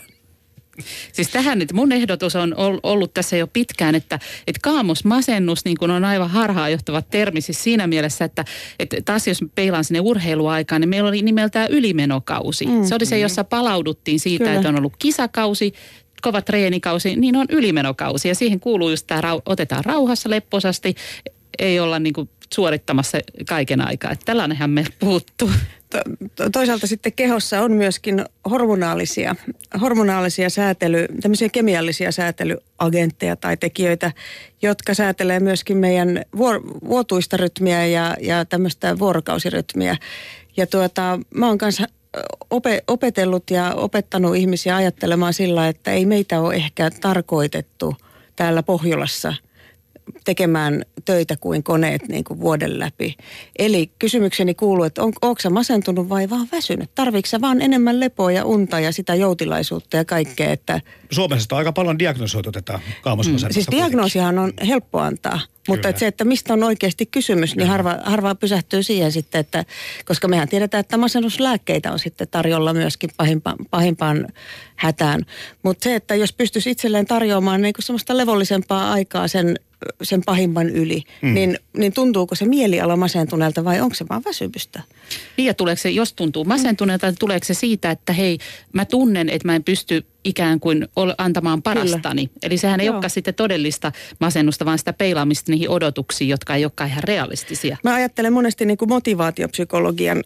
Siis 1.14 1.30
tähän 1.30 1.60
nyt 1.60 1.74
mun 1.74 1.92
ehdotus 1.92 2.36
on 2.36 2.56
ollut 2.84 3.14
tässä 3.14 3.38
jo 3.38 3.48
pitkään, 3.48 3.96
että, 3.96 4.20
että 4.48 4.60
kaamosmasennus 4.64 5.66
niin 5.66 5.78
kuin 5.78 5.92
on 5.92 6.06
aivan 6.06 6.30
harhaanjohtava 6.30 7.02
termi 7.02 7.42
siis 7.42 7.64
siinä 7.64 7.88
mielessä, 7.88 8.26
että, 8.26 8.46
että 8.80 8.98
taas 9.06 9.28
jos 9.28 9.40
peilaan 9.56 9.84
sinne 9.84 10.00
urheiluaikaan, 10.00 10.82
niin 10.82 10.90
meillä 10.90 11.10
oli 11.10 11.22
nimeltään 11.22 11.72
ylimenokausi. 11.72 12.66
Mm. 12.66 12.84
Se 12.84 12.96
oli 12.96 13.06
se, 13.06 13.20
jossa 13.20 13.44
palauduttiin 13.44 14.20
siitä, 14.20 14.46
Kyllä. 14.46 14.56
että 14.56 14.70
on 14.70 14.78
ollut 14.78 14.98
kisakausi, 15.00 15.74
kova 16.22 16.42
treenikausi, 16.42 17.16
niin 17.16 17.36
on 17.36 17.46
ylimenokausi. 17.50 18.28
Ja 18.28 18.36
siihen 18.36 18.60
kuuluu 18.60 18.90
just 18.90 19.08
tämä, 19.08 19.22
otetaan 19.46 19.86
rauhassa 19.86 20.30
lepposasti, 20.30 20.96
ei 21.60 21.80
olla 21.80 22.00
niin 22.00 22.14
kuin 22.14 22.30
suorittamassa 22.54 23.18
kaiken 23.48 23.88
aikaa. 23.88 24.12
Että 24.12 24.26
tällainenhan 24.26 24.70
me 24.70 24.86
puuttuu 25.00 25.52
toisaalta 26.52 26.88
sitten 26.88 27.14
kehossa 27.14 27.62
on 27.62 27.72
myöskin 27.72 28.26
hormonaalisia, 28.50 29.36
hormonaalisia 29.82 30.50
säätely, 30.50 31.06
tämmöisiä 31.22 31.50
kemiallisia 31.50 32.12
säätelyagentteja 32.12 33.36
tai 33.36 33.58
tekijöitä, 33.58 34.12
jotka 34.62 34.94
säätelee 34.94 35.40
myöskin 35.40 35.78
meidän 35.78 36.26
vuor, 36.38 36.62
vuotuista 36.88 37.38
rytmiä 37.38 37.86
ja, 37.86 38.16
ja 38.22 38.46
tämmöistä 38.46 39.00
vuorokausirytmiä. 39.00 39.98
Ja 40.58 40.68
tuota, 40.68 41.20
mä 41.36 41.48
oon 41.48 41.58
kanssa 41.58 41.88
ope, 42.50 42.84
opetellut 42.88 43.52
ja 43.52 43.74
opettanut 43.76 44.36
ihmisiä 44.36 44.76
ajattelemaan 44.76 45.34
sillä, 45.34 45.68
että 45.68 45.92
ei 45.92 46.06
meitä 46.06 46.42
ole 46.42 46.56
ehkä 46.56 46.92
tarkoitettu 47.02 47.96
täällä 48.36 48.64
Pohjolassa– 48.64 49.34
tekemään 50.26 50.86
töitä 51.06 51.38
kuin 51.38 51.64
koneet 51.64 52.08
niin 52.08 52.24
kuin 52.24 52.40
vuoden 52.40 52.80
läpi. 52.80 53.16
Eli 53.60 53.92
kysymykseni 54.00 54.54
kuuluu, 54.54 54.84
että 54.84 55.04
on, 55.04 55.14
onko 55.22 55.42
masentunut 55.50 56.10
vai 56.10 56.30
vaan 56.30 56.48
väsynyt? 56.52 56.90
Tarvitsetko 56.96 57.42
vaan 57.42 57.62
enemmän 57.62 58.00
lepoa 58.00 58.32
ja 58.32 58.46
unta 58.46 58.80
ja 58.80 58.92
sitä 58.92 59.16
joutilaisuutta 59.16 59.98
ja 59.98 60.06
kaikkea? 60.06 60.52
Että... 60.52 60.82
Suomessa 61.12 61.56
aika 61.56 61.74
paljon 61.74 62.00
diagnoosoitu 62.00 62.52
tätä 62.52 62.80
kaamosmasennusta. 63.02 63.48
Mm. 63.48 63.54
Siis 63.54 63.68
diagnoosihan 63.72 64.40
on 64.40 64.54
helppo 64.68 65.00
antaa, 65.00 65.40
mutta 65.68 65.90
että 65.90 66.00
se, 66.00 66.08
että 66.08 66.24
mistä 66.24 66.54
on 66.54 66.64
oikeasti 66.64 67.06
kysymys, 67.06 67.56
niin 67.56 67.68
harva, 67.68 67.98
harva 68.04 68.36
pysähtyy 68.36 68.84
siihen 68.84 69.12
sitten, 69.12 69.40
että, 69.40 69.66
koska 70.06 70.28
mehän 70.28 70.48
tiedetään, 70.48 70.80
että 70.80 70.98
masennuslääkkeitä 70.98 71.92
on 71.92 72.00
sitten 72.00 72.28
tarjolla 72.32 72.74
myöskin 72.74 73.10
pahimpa, 73.18 73.56
pahimpaan 73.70 74.28
hätään. 74.76 75.26
Mutta 75.64 75.84
se, 75.84 75.96
että 75.96 76.16
jos 76.16 76.34
pystyisi 76.34 76.72
itselleen 76.72 77.06
tarjoamaan 77.06 77.62
niin 77.62 77.74
semmoista 77.80 78.18
levollisempaa 78.18 78.92
aikaa 78.92 79.28
sen 79.28 79.56
sen 80.02 80.22
pahimman 80.26 80.70
yli, 80.70 81.04
mm. 81.22 81.34
niin, 81.34 81.60
niin 81.78 81.94
tuntuuko 81.94 82.36
se 82.36 82.46
mieliala 82.46 82.96
masentuneelta 82.96 83.64
vai 83.64 83.82
onko 83.82 83.96
se 83.96 84.06
vaan 84.10 84.24
väsymystä? 84.26 84.82
Niin 85.38 85.46
ja 85.46 85.54
tuleeko 85.54 85.82
se, 85.82 85.90
jos 85.90 86.14
tuntuu 86.14 86.46
masentuneelta, 86.46 87.08
niin 87.08 87.16
tuleeko 87.20 87.46
se 87.46 87.54
siitä, 87.54 87.92
että 87.92 88.14
hei, 88.14 88.38
mä 88.74 88.86
tunnen, 88.86 89.30
että 89.30 89.48
mä 89.48 89.56
en 89.56 89.64
pysty 89.64 90.06
ikään 90.24 90.60
kuin 90.60 90.88
antamaan 91.18 91.62
parastani. 91.62 92.28
Kyllä. 92.28 92.40
Eli 92.44 92.58
sehän 92.58 92.80
ei 92.80 92.86
Joo. 92.86 92.94
olekaan 92.94 93.10
sitten 93.10 93.34
todellista 93.34 93.92
masennusta, 94.20 94.66
vaan 94.66 94.80
sitä 94.80 94.94
peilaamista 94.94 95.52
niihin 95.52 95.70
odotuksiin, 95.70 96.30
jotka 96.30 96.56
ei 96.56 96.66
olekaan 96.66 96.90
ihan 96.90 97.04
realistisia. 97.04 97.78
Mä 97.84 97.94
ajattelen 97.94 98.34
monesti 98.34 98.66
niin 98.66 98.78
kuin 98.78 98.90
motivaatiopsykologian 98.90 100.24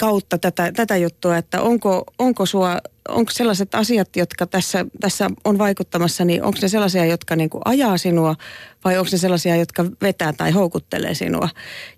kautta 0.00 0.38
tätä, 0.38 0.72
tätä 0.72 0.96
juttua, 0.96 1.36
että 1.36 1.62
onko, 1.62 2.04
onko 2.18 2.46
sua 2.46 2.78
onko 3.08 3.30
sellaiset 3.32 3.74
asiat, 3.74 4.16
jotka 4.16 4.46
tässä, 4.46 4.86
tässä 5.00 5.30
on 5.44 5.58
vaikuttamassa, 5.58 6.24
niin 6.24 6.42
onko 6.42 6.58
ne 6.62 6.68
sellaisia, 6.68 7.04
jotka 7.04 7.36
niin 7.36 7.50
kuin 7.50 7.62
ajaa 7.64 7.98
sinua 7.98 8.36
vai 8.84 8.98
onko 8.98 9.08
ne 9.12 9.18
sellaisia, 9.18 9.56
jotka 9.56 9.84
vetää 10.02 10.32
tai 10.32 10.50
houkuttelee 10.50 11.14
sinua? 11.14 11.48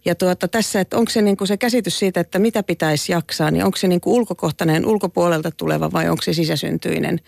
Ja 0.05 0.15
tuota, 0.15 0.49
tässä, 0.49 0.81
että 0.81 0.97
onko 0.97 1.11
se, 1.11 1.23
niin 1.23 1.37
kuin 1.37 1.49
se 1.49 1.57
käsitys 1.57 1.99
siitä, 1.99 2.21
että 2.21 2.39
mitä 2.39 2.63
pitäisi 2.63 3.13
jaksaa, 3.13 3.51
niin 3.51 3.65
onko 3.65 3.77
se 3.77 3.89
niin 3.89 4.01
kuin 4.01 4.15
ulkokohtainen, 4.15 4.87
ulkopuolelta 4.87 5.51
tuleva 5.51 5.93
vai 5.93 6.09
onko 6.09 6.23
se 6.23 6.33
sisäsyntyinen? 6.33 7.21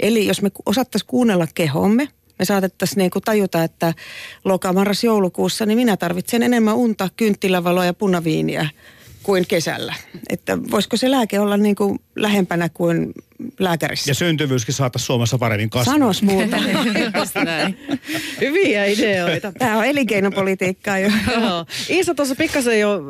Eli 0.00 0.26
jos 0.26 0.42
me 0.42 0.50
osattaisiin 0.66 1.08
kuunnella 1.08 1.46
kehomme, 1.54 2.08
me 2.38 2.44
saatettaisiin 2.44 2.98
niin 2.98 3.10
kuin 3.10 3.22
tajuta, 3.22 3.64
että 3.64 3.94
lokamarras 4.44 5.04
joulukuussa, 5.04 5.66
niin 5.66 5.78
minä 5.78 5.96
tarvitsen 5.96 6.42
enemmän 6.42 6.76
unta, 6.76 7.08
kynttilävaloa 7.16 7.84
ja 7.84 7.94
punaviiniä 7.94 8.68
kuin 9.28 9.44
kesällä. 9.48 9.94
Että 10.28 10.58
voisiko 10.70 10.96
se 10.96 11.10
lääke 11.10 11.40
olla 11.40 11.56
niin 11.56 11.76
kuin 11.76 11.98
lähempänä 12.16 12.68
kuin 12.68 13.12
lääkärissä? 13.58 14.10
Ja 14.10 14.14
syntyvyyskin 14.14 14.74
saataisiin 14.74 15.06
Suomessa 15.06 15.38
paremmin 15.38 15.70
kasvaa. 15.70 15.94
Sanos 15.94 16.22
muuta. 16.22 16.56
Hyviä 18.40 18.84
ideoita. 18.84 19.52
Tämä 19.58 19.78
on 19.78 19.84
elinkeinopolitiikkaa 19.84 20.98
jo. 20.98 21.10
Iisa 21.90 22.14
tuossa 22.14 22.34
pikkasen 22.34 22.80
jo 22.80 23.00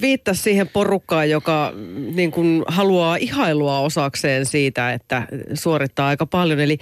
viittasi 0.00 0.42
siihen 0.42 0.68
porukkaan, 0.68 1.30
joka 1.30 1.72
niin 2.14 2.30
kuin 2.30 2.62
haluaa 2.66 3.16
ihailua 3.16 3.78
osakseen 3.78 4.46
siitä, 4.46 4.92
että 4.92 5.28
suorittaa 5.54 6.08
aika 6.08 6.26
paljon. 6.26 6.60
Eli 6.60 6.78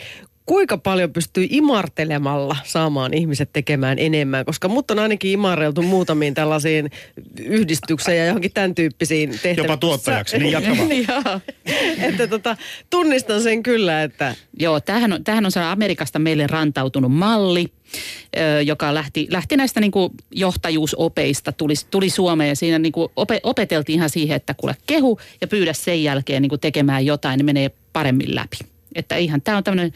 kuinka 0.47 0.79
paljon 0.79 1.13
pystyy 1.13 1.47
imartelemalla 1.51 2.57
saamaan 2.65 3.15
ihmiset 3.15 3.51
tekemään 3.53 3.99
enemmän, 3.99 4.45
koska 4.45 4.69
mut 4.69 4.91
on 4.91 4.99
ainakin 4.99 5.31
imarreltu 5.31 5.83
muutamiin 5.83 6.35
tällaisiin 6.35 6.91
yhdistyksiin 7.41 8.17
ja 8.17 8.27
johonkin 8.27 8.53
tämän 8.55 8.75
tyyppisiin 8.75 9.31
tehtäviin. 9.31 9.57
Jopa 9.57 9.77
tuottajaksi, 9.77 10.39
niin 10.39 10.53
jatkamaan. 10.53 10.89
Joo, 11.09 11.41
että 11.99 12.27
tota, 12.27 12.57
tunnistan 12.91 13.43
sen 13.43 13.63
kyllä, 13.63 14.03
että... 14.03 14.35
Joo, 14.59 14.81
tämähän 14.81 15.13
on, 15.13 15.25
tämähän 15.25 15.47
on 15.47 15.63
Amerikasta 15.63 16.19
meille 16.19 16.47
rantautunut 16.47 17.13
malli, 17.13 17.67
joka 18.65 18.95
lähti, 18.95 19.27
lähti 19.31 19.57
näistä 19.57 19.81
niin 19.81 19.91
kuin 19.91 20.13
johtajuusopeista, 20.31 21.53
tuli, 21.53 21.75
tuli 21.91 22.11
Suomeen 22.11 22.49
ja 22.49 22.57
siinä 22.57 22.79
niin 22.79 22.93
kuin 22.93 23.09
opeteltiin 23.43 23.97
ihan 23.97 24.11
siihen, 24.11 24.37
että 24.37 24.55
kuule 24.55 24.77
kehu 24.87 25.21
ja 25.41 25.47
pyydä 25.47 25.73
sen 25.73 26.03
jälkeen 26.03 26.43
niin 26.43 26.51
kuin 26.51 26.61
tekemään 26.61 27.07
jotain, 27.07 27.39
niin 27.39 27.47
menee 27.47 27.71
paremmin 27.93 28.35
läpi. 28.35 28.57
Että 28.95 29.17
ihan 29.17 29.43
tämä 29.43 29.57
on 29.57 29.65
tämmöinen 29.65 29.93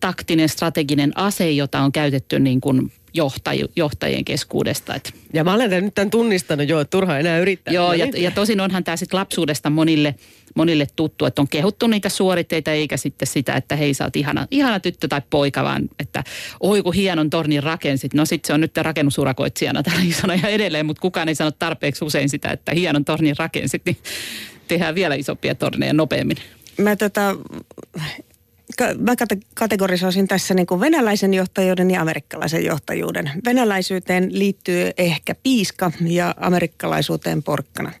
taktinen, 0.00 0.48
strateginen 0.48 1.12
ase, 1.14 1.50
jota 1.50 1.80
on 1.80 1.92
käytetty 1.92 2.38
niin 2.38 2.60
kuin 2.60 2.92
johtaj- 3.16 3.72
johtajien 3.76 4.24
keskuudesta. 4.24 4.94
Et. 4.94 5.14
Ja 5.32 5.44
mä 5.44 5.54
olen 5.54 5.84
nyt 5.84 5.94
tämän 5.94 6.10
tunnistanut 6.10 6.68
jo, 6.68 6.80
että 6.80 6.90
turha 6.90 7.18
enää 7.18 7.38
yrittää. 7.38 7.74
Joo, 7.74 7.92
ja, 7.92 8.06
ja 8.16 8.30
tosin 8.30 8.60
onhan 8.60 8.84
tämä 8.84 8.96
sitten 8.96 9.18
lapsuudesta 9.18 9.70
monille, 9.70 10.14
monille 10.54 10.86
tuttu, 10.96 11.24
että 11.24 11.42
on 11.42 11.48
kehuttu 11.48 11.86
niitä 11.86 12.08
suoritteita, 12.08 12.72
eikä 12.72 12.96
sitten 12.96 13.28
sitä, 13.28 13.54
että 13.54 13.76
hei 13.76 13.94
sä 13.94 14.04
oot 14.04 14.16
ihana, 14.16 14.46
ihana 14.50 14.80
tyttö 14.80 15.08
tai 15.08 15.22
poika, 15.30 15.64
vaan 15.64 15.88
että 15.98 16.24
oi 16.60 16.82
kun 16.82 16.94
hienon 16.94 17.30
tornin 17.30 17.62
rakensit. 17.62 18.14
No 18.14 18.24
sitten 18.24 18.46
se 18.46 18.52
on 18.52 18.60
nyt 18.60 18.76
rakennusurakoitsijana 18.76 19.82
täällä 19.82 20.02
isona 20.04 20.34
ja 20.34 20.48
edelleen, 20.48 20.86
mutta 20.86 21.00
kukaan 21.00 21.28
ei 21.28 21.34
sano 21.34 21.50
tarpeeksi 21.50 22.04
usein 22.04 22.28
sitä, 22.28 22.50
että 22.50 22.72
hienon 22.74 23.04
tornin 23.04 23.36
rakensit, 23.38 23.82
niin 23.86 23.96
tehdään 24.68 24.94
vielä 24.94 25.14
isompia 25.14 25.54
torneja 25.54 25.92
nopeammin. 25.92 26.36
Mä 26.78 26.96
tota, 26.96 27.36
mä 28.98 29.14
kategorisoisin 29.54 30.28
tässä 30.28 30.54
niin 30.54 30.66
kuin 30.66 30.80
venäläisen 30.80 31.34
johtajuuden 31.34 31.90
ja 31.90 32.00
amerikkalaisen 32.00 32.64
johtajuuden. 32.64 33.30
Venäläisyyteen 33.44 34.38
liittyy 34.38 34.90
ehkä 34.98 35.34
piiska 35.42 35.92
ja 36.00 36.34
amerikkalaisuuteen 36.40 37.42
porkkana. 37.42 37.92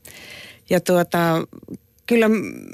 Ja 0.70 0.80
tuota, 0.80 1.46
kyllä 2.06 2.26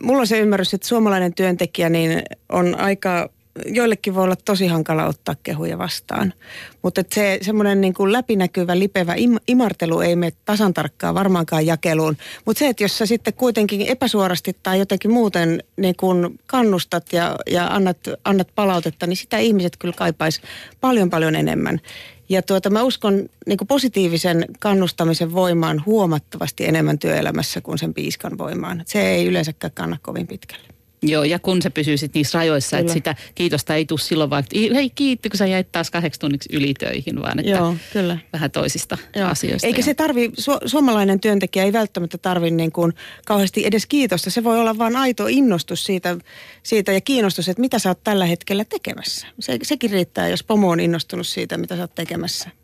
mulla 0.03 0.20
on 0.20 0.26
se 0.26 0.40
ymmärrys, 0.40 0.74
että 0.74 0.88
suomalainen 0.88 1.34
työntekijä 1.34 1.88
niin 1.88 2.22
on 2.48 2.80
aika 2.80 3.30
joillekin 3.66 4.14
voi 4.14 4.24
olla 4.24 4.36
tosi 4.36 4.66
hankala 4.66 5.07
ottaa 5.07 5.34
kehuja 5.42 5.78
vastaan. 5.78 6.34
Mutta 6.82 7.03
se 7.14 7.38
semmoinen 7.42 7.80
niin 7.80 7.94
kuin 7.94 8.12
läpinäkyvä, 8.12 8.78
lipevä 8.78 9.14
im, 9.14 9.36
imartelu 9.48 10.00
ei 10.00 10.16
mene 10.16 10.32
tasan 10.44 10.74
tarkkaan 10.74 11.14
varmaankaan 11.14 11.66
jakeluun. 11.66 12.16
Mutta 12.44 12.59
se, 12.59 12.68
että 12.68 12.84
jos 12.84 12.98
sä 12.98 13.07
sitten 13.07 13.34
kuitenkin 13.34 13.86
epäsuorasti 13.86 14.57
tai 14.62 14.78
jotenkin 14.78 15.12
muuten 15.12 15.62
niin 15.76 15.96
kuin 15.96 16.38
kannustat 16.46 17.12
ja, 17.12 17.36
ja 17.50 17.66
annat, 17.66 17.98
annat 18.24 18.48
palautetta, 18.55 19.07
niin 19.07 19.16
sitä 19.16 19.38
ihmiset 19.38 19.76
kyllä 19.76 19.94
kaipaisi 19.96 20.42
paljon 20.80 21.11
paljon 21.11 21.34
enemmän. 21.34 21.80
Ja 22.28 22.42
tuota, 22.42 22.70
mä 22.70 22.82
uskon 22.82 23.28
niin 23.46 23.59
kuin 23.59 23.68
positiivisen 23.68 24.44
kannustamisen 24.59 25.32
voimaan 25.32 25.82
huomattavasti 25.86 26.64
enemmän 26.64 26.98
työelämässä 26.98 27.61
kuin 27.61 27.78
sen 27.78 27.94
piiskan 27.94 28.38
voimaan. 28.38 28.82
Se 28.86 29.11
ei 29.11 29.26
yleensäkään 29.26 29.72
kanna 29.74 29.96
kovin 30.03 30.26
pitkälle. 30.26 30.81
Joo, 31.03 31.24
ja 31.24 31.38
kun 31.38 31.62
se 31.62 31.70
pysyy 31.70 31.96
sitten 31.96 32.20
niissä 32.20 32.38
rajoissa, 32.38 32.76
kyllä. 32.76 32.80
että 32.80 32.92
sitä 32.92 33.14
kiitosta 33.34 33.74
ei 33.74 33.86
tule 33.86 34.00
silloin 34.00 34.30
vaikka, 34.30 34.59
hei 34.74 34.90
kiitti, 34.90 35.28
kun 35.30 35.38
sä 35.38 35.46
jäit 35.46 35.72
taas 35.72 35.90
kahdeksi 35.90 36.20
tunniksi 36.20 36.48
ylitöihin, 36.53 37.22
vaan 37.22 37.38
että 37.38 37.50
Joo, 37.50 37.76
kyllä. 37.92 38.18
vähän 38.32 38.50
toisista 38.50 38.98
Joo. 39.16 39.28
asioista. 39.28 39.66
Eikä 39.66 39.78
ja... 39.78 39.84
se 39.84 39.94
tarvi, 39.94 40.28
su- 40.28 40.68
suomalainen 40.68 41.20
työntekijä 41.20 41.64
ei 41.64 41.72
välttämättä 41.72 42.18
tarvi 42.18 42.50
niin 42.50 42.72
kuin 42.72 42.92
kauheasti 43.26 43.66
edes 43.66 43.86
kiitosta. 43.86 44.30
Se 44.30 44.44
voi 44.44 44.61
olla 44.61 44.78
vain 44.78 44.96
aito 44.96 45.26
innostus 45.26 45.86
siitä, 45.86 46.16
siitä 46.62 46.92
ja 46.92 47.00
kiinnostus, 47.00 47.48
että 47.48 47.61
mitä 47.61 47.78
sä 47.78 47.88
oot 47.88 48.05
tällä 48.05 48.26
hetkellä 48.26 48.64
tekemässä. 48.64 49.26
Se, 49.40 49.59
sekin 49.62 49.90
riittää, 49.90 50.28
jos 50.28 50.44
pomo 50.44 50.70
on 50.70 50.80
innostunut 50.80 51.26
siitä, 51.26 51.59
mitä 51.59 51.76
sä 51.76 51.82
oot 51.82 51.94
tekemässä. 51.94 52.61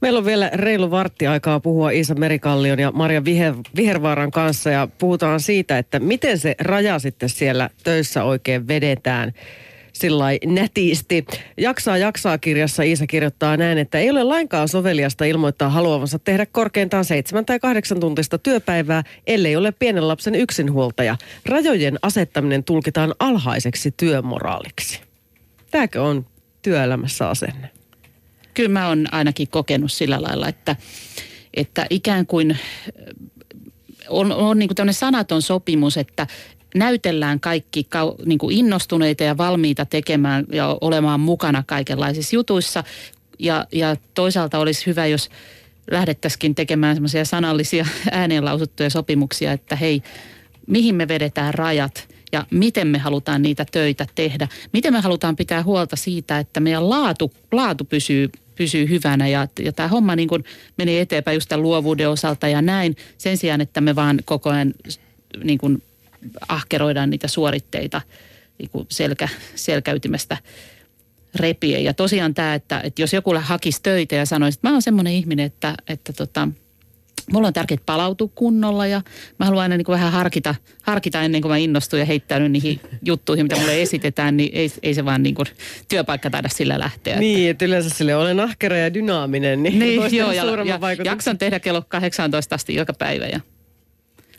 Meillä 0.00 0.18
on 0.18 0.24
vielä 0.24 0.50
reilu 0.54 0.90
vartti 0.90 1.26
aikaa 1.26 1.60
puhua 1.60 1.90
Iisa 1.90 2.14
Merikallion 2.14 2.78
ja 2.78 2.92
Maria 2.92 3.24
Viher, 3.24 3.54
Vihervaaran 3.76 4.30
kanssa 4.30 4.70
ja 4.70 4.88
puhutaan 4.98 5.40
siitä, 5.40 5.78
että 5.78 5.98
miten 5.98 6.38
se 6.38 6.54
raja 6.60 6.98
sitten 6.98 7.28
siellä 7.28 7.70
töissä 7.84 8.24
oikein 8.24 8.68
vedetään 8.68 9.32
sillä 9.92 10.24
nätisti. 10.46 11.26
Jaksaa 11.56 11.98
jaksaa 11.98 12.38
kirjassa 12.38 12.82
Iisa 12.82 13.06
kirjoittaa 13.06 13.56
näin, 13.56 13.78
että 13.78 13.98
ei 13.98 14.10
ole 14.10 14.22
lainkaan 14.22 14.68
soveliasta 14.68 15.24
ilmoittaa 15.24 15.68
haluavansa 15.68 16.18
tehdä 16.18 16.46
korkeintaan 16.46 17.04
seitsemän 17.04 17.46
tai 17.46 17.60
kahdeksan 17.60 18.00
tuntista 18.00 18.38
työpäivää, 18.38 19.02
ellei 19.26 19.56
ole 19.56 19.72
pienen 19.72 20.08
lapsen 20.08 20.34
yksinhuoltaja. 20.34 21.16
Rajojen 21.46 21.98
asettaminen 22.02 22.64
tulkitaan 22.64 23.14
alhaiseksi 23.18 23.94
työmoraaliksi. 23.96 25.00
Tämäkö 25.70 26.02
on 26.02 26.26
työelämässä 26.62 27.28
asenne? 27.28 27.79
Kyllä 28.54 28.68
mä 28.68 28.88
oon 28.88 29.06
ainakin 29.12 29.48
kokenut 29.48 29.92
sillä 29.92 30.22
lailla, 30.22 30.48
että, 30.48 30.76
että 31.54 31.86
ikään 31.90 32.26
kuin 32.26 32.58
on, 34.08 34.32
on 34.32 34.58
niin 34.58 34.68
kuin 34.68 34.76
tämmöinen 34.76 34.94
sanaton 34.94 35.42
sopimus, 35.42 35.96
että 35.96 36.26
näytellään 36.74 37.40
kaikki 37.40 37.88
niin 38.24 38.38
kuin 38.38 38.56
innostuneita 38.56 39.24
ja 39.24 39.36
valmiita 39.36 39.86
tekemään 39.86 40.46
ja 40.52 40.78
olemaan 40.80 41.20
mukana 41.20 41.64
kaikenlaisissa 41.66 42.36
jutuissa. 42.36 42.84
Ja, 43.38 43.66
ja 43.72 43.96
toisaalta 44.14 44.58
olisi 44.58 44.86
hyvä, 44.86 45.06
jos 45.06 45.30
lähdettäisikin 45.90 46.54
tekemään 46.54 46.96
semmoisia 46.96 47.24
sanallisia 47.24 47.86
ääneen 48.10 48.44
lausuttuja 48.44 48.90
sopimuksia, 48.90 49.52
että 49.52 49.76
hei, 49.76 50.02
mihin 50.66 50.94
me 50.94 51.08
vedetään 51.08 51.54
rajat 51.54 52.08
ja 52.32 52.46
miten 52.50 52.86
me 52.86 52.98
halutaan 52.98 53.42
niitä 53.42 53.66
töitä 53.72 54.06
tehdä. 54.14 54.48
Miten 54.72 54.92
me 54.92 55.00
halutaan 55.00 55.36
pitää 55.36 55.62
huolta 55.62 55.96
siitä, 55.96 56.38
että 56.38 56.60
meidän 56.60 56.90
laatu, 56.90 57.32
laatu 57.52 57.84
pysyy 57.84 58.30
pysyy 58.60 58.88
hyvänä 58.88 59.28
ja, 59.28 59.48
ja 59.60 59.72
tämä 59.72 59.88
homma 59.88 60.16
niin 60.16 60.28
kuin 60.28 60.44
meni 60.78 60.98
eteenpäin 60.98 61.34
just 61.34 61.48
tämän 61.48 61.62
luovuuden 61.62 62.10
osalta 62.10 62.48
ja 62.48 62.62
näin. 62.62 62.96
Sen 63.18 63.36
sijaan, 63.36 63.60
että 63.60 63.80
me 63.80 63.96
vaan 63.96 64.18
koko 64.24 64.50
ajan 64.50 64.74
niin 65.44 65.58
kuin 65.58 65.82
ahkeroidaan 66.48 67.10
niitä 67.10 67.28
suoritteita 67.28 68.00
niin 68.58 68.70
kuin 68.70 68.86
selkä, 68.88 69.28
selkäytimestä 69.54 70.36
repien. 71.34 71.84
Ja 71.84 71.94
tosiaan 71.94 72.34
tämä, 72.34 72.54
että, 72.54 72.80
että 72.80 73.02
jos 73.02 73.12
joku 73.12 73.34
hakisi 73.40 73.82
töitä 73.82 74.14
ja 74.14 74.26
sanoisi, 74.26 74.56
että 74.56 74.68
mä 74.68 74.72
oon 74.72 74.82
semmoinen 74.82 75.12
ihminen, 75.12 75.46
että, 75.46 75.74
että 75.88 76.12
tota, 76.12 76.48
mulla 77.32 77.46
on 77.46 77.52
tärkeää 77.52 77.80
palautua 77.86 78.28
kunnolla 78.34 78.86
ja 78.86 79.02
mä 79.38 79.46
haluan 79.46 79.62
aina 79.62 79.76
niin 79.76 79.84
kuin 79.84 79.94
vähän 79.94 80.12
harkita, 80.12 80.54
harkita 80.82 81.22
ennen 81.22 81.42
kuin 81.42 81.52
mä 81.52 81.56
innostun 81.56 81.98
ja 81.98 82.04
heittäydyn 82.04 82.52
niihin 82.52 82.80
juttuihin, 83.04 83.44
mitä 83.44 83.56
mulle 83.56 83.82
esitetään, 83.82 84.36
niin 84.36 84.50
ei, 84.52 84.72
ei 84.82 84.94
se 84.94 85.04
vaan 85.04 85.22
niin 85.22 85.34
kuin 85.34 85.46
työpaikka 85.88 86.30
taida 86.30 86.48
sillä 86.48 86.78
lähteä. 86.78 87.18
Niin, 87.18 87.50
että 87.50 87.64
yleensä 87.64 87.90
sille 87.90 88.16
olen 88.16 88.40
ahkera 88.40 88.76
ja 88.76 88.94
dynaaminen, 88.94 89.62
niin, 89.62 89.78
niin 89.78 90.16
joo, 90.16 90.32
ja, 90.32 90.44
ja 90.64 90.78
jaksan 91.04 91.38
tehdä 91.38 91.60
kello 91.60 91.82
18 91.88 92.54
asti 92.54 92.74
joka 92.74 92.92
päivä 92.92 93.26
ja 93.26 93.40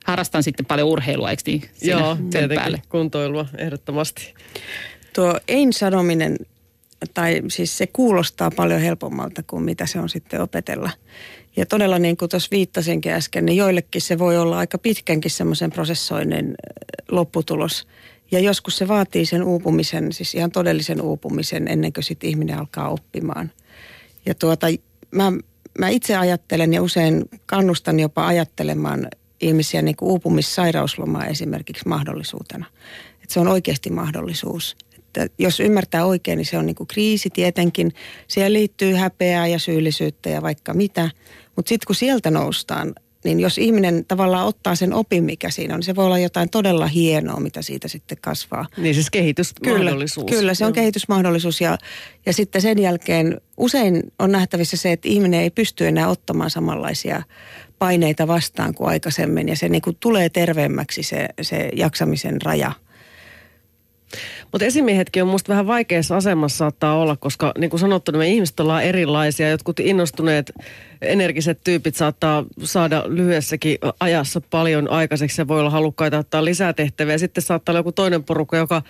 harrastan 0.06 0.44
sitten 0.44 0.66
paljon 0.66 0.88
urheilua, 0.88 1.30
eikö 1.30 1.44
niin? 1.46 1.62
Joo, 1.82 2.18
tietenkin 2.32 2.60
päälle. 2.60 2.82
kuntoilua 2.90 3.46
ehdottomasti. 3.58 4.34
Tuo 5.16 5.40
ei-sanominen 5.48 6.38
tai 7.14 7.42
siis 7.48 7.78
se 7.78 7.88
kuulostaa 7.88 8.52
paljon 8.52 8.82
helpommalta 8.82 9.44
kuin 9.44 9.64
mitä 9.64 9.86
se 9.86 10.00
on 10.00 10.10
sitten 10.10 10.42
opetella. 10.42 10.90
Ja 11.56 11.66
todella 11.66 12.00
niin 12.00 12.18
kuin 12.18 12.30
tuossa 12.30 12.48
viittasinkin 12.52 13.12
äsken, 13.12 13.46
niin 13.46 13.58
joillekin 13.58 14.02
se 14.02 14.20
voi 14.20 14.38
olla 14.38 14.58
aika 14.58 14.78
pitkänkin 14.78 15.32
semmoisen 15.32 15.72
prosessoinnin 15.72 16.56
lopputulos. 17.12 17.88
Ja 18.32 18.40
joskus 18.40 18.78
se 18.78 18.88
vaatii 18.88 19.26
sen 19.26 19.44
uupumisen, 19.44 20.14
siis 20.14 20.36
ihan 20.36 20.52
todellisen 20.52 21.02
uupumisen 21.02 21.68
ennen 21.68 21.94
kuin 21.94 22.04
sitten 22.04 22.30
ihminen 22.30 22.60
alkaa 22.60 22.90
oppimaan. 22.90 23.52
Ja 24.26 24.36
tuota, 24.36 24.68
mä, 25.12 25.32
mä 25.80 25.90
itse 25.90 26.18
ajattelen 26.18 26.74
ja 26.74 26.82
usein 26.82 27.26
kannustan 27.46 28.00
jopa 28.00 28.28
ajattelemaan 28.28 29.08
ihmisiä 29.42 29.82
niin 29.82 29.96
kuin 29.96 30.10
uupumissairauslomaa 30.10 31.26
esimerkiksi 31.26 31.88
mahdollisuutena. 31.88 32.66
Että 33.14 33.34
se 33.34 33.40
on 33.40 33.48
oikeasti 33.48 33.90
mahdollisuus 33.90 34.76
että 35.18 35.44
jos 35.44 35.60
ymmärtää 35.60 36.06
oikein, 36.06 36.38
niin 36.38 36.46
se 36.46 36.58
on 36.58 36.66
niin 36.66 36.76
kuin 36.76 36.88
kriisi 36.88 37.30
tietenkin. 37.30 37.92
Siihen 38.28 38.54
liittyy 38.54 38.94
häpeää 38.94 39.48
ja 39.48 39.60
syyllisyyttä 39.60 40.30
ja 40.30 40.42
vaikka 40.42 40.74
mitä. 40.74 41.10
Mutta 41.56 41.70
sitten 41.70 41.88
kun 41.88 41.96
sieltä 41.96 42.32
noustaan, 42.32 42.94
niin 43.24 43.40
jos 43.40 43.58
ihminen 43.58 44.06
tavallaan 44.08 44.48
ottaa 44.48 44.76
sen 44.76 44.94
opin, 44.94 45.24
mikä 45.24 45.50
siinä 45.50 45.74
on, 45.74 45.80
niin 45.80 45.86
se 45.86 45.96
voi 45.96 46.06
olla 46.06 46.20
jotain 46.20 46.50
todella 46.50 46.88
hienoa, 46.88 47.40
mitä 47.40 47.62
siitä 47.62 47.88
sitten 47.88 48.18
kasvaa. 48.22 48.66
Niin 48.78 48.94
siis 48.94 49.10
kehitysmahdollisuus. 49.10 50.26
Kyllä, 50.26 50.40
kyllä 50.40 50.54
se 50.54 50.66
on 50.66 50.74
kehitysmahdollisuus 50.74 51.62
ja, 51.62 51.78
ja 52.26 52.34
sitten 52.34 52.62
sen 52.62 52.80
jälkeen 52.80 53.42
usein 53.58 54.04
on 54.20 54.32
nähtävissä 54.32 54.78
se, 54.78 54.92
että 54.92 55.08
ihminen 55.08 55.42
ei 55.42 55.50
pysty 55.50 55.88
enää 55.88 56.08
ottamaan 56.08 56.50
samanlaisia 56.50 57.24
paineita 57.80 58.28
vastaan 58.28 58.74
kuin 58.74 58.90
aikaisemmin 58.90 59.50
ja 59.50 59.56
se 59.56 59.70
niin 59.70 59.82
kuin 59.82 59.98
tulee 60.00 60.30
terveemmäksi 60.30 61.04
se, 61.04 61.28
se 61.42 61.70
jaksamisen 61.76 62.42
raja– 62.42 62.72
mutta 64.52 64.66
esimiehetkin 64.66 65.24
on 65.24 65.30
musta 65.30 65.50
vähän 65.50 65.68
vaikeassa 65.68 66.18
asemassa 66.18 66.58
saattaa 66.58 66.98
olla, 66.98 67.16
koska 67.16 67.52
niin 67.58 67.70
kuin 67.70 67.80
sanottu, 67.80 68.12
niin 68.12 68.20
me 68.20 68.30
ihmiset 68.30 68.60
ollaan 68.60 68.84
erilaisia. 68.84 69.50
Jotkut 69.50 69.80
innostuneet 69.80 70.52
energiset 71.02 71.60
tyypit 71.64 71.96
saattaa 71.96 72.46
saada 72.64 73.04
lyhyessäkin 73.08 73.78
ajassa 74.00 74.42
paljon 74.42 74.92
aikaiseksi 74.92 75.42
ja 75.42 75.48
voi 75.48 75.60
olla 75.60 75.70
halukkaita 75.70 76.18
ottaa 76.18 76.46
lisää 76.46 76.74
tehtäviä. 76.74 77.18
Sitten 77.18 77.44
saattaa 77.44 77.74
olla 77.74 77.80
joku 77.80 77.92
toinen 77.92 78.24
porukka, 78.24 78.58
joka 78.58 78.82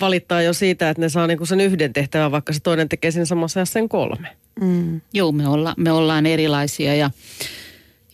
valittaa 0.00 0.42
jo 0.42 0.52
siitä, 0.52 0.90
että 0.90 1.00
ne 1.00 1.08
saa 1.08 1.26
niinku 1.26 1.46
sen 1.46 1.60
yhden 1.60 1.92
tehtävän, 1.92 2.32
vaikka 2.32 2.52
se 2.52 2.60
toinen 2.60 2.88
tekee 2.88 3.10
siinä 3.10 3.24
samassa 3.24 3.60
ajassa 3.60 3.72
sen 3.72 3.88
kolme. 3.88 4.28
Mm. 4.60 5.00
Joo, 5.12 5.32
me, 5.32 5.48
olla, 5.48 5.74
me 5.76 5.92
ollaan 5.92 6.26
erilaisia 6.26 6.94
ja 6.94 7.10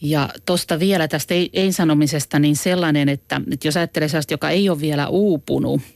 ja 0.00 0.28
tuosta 0.46 0.78
vielä 0.78 1.08
tästä 1.08 1.34
ei-sanomisesta 1.52 2.38
niin 2.38 2.56
sellainen, 2.56 3.08
että, 3.08 3.40
että 3.52 3.68
jos 3.68 3.76
ajattelee 3.76 4.08
sellaista, 4.08 4.34
joka 4.34 4.50
ei 4.50 4.68
ole 4.68 4.80
vielä 4.80 5.08
uupunut– 5.08 5.80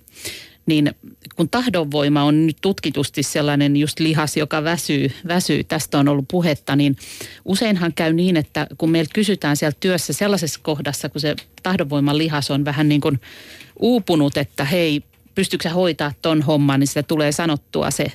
niin 0.66 0.90
kun 1.36 1.48
tahdonvoima 1.48 2.22
on 2.22 2.46
nyt 2.46 2.56
tutkitusti 2.60 3.22
sellainen 3.22 3.76
just 3.76 4.00
lihas, 4.00 4.36
joka 4.36 4.64
väsyy, 4.64 5.10
väsyy, 5.28 5.64
tästä 5.64 5.98
on 5.98 6.08
ollut 6.08 6.24
puhetta, 6.30 6.76
niin 6.76 6.96
useinhan 7.44 7.92
käy 7.94 8.12
niin, 8.12 8.36
että 8.36 8.66
kun 8.78 8.90
meiltä 8.90 9.10
kysytään 9.14 9.56
siellä 9.56 9.76
työssä 9.80 10.12
sellaisessa 10.12 10.60
kohdassa, 10.62 11.08
kun 11.08 11.20
se 11.20 11.36
tahdonvoiman 11.62 12.18
lihas 12.18 12.50
on 12.50 12.64
vähän 12.64 12.88
niin 12.88 13.00
kuin 13.00 13.20
uupunut, 13.78 14.36
että 14.36 14.64
hei, 14.64 15.02
pystyykö 15.34 15.62
sä 15.68 15.74
hoitaa 15.74 16.12
ton 16.22 16.42
homman, 16.42 16.80
niin 16.80 16.88
sitä 16.88 17.02
tulee 17.02 17.32
sanottua 17.32 17.90
se, 17.90 18.06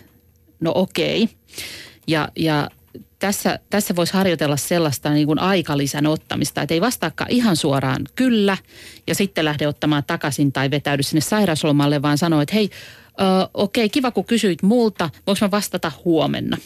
no 0.59 0.71
okei. 0.75 1.29
Ja, 2.07 2.29
ja 2.35 2.69
tässä, 3.19 3.59
tässä 3.69 3.95
voisi 3.95 4.13
harjoitella 4.13 4.57
sellaista 4.57 5.09
niin 5.09 5.27
kuin 5.27 5.39
aikalisän 5.39 6.07
ottamista, 6.07 6.61
että 6.61 6.73
ei 6.73 6.81
vastaakaan 6.81 7.31
ihan 7.31 7.55
suoraan 7.55 8.05
kyllä 8.15 8.57
ja 9.07 9.15
sitten 9.15 9.45
lähde 9.45 9.67
ottamaan 9.67 10.03
takaisin 10.07 10.51
tai 10.51 10.71
vetäydy 10.71 11.03
sinne 11.03 11.21
sairauslomalle, 11.21 12.01
vaan 12.01 12.17
sanoo, 12.17 12.41
että 12.41 12.55
hei, 12.55 12.69
okei, 13.53 13.85
okay, 13.85 13.89
kiva 13.89 14.11
kun 14.11 14.25
kysyit 14.25 14.63
multa, 14.63 15.09
voiko 15.27 15.39
mä 15.41 15.51
vastata 15.51 15.91
huomenna? 16.05 16.57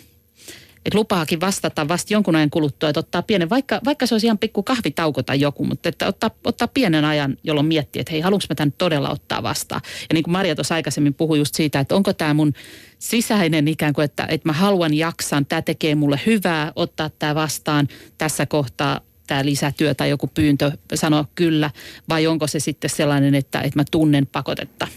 Että 0.85 0.97
lupaakin 0.97 1.41
vastata 1.41 1.87
vasta 1.87 2.13
jonkun 2.13 2.35
ajan 2.35 2.49
kuluttua, 2.49 2.89
että 2.89 2.99
ottaa 2.99 3.21
pienen, 3.21 3.49
vaikka, 3.49 3.81
vaikka 3.85 4.05
se 4.05 4.15
olisi 4.15 4.27
ihan 4.27 4.37
pikku 4.37 4.63
kahvitauko 4.63 5.23
tai 5.23 5.39
joku, 5.39 5.65
mutta 5.65 5.89
että 5.89 6.07
ottaa, 6.07 6.31
ottaa 6.45 6.67
pienen 6.67 7.05
ajan, 7.05 7.37
jolloin 7.43 7.67
miettii, 7.67 7.99
että 7.99 8.11
hei, 8.11 8.21
haluanko 8.21 8.45
mä 8.49 8.55
tämän 8.55 8.73
todella 8.77 9.09
ottaa 9.09 9.43
vastaan. 9.43 9.81
Ja 9.85 10.13
niin 10.13 10.23
kuin 10.23 10.31
Maria 10.31 10.55
tuossa 10.55 10.75
aikaisemmin 10.75 11.13
puhui 11.13 11.37
just 11.37 11.55
siitä, 11.55 11.79
että 11.79 11.95
onko 11.95 12.13
tämä 12.13 12.33
mun 12.33 12.53
sisäinen 12.99 13.67
ikään 13.67 13.93
kuin, 13.93 14.05
että, 14.05 14.25
että 14.29 14.49
mä 14.49 14.53
haluan 14.53 14.93
jaksan, 14.93 15.45
tämä 15.45 15.61
tekee 15.61 15.95
mulle 15.95 16.19
hyvää 16.25 16.71
ottaa 16.75 17.09
tämä 17.09 17.35
vastaan 17.35 17.87
tässä 18.17 18.45
kohtaa 18.45 19.01
tämä 19.27 19.45
lisätyö 19.45 19.95
tai 19.95 20.09
joku 20.09 20.27
pyyntö 20.27 20.71
sanoa 20.93 21.25
kyllä, 21.35 21.71
vai 22.09 22.27
onko 22.27 22.47
se 22.47 22.59
sitten 22.59 22.89
sellainen, 22.89 23.35
että, 23.35 23.61
että 23.61 23.79
mä 23.79 23.83
tunnen 23.91 24.27
pakotetta? 24.27 24.87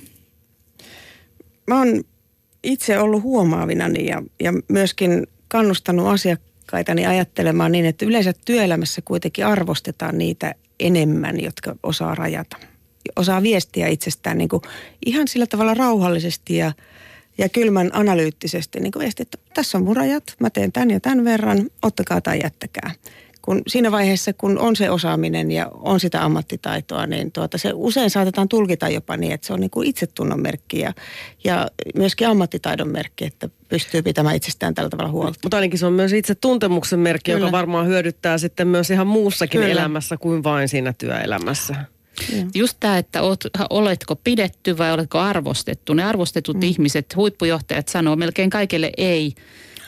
Mä 1.67 1.79
oon 1.79 2.05
itse 2.63 2.99
ollut 2.99 3.23
huomaavinani 3.23 4.07
ja, 4.07 4.23
ja 4.41 4.53
myöskin 4.69 5.27
kannustanut 5.55 6.09
asiakkaitani 6.09 7.07
ajattelemaan 7.07 7.73
niin, 7.73 7.87
että 7.87 8.07
yleensä 8.07 8.33
työelämässä 8.45 9.03
kuitenkin 9.05 9.47
arvostetaan 9.47 10.19
niitä 10.19 10.55
enemmän, 10.81 11.41
jotka 11.41 11.77
osaa 11.83 12.15
rajata. 12.15 12.57
Osaa 13.17 13.43
viestiä 13.43 13.89
itsestään 13.89 14.39
niin 14.39 14.49
kuin 14.49 14.63
ihan 15.07 15.29
sillä 15.29 15.47
tavalla 15.47 15.75
rauhallisesti 15.75 16.57
ja, 16.57 16.73
ja 17.39 17.49
kylmän 17.49 17.91
analyyttisesti. 17.93 18.81
Niin 18.81 18.93
kuin 18.93 19.01
viesti, 19.01 19.23
että 19.23 19.39
tässä 19.55 19.79
on 19.79 19.85
mun 19.85 19.97
rajat, 19.97 20.25
mä 20.41 20.51
teen 20.51 20.73
tämän 20.73 20.91
ja 20.91 21.01
tämän 21.01 21.25
verran, 21.25 21.71
ottakaa 21.83 22.21
tai 22.21 22.41
jättäkää 22.43 22.91
kun 23.45 23.63
siinä 23.67 23.93
vaiheessa, 23.93 24.33
kun 24.33 24.59
on 24.59 24.77
se 24.77 24.91
osaaminen 24.91 25.51
ja 25.51 25.71
on 25.73 26.01
sitä 26.01 26.25
ammattitaitoa, 26.25 27.07
niin 27.07 27.33
tuota, 27.33 27.59
se 27.59 27.71
usein 27.75 28.11
saatetaan 28.11 28.49
tulkita 28.49 28.89
jopa 28.89 29.17
niin, 29.17 29.33
että 29.33 29.47
se 29.47 29.53
on 29.53 29.61
niin 29.61 29.71
kuin 29.71 29.89
itsetunnon 29.89 30.43
merkki 30.43 30.79
ja, 30.79 30.93
ja 31.45 31.69
myöskin 31.95 32.29
ammattitaidon 32.29 32.89
merkki, 32.89 33.25
että 33.25 33.49
pystyy 33.69 34.03
pitämään 34.03 34.37
itsestään 34.37 34.75
tällä 34.75 34.91
tavalla 34.91 35.11
huolta. 35.11 35.39
Mutta 35.43 35.57
ainakin 35.57 35.79
se 35.79 35.87
on 35.87 35.93
myös 35.93 36.13
itse 36.13 36.35
tuntemuksen 36.35 36.99
merkki, 36.99 37.33
Kyllä. 37.33 37.47
joka 37.47 37.53
varmaan 37.53 37.87
hyödyttää 37.87 38.39
sitten 38.39 38.69
myös 38.69 38.91
ihan 38.91 39.07
muussakin 39.07 39.61
Kyllä. 39.61 39.73
elämässä 39.73 40.17
kuin 40.17 40.45
vain 40.45 40.69
siinä 40.69 40.93
työelämässä. 40.93 41.75
Ja. 42.33 42.47
Just 42.55 42.77
tämä, 42.81 42.99
että 42.99 43.23
oot, 43.23 43.41
oletko 43.71 44.17
pidetty 44.17 44.79
vai 44.79 44.93
oletko 44.93 45.19
arvostettu. 45.19 45.95
Ne 45.95 46.05
arvostetut 46.05 46.57
mm. 46.57 46.63
ihmiset, 46.63 47.17
huippujohtajat 47.17 47.89
sanoo 47.89 48.17
melkein 48.17 48.51
kaikille 48.51 48.93
ei 48.97 49.35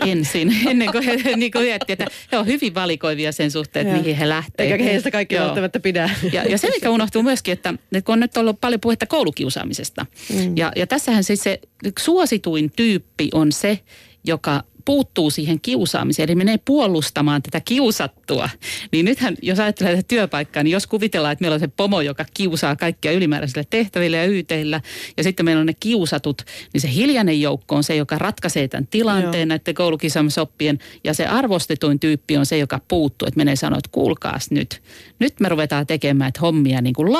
ensin, 0.00 0.56
ennen 0.70 0.92
kuin 0.92 1.04
he 1.04 1.36
niin 1.36 1.52
kuin 1.52 1.64
miettii, 1.64 1.92
että 1.92 2.06
he 2.32 2.38
on 2.38 2.46
hyvin 2.46 2.74
valikoivia 2.74 3.32
sen 3.32 3.50
suhteen, 3.50 3.86
että 3.86 3.98
mihin 3.98 4.16
he 4.16 4.28
lähtee. 4.28 4.72
Eikä 4.72 4.84
heistä 4.84 5.10
kaikki 5.10 5.34
Joo. 5.34 5.44
välttämättä 5.44 5.80
pidä. 5.80 6.10
Ja, 6.32 6.42
ja 6.44 6.58
se, 6.58 6.70
mikä 6.70 6.90
unohtuu 6.90 7.22
myöskin, 7.22 7.52
että, 7.52 7.74
että 7.92 8.06
kun 8.06 8.12
on 8.12 8.20
nyt 8.20 8.36
ollut 8.36 8.60
paljon 8.60 8.80
puhetta 8.80 9.06
koulukiusaamisesta, 9.06 10.06
mm. 10.32 10.56
ja, 10.56 10.72
ja 10.76 10.86
tässähän 10.86 11.24
siis 11.24 11.42
se 11.42 11.60
suosituin 11.98 12.72
tyyppi 12.76 13.28
on 13.34 13.52
se, 13.52 13.78
joka 14.24 14.64
puuttuu 14.86 15.30
siihen 15.30 15.60
kiusaamiseen, 15.60 16.28
eli 16.28 16.34
menee 16.34 16.58
puolustamaan 16.64 17.42
tätä 17.42 17.60
kiusattua. 17.60 18.48
Niin 18.92 19.04
nythän, 19.04 19.34
jos 19.42 19.60
ajattelee 19.60 19.96
tätä 19.96 20.08
työpaikkaa, 20.08 20.62
niin 20.62 20.72
jos 20.72 20.86
kuvitellaan, 20.86 21.32
että 21.32 21.42
meillä 21.42 21.54
on 21.54 21.60
se 21.60 21.68
pomo, 21.68 22.00
joka 22.00 22.24
kiusaa 22.34 22.76
kaikkia 22.76 23.12
ylimääräisille 23.12 23.64
tehtäville 23.70 24.16
ja 24.16 24.26
yteillä, 24.26 24.80
ja 25.16 25.22
sitten 25.22 25.44
meillä 25.44 25.60
on 25.60 25.66
ne 25.66 25.74
kiusatut, 25.80 26.42
niin 26.72 26.80
se 26.80 26.92
hiljainen 26.92 27.40
joukko 27.40 27.76
on 27.76 27.84
se, 27.84 27.96
joka 27.96 28.18
ratkaisee 28.18 28.68
tämän 28.68 28.86
tilanteen 28.86 29.48
Joo. 29.48 29.58
näiden 29.58 29.74
koulukiusaamisoppien, 29.74 30.78
ja 31.04 31.14
se 31.14 31.26
arvostetuin 31.26 32.00
tyyppi 32.00 32.36
on 32.36 32.46
se, 32.46 32.58
joka 32.58 32.80
puuttuu, 32.88 33.28
että 33.28 33.38
menee 33.38 33.56
sanoa, 33.56 33.78
että 33.78 33.90
kuulkaas 33.92 34.50
nyt, 34.50 34.82
nyt 35.18 35.40
me 35.40 35.48
ruvetaan 35.48 35.86
tekemään 35.86 36.28
että 36.28 36.40
hommia 36.40 36.80
niin 36.80 36.94
kuin 36.94 37.12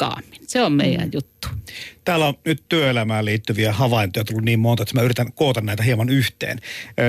laadukkaammin. 0.00 0.40
Se 0.46 0.62
on 0.62 0.72
meidän 0.72 1.04
mm. 1.04 1.10
juttu. 1.12 1.48
Täällä 2.04 2.26
on 2.26 2.34
nyt 2.44 2.62
työelämään 2.68 3.24
liittyviä 3.24 3.72
havaintoja 3.72 4.24
tullut 4.24 4.44
niin 4.44 4.58
monta, 4.58 4.82
että 4.82 4.94
mä 4.94 5.02
yritän 5.02 5.32
koota 5.32 5.60
näitä 5.60 5.82
hieman 5.82 6.08
yhteen. 6.08 6.58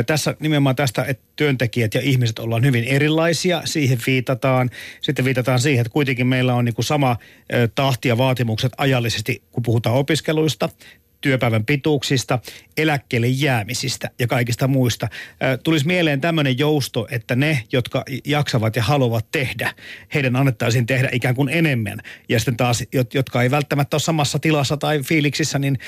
Tässä 0.06 0.36
nimenomaan 0.40 0.76
tästä, 0.76 1.04
että 1.04 1.24
työntekijät 1.36 1.94
ja 1.94 2.02
ihmiset 2.02 2.40
ollaan 2.40 2.66
hyvin 2.66 2.84
erilaisia, 2.84 3.62
siihen 3.66 4.00
viitataan. 4.08 4.70
Sitten 5.02 5.26
viitataan 5.26 5.60
siihen, 5.60 5.82
että 5.82 5.94
kuitenkin 5.94 6.28
meillä 6.28 6.54
on 6.54 6.66
niin 6.66 6.76
kuin 6.76 6.86
sama 6.86 7.18
tahti 7.76 8.08
ja 8.08 8.18
vaatimukset 8.18 8.72
ajallisesti, 8.78 9.42
kun 9.52 9.64
puhutaan 9.64 9.96
opiskeluista 9.96 10.70
työpäivän 11.26 11.66
pituuksista, 11.66 12.40
eläkkeelle 12.78 13.28
jäämisistä 13.28 14.10
ja 14.20 14.28
kaikista 14.28 14.68
muista. 14.68 15.08
Tulisi 15.64 15.88
mieleen 15.88 16.22
tämmöinen 16.22 16.58
jousto, 16.58 17.08
että 17.12 17.36
ne, 17.36 17.64
jotka 17.72 18.04
jaksavat 18.26 18.76
ja 18.76 18.84
haluavat 18.84 19.26
tehdä, 19.32 19.74
heidän 20.14 20.36
annettaisiin 20.36 20.86
tehdä 20.86 21.10
ikään 21.12 21.36
kuin 21.36 21.50
enemmän. 21.50 22.00
Ja 22.30 22.40
sitten 22.40 22.58
taas, 22.58 22.84
jotka 23.14 23.44
ei 23.44 23.52
välttämättä 23.52 23.96
ole 23.96 24.02
samassa 24.02 24.40
tilassa 24.40 24.78
tai 24.78 25.02
fiiliksissä, 25.04 25.60
niin 25.60 25.80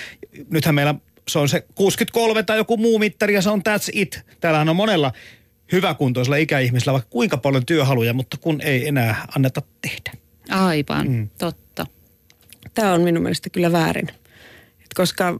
nythän 0.51 0.75
meillä 0.75 0.95
se 1.27 1.39
on 1.39 1.49
se 1.49 1.65
63 1.75 2.43
tai 2.43 2.57
joku 2.57 2.77
muu 2.77 2.99
mittari 2.99 3.33
ja 3.33 3.41
se 3.41 3.49
on 3.49 3.61
that's 3.69 3.89
it. 3.93 4.21
Täällähän 4.39 4.69
on 4.69 4.75
monella 4.75 5.11
hyväkuntoisella 5.71 6.37
ikäihmisellä 6.37 6.93
vaikka 6.93 7.09
kuinka 7.09 7.37
paljon 7.37 7.65
työhaluja, 7.65 8.13
mutta 8.13 8.37
kun 8.37 8.61
ei 8.61 8.87
enää 8.87 9.25
anneta 9.35 9.61
tehdä. 9.81 10.11
Aivan, 10.49 11.09
mm. 11.09 11.29
totta. 11.37 11.85
Tämä 12.73 12.93
on 12.93 13.01
minun 13.01 13.23
mielestä 13.23 13.49
kyllä 13.49 13.71
väärin. 13.71 14.07
Koska 14.97 15.39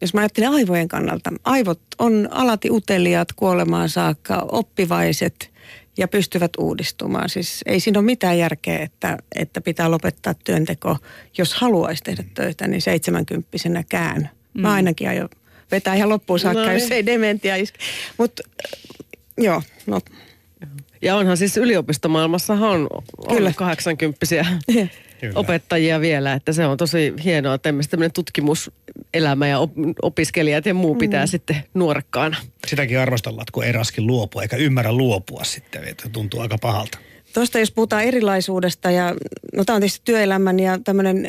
jos 0.00 0.14
mä 0.14 0.20
ajattelen 0.20 0.50
aivojen 0.50 0.88
kannalta, 0.88 1.32
aivot 1.44 1.80
on 1.98 2.28
alati 2.30 2.70
uteliaat 2.70 3.32
kuolemaan 3.32 3.88
saakka, 3.88 4.46
oppivaiset 4.52 5.50
ja 5.98 6.08
pystyvät 6.08 6.52
uudistumaan. 6.58 7.28
Siis 7.28 7.60
ei 7.66 7.80
siinä 7.80 7.98
ole 7.98 8.06
mitään 8.06 8.38
järkeä, 8.38 8.78
että, 8.78 9.18
että 9.34 9.60
pitää 9.60 9.90
lopettaa 9.90 10.34
työnteko. 10.34 10.96
Jos 11.38 11.54
haluaisi 11.54 12.02
tehdä 12.02 12.24
töitä, 12.34 12.66
niin 12.66 12.82
seitsemänkymppisenäkään. 12.82 14.30
Mä 14.54 14.68
mm. 14.68 14.74
ainakin 14.74 15.08
aion 15.08 15.28
vetää 15.70 15.94
ihan 15.94 16.08
loppuun 16.08 16.38
saakka, 16.38 16.64
no, 16.64 16.72
jos 16.72 16.82
niin. 16.82 16.92
ei 16.92 17.06
dementia 17.06 17.56
iske. 17.56 17.78
Mutta 18.18 18.42
joo, 19.38 19.62
no. 19.86 20.00
Ja 21.04 21.16
onhan 21.16 21.36
siis 21.36 21.56
yliopistomaailmassahan 21.56 22.70
on, 22.70 22.88
Kyllä. 23.28 23.52
80 23.56 24.26
Kyllä. 25.20 25.32
opettajia 25.34 26.00
vielä, 26.00 26.32
että 26.32 26.52
se 26.52 26.66
on 26.66 26.76
tosi 26.76 27.14
hienoa, 27.24 27.54
että 27.54 27.74
tämmöinen 27.90 28.12
tutkimuselämä 28.12 29.48
ja 29.48 29.58
opiskelijat 30.02 30.66
ja 30.66 30.74
muu 30.74 30.94
pitää 30.94 31.24
mm. 31.24 31.28
sitten 31.28 31.56
nuorekkaana. 31.74 32.36
Sitäkin 32.66 32.98
arvostellaan, 32.98 33.46
kun 33.52 33.64
ei 33.64 33.72
raskin 33.72 34.06
luopua 34.06 34.42
eikä 34.42 34.56
ymmärrä 34.56 34.92
luopua 34.92 35.44
sitten, 35.44 35.84
että 35.84 36.08
tuntuu 36.08 36.40
aika 36.40 36.58
pahalta. 36.58 36.98
Tuosta 37.34 37.58
jos 37.58 37.70
puhutaan 37.70 38.04
erilaisuudesta 38.04 38.90
ja 38.90 39.14
no 39.54 39.64
tämä 39.64 39.74
on 39.74 39.80
tietysti 39.80 40.00
työelämän 40.04 40.60
ja 40.60 40.78
tämmöinen 40.84 41.28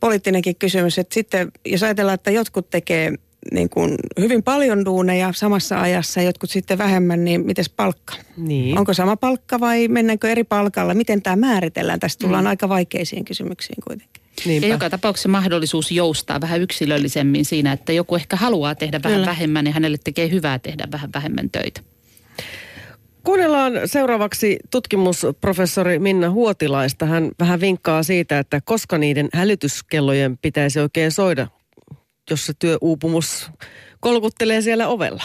poliittinenkin 0.00 0.56
kysymys, 0.56 0.98
että 0.98 1.14
sitten 1.14 1.52
jos 1.66 1.82
ajatellaan, 1.82 2.14
että 2.14 2.30
jotkut 2.30 2.70
tekee 2.70 3.12
niin 3.52 3.68
kuin 3.68 3.94
hyvin 4.20 4.42
paljon 4.42 4.84
duuneja 4.84 5.32
samassa 5.34 5.80
ajassa 5.80 6.20
ja 6.20 6.26
jotkut 6.26 6.50
sitten 6.50 6.78
vähemmän, 6.78 7.24
niin 7.24 7.46
miten 7.46 7.64
palkka? 7.76 8.14
Niin. 8.36 8.78
Onko 8.78 8.94
sama 8.94 9.16
palkka 9.16 9.60
vai 9.60 9.88
mennäänkö 9.88 10.30
eri 10.30 10.44
palkalla? 10.44 10.94
Miten 10.94 11.22
tämä 11.22 11.36
määritellään? 11.36 12.00
Tästä 12.00 12.24
tullaan 12.24 12.44
mm. 12.44 12.48
aika 12.48 12.68
vaikeisiin 12.68 13.24
kysymyksiin 13.24 13.78
kuitenkin. 13.84 14.22
Niinpä. 14.46 14.66
Ja 14.66 14.72
joka 14.72 14.90
tapauksessa 14.90 15.28
mahdollisuus 15.28 15.90
joustaa 15.90 16.40
vähän 16.40 16.60
yksilöllisemmin 16.60 17.44
siinä, 17.44 17.72
että 17.72 17.92
joku 17.92 18.14
ehkä 18.14 18.36
haluaa 18.36 18.74
tehdä 18.74 19.00
vähän 19.04 19.18
Kyllä. 19.18 19.26
vähemmän 19.26 19.66
ja 19.66 19.72
hänelle 19.72 19.98
tekee 20.04 20.30
hyvää 20.30 20.58
tehdä 20.58 20.88
vähän 20.92 21.10
vähemmän 21.14 21.50
töitä. 21.50 21.80
Kuunnellaan 23.24 23.72
seuraavaksi 23.84 24.58
tutkimusprofessori 24.70 25.98
Minna 25.98 26.30
Huotilaista. 26.30 27.06
Hän 27.06 27.30
vähän 27.40 27.60
vinkkaa 27.60 28.02
siitä, 28.02 28.38
että 28.38 28.60
koska 28.64 28.98
niiden 28.98 29.28
hälytyskellojen 29.32 30.38
pitäisi 30.38 30.80
oikein 30.80 31.12
soida, 31.12 31.46
jos 32.30 32.46
se 32.46 32.52
työuupumus 32.58 33.50
kolkuttelee 34.00 34.60
siellä 34.60 34.88
ovella. 34.88 35.22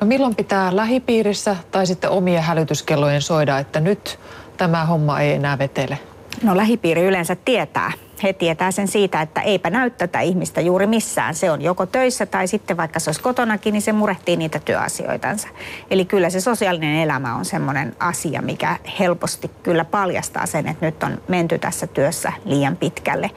No 0.00 0.06
milloin 0.06 0.34
pitää 0.34 0.76
lähipiirissä 0.76 1.56
tai 1.70 1.86
sitten 1.86 2.10
omien 2.10 2.42
hälytyskellojen 2.42 3.22
soida, 3.22 3.58
että 3.58 3.80
nyt 3.80 4.18
tämä 4.56 4.84
homma 4.84 5.20
ei 5.20 5.32
enää 5.32 5.58
vetele? 5.58 5.98
No 6.42 6.56
lähipiiri 6.56 7.02
yleensä 7.02 7.36
tietää, 7.36 7.92
he 8.22 8.32
tietää 8.32 8.70
sen 8.70 8.88
siitä, 8.88 9.20
että 9.20 9.40
eipä 9.40 9.70
näy 9.70 9.90
tätä 9.90 10.20
ihmistä 10.20 10.60
juuri 10.60 10.86
missään. 10.86 11.34
Se 11.34 11.50
on 11.50 11.62
joko 11.62 11.86
töissä 11.86 12.26
tai 12.26 12.46
sitten 12.46 12.76
vaikka 12.76 13.00
se 13.00 13.08
olisi 13.08 13.20
kotonakin, 13.20 13.72
niin 13.72 13.82
se 13.82 13.92
murehtii 13.92 14.36
niitä 14.36 14.58
työasioitansa. 14.58 15.48
Eli 15.90 16.04
kyllä 16.04 16.30
se 16.30 16.40
sosiaalinen 16.40 16.96
elämä 16.96 17.34
on 17.34 17.44
semmoinen 17.44 17.96
asia, 17.98 18.42
mikä 18.42 18.76
helposti 18.98 19.50
kyllä 19.62 19.84
paljastaa 19.84 20.46
sen, 20.46 20.68
että 20.68 20.86
nyt 20.86 21.02
on 21.02 21.22
menty 21.28 21.58
tässä 21.58 21.86
työssä 21.86 22.32
liian 22.44 22.76
pitkälle. 22.76 23.30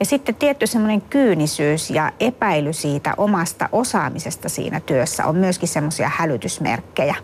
Ja 0.00 0.06
sitten 0.06 0.34
tietty 0.34 0.66
semmoinen 0.66 1.00
kyynisyys 1.00 1.90
ja 1.90 2.12
epäily 2.20 2.72
siitä 2.72 3.14
omasta 3.16 3.68
osaamisesta 3.72 4.48
siinä 4.48 4.80
työssä 4.80 5.26
on 5.26 5.36
myöskin 5.36 5.68
semmoisia 5.68 6.10
hälytysmerkkejä. 6.16 7.14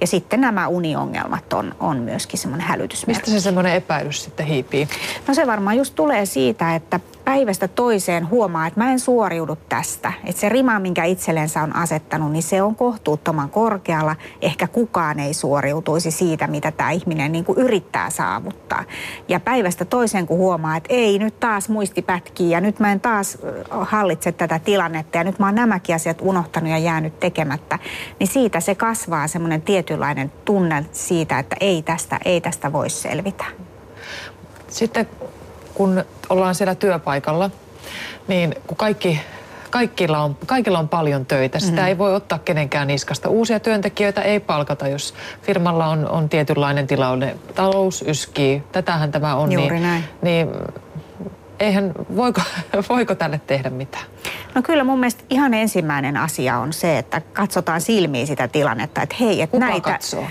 Ja 0.00 0.06
sitten 0.06 0.40
nämä 0.40 0.68
uniongelmat 0.68 1.52
on, 1.52 1.74
on 1.80 1.96
myöskin 1.96 2.38
semmoinen 2.38 2.66
hälytysmerkki. 2.66 3.20
Mistä 3.20 3.40
se 3.40 3.44
semmoinen 3.44 3.74
epäilys 3.74 4.24
sitten 4.24 4.46
hiipii? 4.46 4.88
No 5.28 5.34
se 5.34 5.46
varmaan 5.46 5.76
just 5.76 5.94
tulee 5.94 6.26
siitä, 6.26 6.74
että 6.74 7.00
päivästä 7.24 7.68
toiseen 7.68 8.30
huomaa, 8.30 8.66
että 8.66 8.80
mä 8.80 8.92
en 8.92 9.00
suoriudu 9.00 9.58
tästä. 9.68 10.12
Että 10.24 10.40
se 10.40 10.48
rima, 10.48 10.78
minkä 10.78 11.04
itsellensä 11.04 11.62
on 11.62 11.76
asettanut, 11.76 12.32
niin 12.32 12.42
se 12.42 12.62
on 12.62 12.76
kohtuuttoman 12.76 13.50
korkealla. 13.50 14.16
Ehkä 14.42 14.66
kukaan 14.66 15.20
ei 15.20 15.34
suoriutuisi 15.34 16.10
siitä, 16.10 16.46
mitä 16.46 16.70
tämä 16.70 16.90
ihminen 16.90 17.32
niin 17.32 17.44
kuin 17.44 17.58
yrittää 17.58 18.10
saavuttaa. 18.10 18.84
Ja 19.28 19.40
päivästä 19.40 19.84
toiseen, 19.84 20.26
kun 20.26 20.38
huomaa, 20.38 20.76
että 20.76 20.94
ei, 20.94 21.18
nyt 21.18 21.40
taas 21.40 21.68
muisti 21.68 22.02
pätkii 22.02 22.50
ja 22.50 22.60
nyt 22.60 22.80
mä 22.80 22.92
en 22.92 23.00
taas 23.00 23.38
hallitse 23.70 24.32
tätä 24.32 24.58
tilannetta 24.58 25.18
ja 25.18 25.24
nyt 25.24 25.38
mä 25.38 25.46
oon 25.46 25.54
nämäkin 25.54 25.94
asiat 25.94 26.18
unohtanut 26.20 26.70
ja 26.70 26.78
jäänyt 26.78 27.20
tekemättä, 27.20 27.78
niin 28.18 28.28
siitä 28.28 28.60
se 28.60 28.74
kasvaa 28.74 29.28
semmoinen 29.28 29.57
tietynlainen 29.62 30.32
tunne 30.44 30.84
siitä, 30.92 31.38
että 31.38 31.56
ei 31.60 31.82
tästä, 31.82 32.20
ei 32.24 32.40
tästä 32.40 32.72
voi 32.72 32.90
selvitä. 32.90 33.44
Sitten 34.68 35.08
kun 35.74 36.04
ollaan 36.28 36.54
siellä 36.54 36.74
työpaikalla, 36.74 37.50
niin 38.28 38.54
kun 38.66 38.76
kaikki 38.76 39.20
kaikilla 39.70 40.18
on, 40.18 40.36
kaikilla 40.46 40.78
on 40.78 40.88
paljon 40.88 41.26
töitä. 41.26 41.58
Sitä 41.58 41.72
mm-hmm. 41.72 41.88
ei 41.88 41.98
voi 41.98 42.14
ottaa 42.14 42.38
kenenkään 42.38 42.86
niskasta. 42.86 43.28
Uusia 43.28 43.60
työntekijöitä 43.60 44.22
ei 44.22 44.40
palkata, 44.40 44.88
jos 44.88 45.14
firmalla 45.42 45.86
on, 45.86 46.08
on 46.08 46.28
tietynlainen 46.28 46.86
tilanne. 46.86 47.36
Talous 47.54 48.04
yskii. 48.06 48.62
Tätähän 48.72 49.12
tämä 49.12 49.36
on. 49.36 49.52
Juuri 49.52 49.70
niin, 49.70 49.82
näin. 49.82 50.04
Niin 50.22 50.48
eihän, 51.60 51.92
voiko, 52.16 52.40
voiko 52.88 53.14
tälle 53.14 53.40
tehdä 53.46 53.70
mitään? 53.70 54.04
No 54.54 54.62
kyllä 54.62 54.84
mun 54.84 55.00
mielestä 55.00 55.24
ihan 55.30 55.54
ensimmäinen 55.54 56.16
asia 56.16 56.58
on 56.58 56.72
se, 56.72 56.98
että 56.98 57.20
katsotaan 57.32 57.80
silmiin 57.80 58.26
sitä 58.26 58.48
tilannetta, 58.48 59.02
että 59.02 59.16
hei, 59.20 59.42
että 59.42 59.56
Kuka 59.56 59.66
näitä... 59.66 59.92
katsoo? 59.92 60.26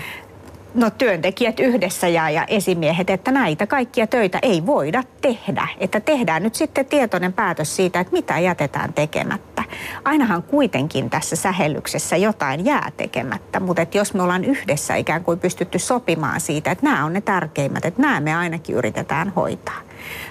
no, 0.74 0.90
työntekijät 0.90 1.60
yhdessä 1.60 2.08
ja, 2.08 2.30
ja 2.30 2.44
esimiehet, 2.48 3.10
että 3.10 3.30
näitä 3.30 3.66
kaikkia 3.66 4.06
töitä 4.06 4.38
ei 4.42 4.66
voida 4.66 5.02
tehdä. 5.20 5.68
Että 5.78 6.00
tehdään 6.00 6.42
nyt 6.42 6.54
sitten 6.54 6.86
tietoinen 6.86 7.32
päätös 7.32 7.76
siitä, 7.76 8.00
että 8.00 8.12
mitä 8.12 8.38
jätetään 8.38 8.92
tekemättä. 8.92 9.64
Ainahan 10.04 10.42
kuitenkin 10.42 11.10
tässä 11.10 11.36
sähellyksessä 11.36 12.16
jotain 12.16 12.64
jää 12.64 12.92
tekemättä, 12.96 13.60
mutta 13.60 13.82
että 13.82 13.98
jos 13.98 14.14
me 14.14 14.22
ollaan 14.22 14.44
yhdessä 14.44 14.96
ikään 14.96 15.24
kuin 15.24 15.38
pystytty 15.38 15.78
sopimaan 15.78 16.40
siitä, 16.40 16.70
että 16.70 16.84
nämä 16.84 17.04
on 17.04 17.12
ne 17.12 17.20
tärkeimmät, 17.20 17.84
että 17.84 18.02
nämä 18.02 18.20
me 18.20 18.34
ainakin 18.34 18.76
yritetään 18.76 19.28
hoitaa. 19.28 19.87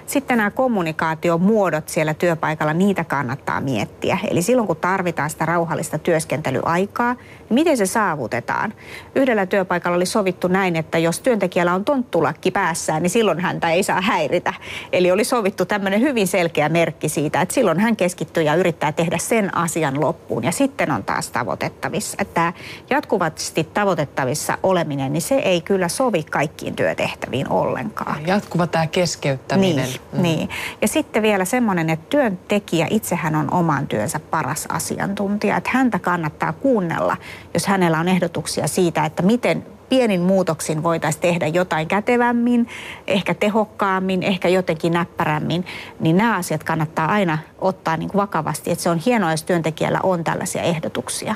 Sitten 0.07 0.37
nämä 0.37 0.51
kommunikaatiomuodot 0.51 1.89
siellä 1.89 2.13
työpaikalla, 2.13 2.73
niitä 2.73 3.03
kannattaa 3.03 3.61
miettiä. 3.61 4.17
Eli 4.31 4.41
silloin 4.41 4.67
kun 4.67 4.75
tarvitaan 4.77 5.29
sitä 5.29 5.45
rauhallista 5.45 5.97
työskentelyaikaa, 5.97 7.15
miten 7.49 7.77
se 7.77 7.85
saavutetaan? 7.85 8.73
Yhdellä 9.15 9.45
työpaikalla 9.45 9.95
oli 9.95 10.05
sovittu 10.05 10.47
näin, 10.47 10.75
että 10.75 10.97
jos 10.97 11.19
työntekijällä 11.19 11.73
on 11.73 11.85
tonttulakki 11.85 12.51
päässään, 12.51 13.03
niin 13.03 13.09
silloin 13.09 13.39
häntä 13.39 13.69
ei 13.69 13.83
saa 13.83 14.01
häiritä. 14.01 14.53
Eli 14.91 15.11
oli 15.11 15.23
sovittu 15.23 15.65
tämmöinen 15.65 16.01
hyvin 16.01 16.27
selkeä 16.27 16.69
merkki 16.69 17.09
siitä, 17.09 17.41
että 17.41 17.53
silloin 17.53 17.79
hän 17.79 17.95
keskittyy 17.95 18.43
ja 18.43 18.55
yrittää 18.55 18.91
tehdä 18.91 19.17
sen 19.17 19.57
asian 19.57 20.01
loppuun. 20.01 20.43
Ja 20.43 20.51
sitten 20.51 20.91
on 20.91 21.03
taas 21.03 21.29
tavoitettavissa. 21.29 22.17
Että 22.21 22.53
jatkuvasti 22.89 23.63
tavoitettavissa 23.63 24.57
oleminen, 24.63 25.13
niin 25.13 25.21
se 25.21 25.35
ei 25.35 25.61
kyllä 25.61 25.87
sovi 25.87 26.23
kaikkiin 26.23 26.75
työtehtäviin 26.75 27.49
ollenkaan. 27.49 28.27
Jatkuva 28.27 28.67
tämä 28.67 28.87
keskeyttäminen. 28.87 29.85
Niin, 29.85 30.01
mm. 30.13 30.21
niin. 30.21 30.49
Ja 30.81 30.87
sitten 30.87 31.21
vielä 31.21 31.45
semmoinen, 31.45 31.89
että 31.89 32.05
työntekijä 32.09 32.87
itsehän 32.89 33.35
on 33.35 33.53
oman 33.53 33.87
työnsä 33.87 34.19
paras 34.19 34.65
asiantuntija. 34.69 35.57
Että 35.57 35.69
häntä 35.73 35.99
kannattaa 35.99 36.53
kuunnella, 36.53 37.17
jos 37.53 37.67
hänellä 37.67 37.99
on 37.99 38.07
ehdotuksia 38.07 38.67
siitä, 38.67 39.05
että 39.05 39.23
miten 39.23 39.65
pienin 39.89 40.21
muutoksin 40.21 40.83
voitaisiin 40.83 41.21
tehdä 41.21 41.47
jotain 41.47 41.87
kätevämmin, 41.87 42.67
ehkä 43.07 43.33
tehokkaammin, 43.33 44.23
ehkä 44.23 44.47
jotenkin 44.47 44.93
näppärämmin, 44.93 45.65
niin 45.99 46.17
nämä 46.17 46.35
asiat 46.35 46.63
kannattaa 46.63 47.07
aina 47.07 47.37
ottaa 47.59 47.97
niin 47.97 48.09
kuin 48.09 48.21
vakavasti. 48.21 48.71
Että 48.71 48.83
se 48.83 48.89
on 48.89 49.01
hienoa, 49.05 49.31
jos 49.31 49.43
työntekijällä 49.43 49.99
on 50.03 50.23
tällaisia 50.23 50.61
ehdotuksia. 50.61 51.35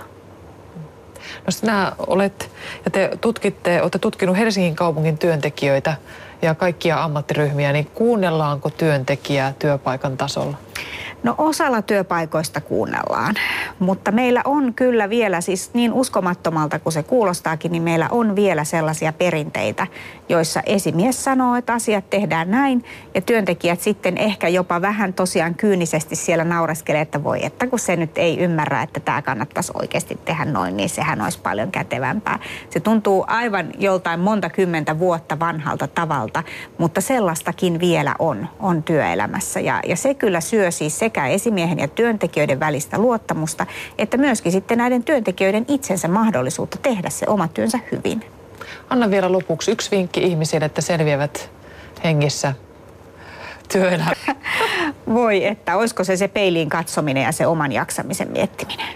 No 1.46 1.52
sinä 1.52 1.92
olet, 2.08 2.52
ja 2.86 2.92
te 2.92 3.18
tutkitte, 3.22 3.82
olette 3.82 4.00
tutkinut 4.00 4.38
Helsingin 4.38 4.76
kaupungin 4.76 5.18
työntekijöitä 5.18 5.96
ja 6.42 6.56
kaikkia 6.56 7.04
ammattiryhmiä, 7.04 7.74
niin 7.74 7.86
kuunnellaanko 7.86 8.70
työntekijää 8.70 9.54
työpaikan 9.60 10.18
tasolla? 10.18 10.58
No 11.24 11.36
osalla 11.38 11.82
työpaikoista 11.82 12.62
kuunnellaan, 12.62 13.36
mutta 13.80 14.12
meillä 14.12 14.42
on 14.46 14.74
kyllä 14.74 15.10
vielä, 15.10 15.42
siis 15.42 15.74
niin 15.74 15.94
uskomattomalta 15.94 16.80
kuin 16.80 16.94
se 16.94 17.04
kuulostaakin, 17.04 17.72
niin 17.72 17.84
meillä 17.84 18.08
on 18.12 18.36
vielä 18.36 18.64
sellaisia 18.64 19.14
perinteitä, 19.14 19.88
joissa 20.30 20.62
esimies 20.66 21.24
sanoo, 21.24 21.56
että 21.56 21.74
asiat 21.74 22.10
tehdään 22.10 22.52
näin 22.52 22.84
ja 23.16 23.22
työntekijät 23.22 23.82
sitten 23.82 24.18
ehkä 24.18 24.48
jopa 24.48 24.82
vähän 24.82 25.14
tosiaan 25.14 25.56
kyynisesti 25.56 26.16
siellä 26.16 26.44
naureskelee, 26.44 27.02
että 27.02 27.24
voi, 27.24 27.46
että 27.46 27.68
kun 27.68 27.80
se 27.80 27.96
nyt 27.96 28.18
ei 28.18 28.40
ymmärrä, 28.40 28.82
että 28.82 29.00
tämä 29.00 29.22
kannattaisi 29.22 29.72
oikeasti 29.82 30.20
tehdä 30.26 30.46
noin, 30.46 30.78
niin 30.78 30.90
sehän 30.90 31.22
olisi 31.22 31.40
paljon 31.40 31.72
kätevämpää. 31.72 32.40
Se 32.70 32.80
tuntuu 32.80 33.26
aivan 33.28 33.70
joltain 33.78 34.20
monta 34.20 34.50
kymmentä 34.50 35.00
vuotta 35.00 35.40
vanhalta 35.40 35.88
tavalta, 35.88 36.44
mutta 36.78 37.02
sellaistakin 37.02 37.80
vielä 37.80 38.16
on, 38.20 38.48
on 38.60 38.84
työelämässä 38.84 39.60
ja, 39.60 39.80
ja 39.88 39.96
se 39.96 40.14
kyllä 40.14 40.42
syö 40.42 40.72
siis 40.72 41.00
se 41.00 41.11
sekä 41.12 41.28
esimiehen 41.28 41.80
ja 41.80 41.88
työntekijöiden 41.88 42.60
välistä 42.60 42.98
luottamusta, 42.98 43.66
että 43.98 44.18
myöskin 44.18 44.52
sitten 44.52 44.78
näiden 44.78 45.04
työntekijöiden 45.04 45.66
itsensä 45.68 46.08
mahdollisuutta 46.08 46.78
tehdä 46.78 47.10
se 47.10 47.26
oma 47.30 47.48
työnsä 47.48 47.80
hyvin. 47.92 48.24
Anna 48.90 49.12
vielä 49.12 49.32
lopuksi 49.32 49.72
yksi 49.72 49.92
vinkki 49.92 50.24
ihmisille, 50.24 50.66
että 50.66 50.82
selviävät 50.82 51.52
hengissä 52.04 52.54
työelämä. 53.72 54.12
Voi, 55.14 55.46
että 55.46 55.78
olisiko 55.78 56.04
se 56.04 56.18
se 56.18 56.28
peiliin 56.28 56.70
katsominen 56.70 57.24
ja 57.24 57.32
se 57.32 57.48
oman 57.48 57.72
jaksamisen 57.72 58.32
miettiminen. 58.32 58.88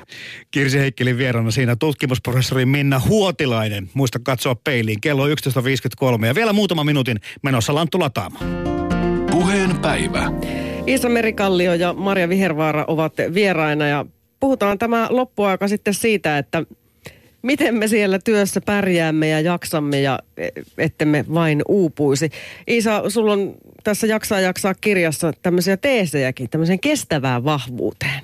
Kirsi 0.52 0.80
Heikkelin 0.80 1.18
vierana 1.18 1.52
siinä 1.52 1.76
tutkimusprofessori 1.76 2.66
Minna 2.66 3.00
Huotilainen. 3.00 3.90
Muista 3.94 4.20
katsoa 4.24 4.56
peiliin. 4.56 5.02
Kello 5.02 5.24
on 5.24 5.30
11.53 6.20 6.26
ja 6.26 6.36
vielä 6.36 6.54
muutama 6.54 6.84
minuutin 6.84 7.20
menossa 7.44 7.76
Lanttu 7.76 8.00
lataamaan. 8.00 8.46
Puheen 9.32 9.78
päivä. 9.78 10.32
Iisa 10.88 11.10
Merikallio 11.10 11.74
ja 11.74 11.94
Maria 11.94 12.30
Vihervaara 12.30 12.86
ovat 12.88 13.14
vieraina 13.34 13.88
ja 13.88 14.06
puhutaan 14.40 14.78
tämä 14.78 15.08
loppuaika 15.10 15.68
sitten 15.68 15.94
siitä, 15.94 16.38
että 16.38 16.64
miten 17.42 17.76
me 17.76 17.88
siellä 17.88 18.20
työssä 18.20 18.62
pärjäämme 18.62 19.30
ja 19.30 19.40
jaksamme 19.40 20.02
ja 20.02 20.20
ettemme 20.78 21.26
vain 21.34 21.62
uupuisi. 21.68 22.30
Iisa, 22.70 23.10
sulla 23.10 23.34
on 23.34 23.56
tässä 23.84 24.08
Jaksaa 24.08 24.40
jaksaa 24.40 24.74
kirjassa 24.74 25.34
tämmöisiä 25.42 25.78
teesejäkin, 25.78 26.50
tämmöiseen 26.50 26.80
kestävään 26.80 27.44
vahvuuteen. 27.44 28.22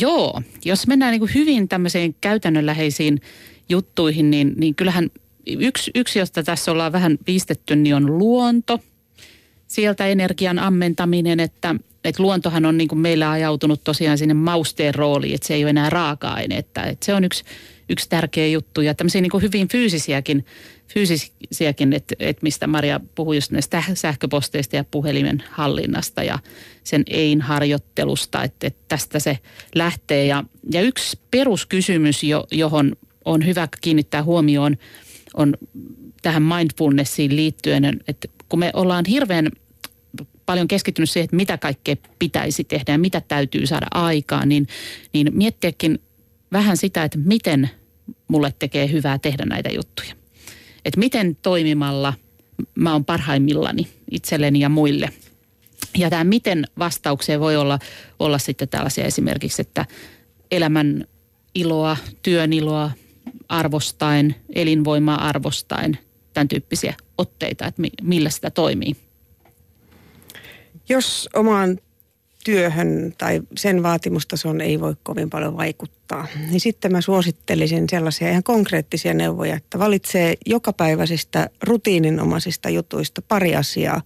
Joo, 0.00 0.42
jos 0.64 0.86
mennään 0.86 1.12
niin 1.12 1.34
hyvin 1.34 1.68
tämmöiseen 1.68 2.14
käytännönläheisiin 2.20 3.20
juttuihin, 3.68 4.30
niin, 4.30 4.54
niin 4.56 4.74
kyllähän 4.74 5.10
yksi, 5.46 5.90
yksi, 5.94 6.18
josta 6.18 6.42
tässä 6.42 6.72
ollaan 6.72 6.92
vähän 6.92 7.18
viistetty, 7.26 7.76
niin 7.76 7.94
on 7.94 8.18
luonto– 8.18 8.80
sieltä 9.72 10.06
energian 10.06 10.58
ammentaminen, 10.58 11.40
että, 11.40 11.74
että 12.04 12.22
luontohan 12.22 12.66
on 12.66 12.78
niin 12.78 12.88
kuin 12.88 12.98
meillä 12.98 13.30
ajautunut 13.30 13.84
tosiaan 13.84 14.18
sinne 14.18 14.34
mausteen 14.34 14.94
rooliin, 14.94 15.34
että 15.34 15.46
se 15.46 15.54
ei 15.54 15.64
ole 15.64 15.70
enää 15.70 15.90
raaka-aine. 15.90 16.56
Että, 16.56 16.82
että 16.82 17.06
se 17.06 17.14
on 17.14 17.24
yksi, 17.24 17.44
yksi 17.88 18.08
tärkeä 18.08 18.46
juttu 18.46 18.80
ja 18.80 18.94
tämmöisiä 18.94 19.20
niin 19.20 19.30
kuin 19.30 19.42
hyvin 19.42 19.68
fyysisiäkin, 19.68 20.44
fyysisiäkin 20.88 21.92
että, 21.92 22.14
että 22.18 22.42
mistä 22.42 22.66
Maria 22.66 23.00
puhui 23.14 23.36
just 23.36 23.50
näistä 23.50 23.82
sähköposteista 23.94 24.76
ja 24.76 24.84
puhelimen 24.84 25.42
hallinnasta 25.50 26.22
ja 26.22 26.38
sen 26.84 27.04
ein-harjoittelusta, 27.10 28.42
että, 28.44 28.66
että 28.66 28.82
tästä 28.88 29.18
se 29.18 29.38
lähtee. 29.74 30.26
Ja, 30.26 30.44
ja 30.72 30.80
yksi 30.80 31.18
peruskysymys, 31.30 32.22
jo, 32.22 32.46
johon 32.50 32.92
on 33.24 33.46
hyvä 33.46 33.68
kiinnittää 33.80 34.22
huomioon, 34.22 34.76
on 35.34 35.54
tähän 36.22 36.42
mindfulnessiin 36.42 37.36
liittyen, 37.36 38.00
että 38.08 38.28
kun 38.48 38.58
me 38.58 38.70
ollaan 38.74 39.04
hirveän 39.04 39.48
paljon 40.46 40.68
keskittynyt 40.68 41.10
siihen, 41.10 41.24
että 41.24 41.36
mitä 41.36 41.58
kaikkea 41.58 41.96
pitäisi 42.18 42.64
tehdä 42.64 42.92
ja 42.92 42.98
mitä 42.98 43.20
täytyy 43.20 43.66
saada 43.66 43.86
aikaan, 43.90 44.48
niin, 44.48 44.66
niin 45.12 45.30
miettiäkin 45.32 45.98
vähän 46.52 46.76
sitä, 46.76 47.04
että 47.04 47.18
miten 47.18 47.70
mulle 48.28 48.54
tekee 48.58 48.92
hyvää 48.92 49.18
tehdä 49.18 49.44
näitä 49.44 49.70
juttuja. 49.70 50.14
Että 50.84 51.00
miten 51.00 51.36
toimimalla 51.36 52.14
mä 52.74 52.92
oon 52.92 53.04
parhaimmillani 53.04 53.88
itselleni 54.10 54.60
ja 54.60 54.68
muille. 54.68 55.08
Ja 55.98 56.10
tämä 56.10 56.24
miten 56.24 56.64
vastaukseen 56.78 57.40
voi 57.40 57.56
olla, 57.56 57.78
olla 58.18 58.38
sitten 58.38 58.68
tällaisia 58.68 59.04
esimerkiksi, 59.04 59.62
että 59.62 59.86
elämän 60.50 61.06
iloa, 61.54 61.96
työn 62.22 62.52
iloa 62.52 62.90
arvostaen, 63.48 64.34
elinvoimaa 64.54 65.28
arvostaen, 65.28 65.98
tämän 66.34 66.48
tyyppisiä 66.48 66.94
otteita, 67.18 67.66
että 67.66 67.82
millä 68.02 68.30
sitä 68.30 68.50
toimii. 68.50 68.96
Jos 70.88 71.28
omaan 71.34 71.78
työhön 72.44 73.14
tai 73.18 73.40
sen 73.56 73.82
vaatimustason 73.82 74.60
ei 74.60 74.80
voi 74.80 74.94
kovin 75.02 75.30
paljon 75.30 75.56
vaikuttaa, 75.56 76.26
niin 76.50 76.60
sitten 76.60 76.92
mä 76.92 77.00
suosittelisin 77.00 77.88
sellaisia 77.90 78.30
ihan 78.30 78.42
konkreettisia 78.42 79.14
neuvoja, 79.14 79.56
että 79.56 79.78
valitsee 79.78 80.34
jokapäiväisistä 80.46 81.50
rutiininomaisista 81.62 82.70
jutuista 82.70 83.22
pari 83.22 83.56
asiaa, 83.56 84.02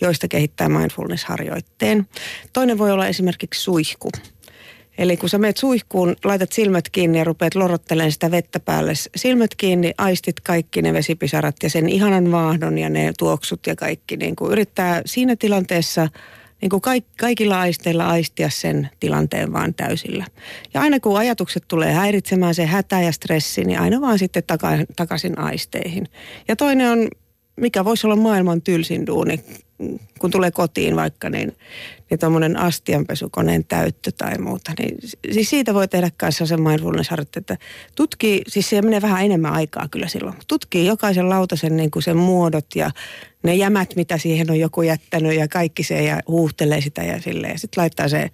joista 0.00 0.28
kehittää 0.28 0.68
mindfulness-harjoitteen. 0.68 2.08
Toinen 2.52 2.78
voi 2.78 2.90
olla 2.90 3.06
esimerkiksi 3.06 3.60
suihku. 3.62 4.10
Eli 4.98 5.16
kun 5.16 5.28
sä 5.28 5.38
meet 5.38 5.56
suihkuun, 5.56 6.16
laitat 6.24 6.52
silmät 6.52 6.88
kiinni 6.88 7.18
ja 7.18 7.24
rupeat 7.24 7.54
lorottelemaan 7.54 8.12
sitä 8.12 8.30
vettä 8.30 8.60
päälle. 8.60 8.92
Silmät 9.16 9.54
kiinni, 9.54 9.94
aistit 9.98 10.40
kaikki 10.40 10.82
ne 10.82 10.92
vesipisarat 10.92 11.56
ja 11.62 11.70
sen 11.70 11.88
ihanan 11.88 12.32
vaahdon 12.32 12.78
ja 12.78 12.90
ne 12.90 13.12
tuoksut 13.18 13.66
ja 13.66 13.76
kaikki. 13.76 14.16
Niin 14.16 14.36
kuin 14.36 14.52
yrittää 14.52 15.02
siinä 15.06 15.36
tilanteessa 15.36 16.08
niin 16.60 16.70
kuin 16.70 16.80
kaik, 16.80 17.04
kaikilla 17.20 17.60
aisteilla 17.60 18.06
aistia 18.06 18.50
sen 18.50 18.90
tilanteen 19.00 19.52
vaan 19.52 19.74
täysillä. 19.74 20.26
Ja 20.74 20.80
aina 20.80 21.00
kun 21.00 21.18
ajatukset 21.18 21.64
tulee 21.68 21.92
häiritsemään 21.92 22.54
se 22.54 22.66
hätä 22.66 23.00
ja 23.00 23.12
stressi, 23.12 23.64
niin 23.64 23.80
aina 23.80 24.00
vaan 24.00 24.18
sitten 24.18 24.42
taka, 24.46 24.68
takaisin 24.96 25.38
aisteihin. 25.38 26.08
Ja 26.48 26.56
toinen 26.56 26.90
on, 26.90 27.08
mikä 27.56 27.84
voisi 27.84 28.06
olla 28.06 28.16
maailman 28.16 28.62
tylsin 28.62 29.06
duuni, 29.06 29.40
kun 30.18 30.30
tulee 30.30 30.50
kotiin 30.50 30.96
vaikka, 30.96 31.30
niin, 31.30 31.56
niin 32.10 32.20
tuommoinen 32.20 32.56
astianpesukoneen 32.56 33.64
täyttö 33.64 34.12
tai 34.18 34.38
muuta. 34.38 34.72
Niin, 34.78 34.98
siis 35.32 35.50
siitä 35.50 35.74
voi 35.74 35.88
tehdä 35.88 36.10
kanssa 36.16 36.46
sen 36.46 36.62
mindfulness 36.62 37.10
että 37.36 37.56
tutkii, 37.94 38.42
siis 38.48 38.68
siihen 38.68 38.84
menee 38.84 39.02
vähän 39.02 39.24
enemmän 39.24 39.52
aikaa 39.52 39.88
kyllä 39.88 40.08
silloin. 40.08 40.36
Tutkii 40.48 40.86
jokaisen 40.86 41.28
lautasen 41.28 41.76
niin 41.76 41.90
kuin 41.90 42.02
sen 42.02 42.16
muodot 42.16 42.66
ja 42.74 42.90
ne 43.42 43.54
jämät, 43.54 43.96
mitä 43.96 44.18
siihen 44.18 44.50
on 44.50 44.58
joku 44.58 44.82
jättänyt 44.82 45.34
ja 45.34 45.48
kaikki 45.48 45.82
se 45.82 46.04
ja 46.04 46.20
huuhtelee 46.28 46.80
sitä 46.80 47.02
ja 47.02 47.20
silleen. 47.20 47.52
Ja 47.52 47.58
sitten 47.58 47.82
laittaa 47.82 48.08
se 48.08 48.30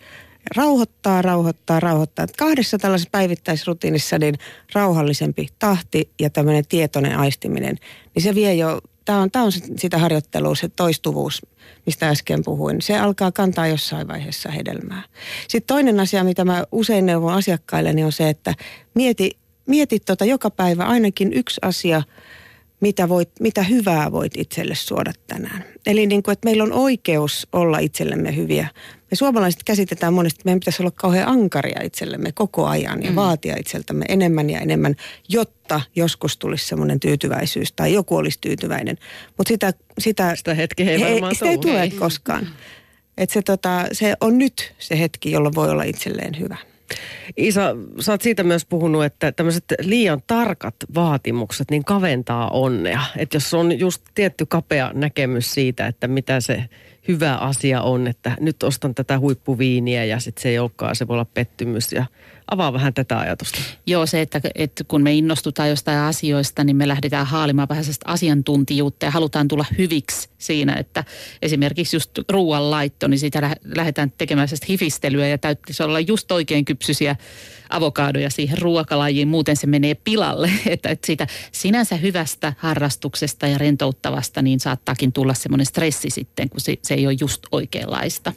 rauhoittaa, 0.56 1.22
rauhoittaa, 1.22 1.80
rauhoittaa. 1.80 2.26
Kahdessa 2.38 2.78
tällaisessa 2.78 3.10
päivittäisrutiinissa 3.12 4.18
niin 4.18 4.34
rauhallisempi 4.74 5.48
tahti 5.58 6.10
ja 6.20 6.30
tämmöinen 6.30 6.64
tietoinen 6.68 7.18
aistiminen, 7.18 7.76
niin 8.14 8.22
se 8.22 8.34
vie 8.34 8.54
jo 8.54 8.80
tämä 9.05 9.20
on, 9.20 9.30
tämä 9.30 9.44
on 9.44 9.53
sitä 9.53 9.98
harjoittelua, 9.98 10.55
se 10.55 10.68
toistuvuus, 10.68 11.42
mistä 11.86 12.09
äsken 12.09 12.44
puhuin. 12.44 12.82
Se 12.82 12.98
alkaa 12.98 13.32
kantaa 13.32 13.66
jossain 13.66 14.09
vaiheessa 14.09 14.51
hedelmää. 14.51 15.03
Sitten 15.48 15.74
toinen 15.74 16.01
asia, 16.01 16.24
mitä 16.24 16.44
mä 16.44 16.64
usein 16.72 17.07
neuvon 17.07 17.34
asiakkaille, 17.34 17.92
niin 17.92 18.07
on 18.07 18.12
se, 18.12 18.28
että 18.28 18.55
mieti, 18.94 19.30
mieti 19.66 20.01
tota 20.01 20.24
joka 20.24 20.51
päivä 20.51 20.84
ainakin 20.84 21.32
yksi 21.32 21.61
asia, 21.62 22.03
mitä, 22.81 23.09
voit, 23.09 23.31
mitä 23.41 23.62
hyvää 23.62 24.12
voit 24.12 24.33
itselle 24.37 24.74
suoda 24.74 25.12
tänään. 25.26 25.64
Eli 25.87 26.07
niin 26.07 26.22
kuin, 26.22 26.33
että 26.33 26.47
meillä 26.47 26.64
on 26.64 26.72
oikeus 26.72 27.49
olla 27.53 27.78
itsellemme 27.78 28.37
hyviä. 28.37 28.68
Me 29.11 29.16
suomalaiset 29.16 29.64
käsitetään 29.64 30.14
monesti, 30.14 30.39
että 30.39 30.47
meidän 30.47 30.61
pitäisi 30.61 30.83
olla 30.83 30.91
kauhean 30.91 31.28
ankaria 31.28 31.83
itsellemme 31.83 32.33
koko 32.33 32.66
ajan 32.66 33.03
ja 33.03 33.11
mm. 33.11 33.16
vaatia 33.16 33.57
itseltämme 33.59 34.05
enemmän 34.09 34.51
ja 34.51 34.61
enemmän, 34.61 34.95
jotta 35.28 35.81
joskus 35.97 36.37
tulisi 36.37 36.66
semmoinen 36.66 37.01
tyytyväisyys 37.01 37.72
tai 37.72 37.93
joku 37.93 38.16
olisi 38.16 38.39
tyytyväinen. 38.41 38.99
Mutta 39.37 39.49
sitä, 39.49 39.72
sitä, 39.99 40.37
sitä 40.37 40.55
hetki 40.55 40.83
ei 40.83 41.01
varmaan 41.01 41.35
sitä 41.35 41.51
ei 41.51 41.59
tule 41.59 41.91
koskaan. 41.99 42.49
Että 43.18 43.35
se, 43.35 43.43
tota, 43.43 43.87
se 43.93 44.14
on 44.20 44.39
nyt 44.39 44.74
se 44.78 44.99
hetki, 44.99 45.31
jolloin 45.31 45.55
voi 45.55 45.70
olla 45.70 45.83
itselleen 45.83 46.39
hyvä. 46.39 46.57
Isa, 47.36 47.76
sä 48.01 48.12
oot 48.12 48.22
siitä 48.22 48.43
myös 48.43 48.66
puhunut, 48.66 49.05
että 49.05 49.32
tämmöiset 49.32 49.64
liian 49.80 50.22
tarkat 50.26 50.74
vaatimukset 50.95 51.70
niin 51.70 51.84
kaventaa 51.84 52.51
onnea. 52.51 53.01
Että 53.16 53.36
jos 53.36 53.55
on 53.55 53.78
just 53.78 54.03
tietty 54.14 54.47
kapea 54.47 54.91
näkemys 54.95 55.55
siitä, 55.55 55.86
että 55.86 56.09
mitä 56.09 56.41
se 56.41 56.64
hyvä 57.09 57.36
asia 57.36 57.82
on, 57.82 58.07
että 58.07 58.36
nyt 58.41 58.62
ostan 58.62 58.95
tätä 58.95 59.18
huippuviiniä 59.18 60.05
ja 60.05 60.20
sitten 60.20 60.43
se 60.43 60.49
ei 60.49 60.59
olekaan, 60.59 60.97
se 60.97 61.09
voi 61.09 61.14
olla 61.14 61.24
pettymys 61.24 61.93
ja 61.93 62.07
avaa 62.51 62.72
vähän 62.72 62.94
tätä 62.94 63.18
ajatusta. 63.18 63.59
Joo, 63.86 64.07
se, 64.07 64.20
että, 64.20 64.40
että 64.55 64.84
kun 64.84 65.03
me 65.03 65.14
innostutaan 65.14 65.68
jostain 65.68 65.98
asioista, 65.98 66.64
niin 66.64 66.76
me 66.76 66.88
lähdetään 66.88 67.26
haalimaan 67.26 67.68
vähän 67.68 67.84
sellaista 67.84 68.12
asiantuntijuutta 68.12 69.07
ja 69.07 69.11
halutaan 69.11 69.48
tulla 69.48 69.64
hyviksi 69.78 70.28
siinä, 70.38 70.74
että 70.74 71.05
esimerkiksi 71.42 71.96
just 71.96 72.11
ruoanlaitto, 72.28 73.09
niin 73.09 73.18
siitä 73.18 73.57
lähdetään 73.64 74.12
tekemään 74.18 74.48
hifistelyä 74.68 75.28
ja 75.28 75.38
täytyisi 75.38 75.82
olla 75.82 76.01
just 76.01 76.32
oikein 76.32 76.64
kypsyisiä 76.64 77.16
avokaadoja 77.70 78.30
siihen 78.30 78.59
ruokalajiin, 78.59 79.28
muuten 79.28 79.57
se 79.57 79.66
menee 79.66 79.94
pilalle. 79.94 80.51
Että, 80.66 80.88
että 80.88 81.07
siitä 81.07 81.26
sinänsä 81.53 81.96
hyvästä 81.96 82.53
harrastuksesta 82.59 83.46
ja 83.46 83.59
rentouttavasta 83.59 84.42
niin 84.42 84.61
saattaakin 84.61 85.12
tulla 85.12 85.34
semmoinen 85.34 85.66
stressi 85.66 86.11
sitten, 86.11 86.48
kun 86.48 86.61
se, 86.61 86.76
se 86.82 86.94
ei 86.94 87.07
ole 87.07 87.16
just 87.20 87.42
oikeanlaista. 87.53 88.32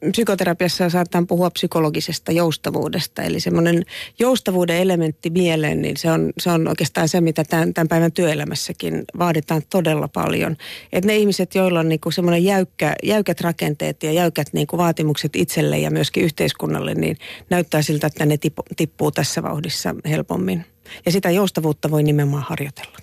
Psykoterapiassa 0.00 0.90
saattaa 0.90 1.24
puhua 1.28 1.50
psykologisesta 1.50 2.32
joustavuudesta. 2.32 3.22
Eli 3.22 3.40
semmoinen 3.40 3.82
joustavuuden 4.18 4.76
elementti 4.76 5.30
mieleen, 5.30 5.82
niin 5.82 5.96
se 5.96 6.10
on, 6.10 6.32
se 6.38 6.50
on 6.50 6.68
oikeastaan 6.68 7.08
se, 7.08 7.20
mitä 7.20 7.44
tämän, 7.44 7.74
tämän 7.74 7.88
päivän 7.88 8.12
työelämässäkin 8.12 9.04
vaaditaan 9.18 9.62
todella 9.70 10.08
paljon. 10.08 10.56
Että 10.92 11.06
ne 11.06 11.16
ihmiset, 11.16 11.54
joilla 11.54 11.80
on 11.80 11.88
niinku 11.88 12.10
semmoinen 12.10 12.44
jäykkä, 12.44 12.94
jäykät 13.02 13.40
rakenteet 13.40 14.02
ja 14.02 14.12
jäykät 14.12 14.46
niinku 14.52 14.78
vaatimukset 14.78 15.36
itselle 15.36 15.78
ja 15.78 15.90
myöskin 15.90 16.24
yhteiskunnalle, 16.24 16.94
niin 16.94 17.16
näyttää 17.50 17.82
siltä, 17.82 18.06
että 18.06 18.26
ne 18.26 18.38
tippuu 18.76 19.10
tässä 19.10 19.42
vauhdissa 19.42 19.94
helpommin. 20.08 20.64
Ja 21.06 21.12
sitä 21.12 21.30
joustavuutta 21.30 21.90
voi 21.90 22.02
nimenomaan 22.02 22.44
harjoitella. 22.48 22.98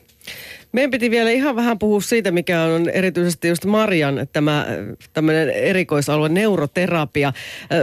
Meidän 0.74 0.92
piti 0.92 1.12
vielä 1.12 1.30
ihan 1.30 1.56
vähän 1.56 1.80
puhua 1.80 2.02
siitä, 2.02 2.32
mikä 2.32 2.62
on 2.62 2.90
erityisesti 2.90 3.48
just 3.48 3.66
Marian 3.66 4.28
tämä 4.34 4.68
tämmöinen 5.14 5.50
erikoisalue, 5.50 6.30
neuroterapia. 6.30 7.34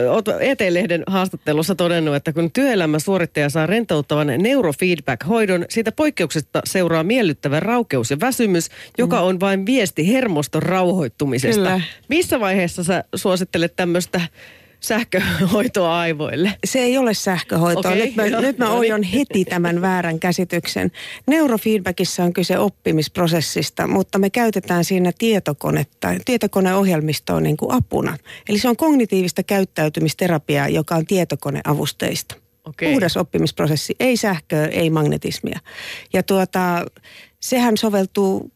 Olet 0.09 0.25
ET-lehden 0.41 1.03
haastattelussa 1.07 1.75
todennut, 1.75 2.15
että 2.15 2.33
kun 2.33 2.51
suorittaja 2.99 3.49
saa 3.49 3.67
rentouttavan 3.67 4.27
neurofeedback-hoidon, 4.39 5.65
siitä 5.69 5.93
poikkeuksesta 5.93 6.61
seuraa 6.65 7.05
miellyttävä 7.05 7.61
raukeus 7.61 8.11
ja 8.11 8.21
väsymys, 8.21 8.69
joka 8.99 9.17
mm. 9.17 9.27
on 9.27 9.41
vain 9.41 9.67
viesti 9.67 10.13
hermoston 10.13 10.63
rauhoittumisesta. 10.63 11.57
Kyllä. 11.57 11.81
Missä 12.09 12.41
vaiheessa 12.41 12.85
sä 12.85 13.05
suosittelet 13.15 13.77
tämmöistä 13.77 14.21
sähköhoitoa 14.81 16.01
aivoille. 16.01 16.53
Se 16.65 16.79
ei 16.79 16.99
ole 16.99 17.15
sähköhoitoa. 17.15 17.93
Okay, 17.93 17.97
nyt 17.97 18.17
mä, 18.17 18.41
nyt 18.41 18.59
mä 18.59 18.71
oion 18.71 19.03
heti 19.03 19.45
tämän 19.45 19.81
väärän 19.81 20.21
käsityksen. 20.21 20.91
Neurofeedbackissa 21.27 22.25
on 22.25 22.33
kyse 22.33 22.59
oppimisprosessista, 22.59 23.87
mutta 23.87 24.19
me 24.19 24.31
käytetään 24.31 24.85
siinä 24.85 25.13
tietokonetta, 25.19 26.09
tietokoneohjelmistoa 26.25 27.41
niin 27.41 27.57
kuin 27.57 27.73
apuna. 27.73 28.17
Eli 28.49 28.59
se 28.59 28.69
on 28.69 28.77
kognitiivista 28.77 29.43
käyttäytymisterapiaa, 29.43 30.69
joka 30.69 30.95
on 30.95 31.07
tietokoneavusteista. 31.07 32.35
Okay. 32.65 32.93
Puhdas 32.93 33.17
oppimisprosessi, 33.17 33.97
ei 34.01 34.17
sähköä, 34.17 34.67
ei 34.67 34.91
magnetismia. 34.91 35.59
Ja 36.13 36.23
tuota, 36.23 36.87
sehän 37.41 37.77
soveltuu 37.77 38.53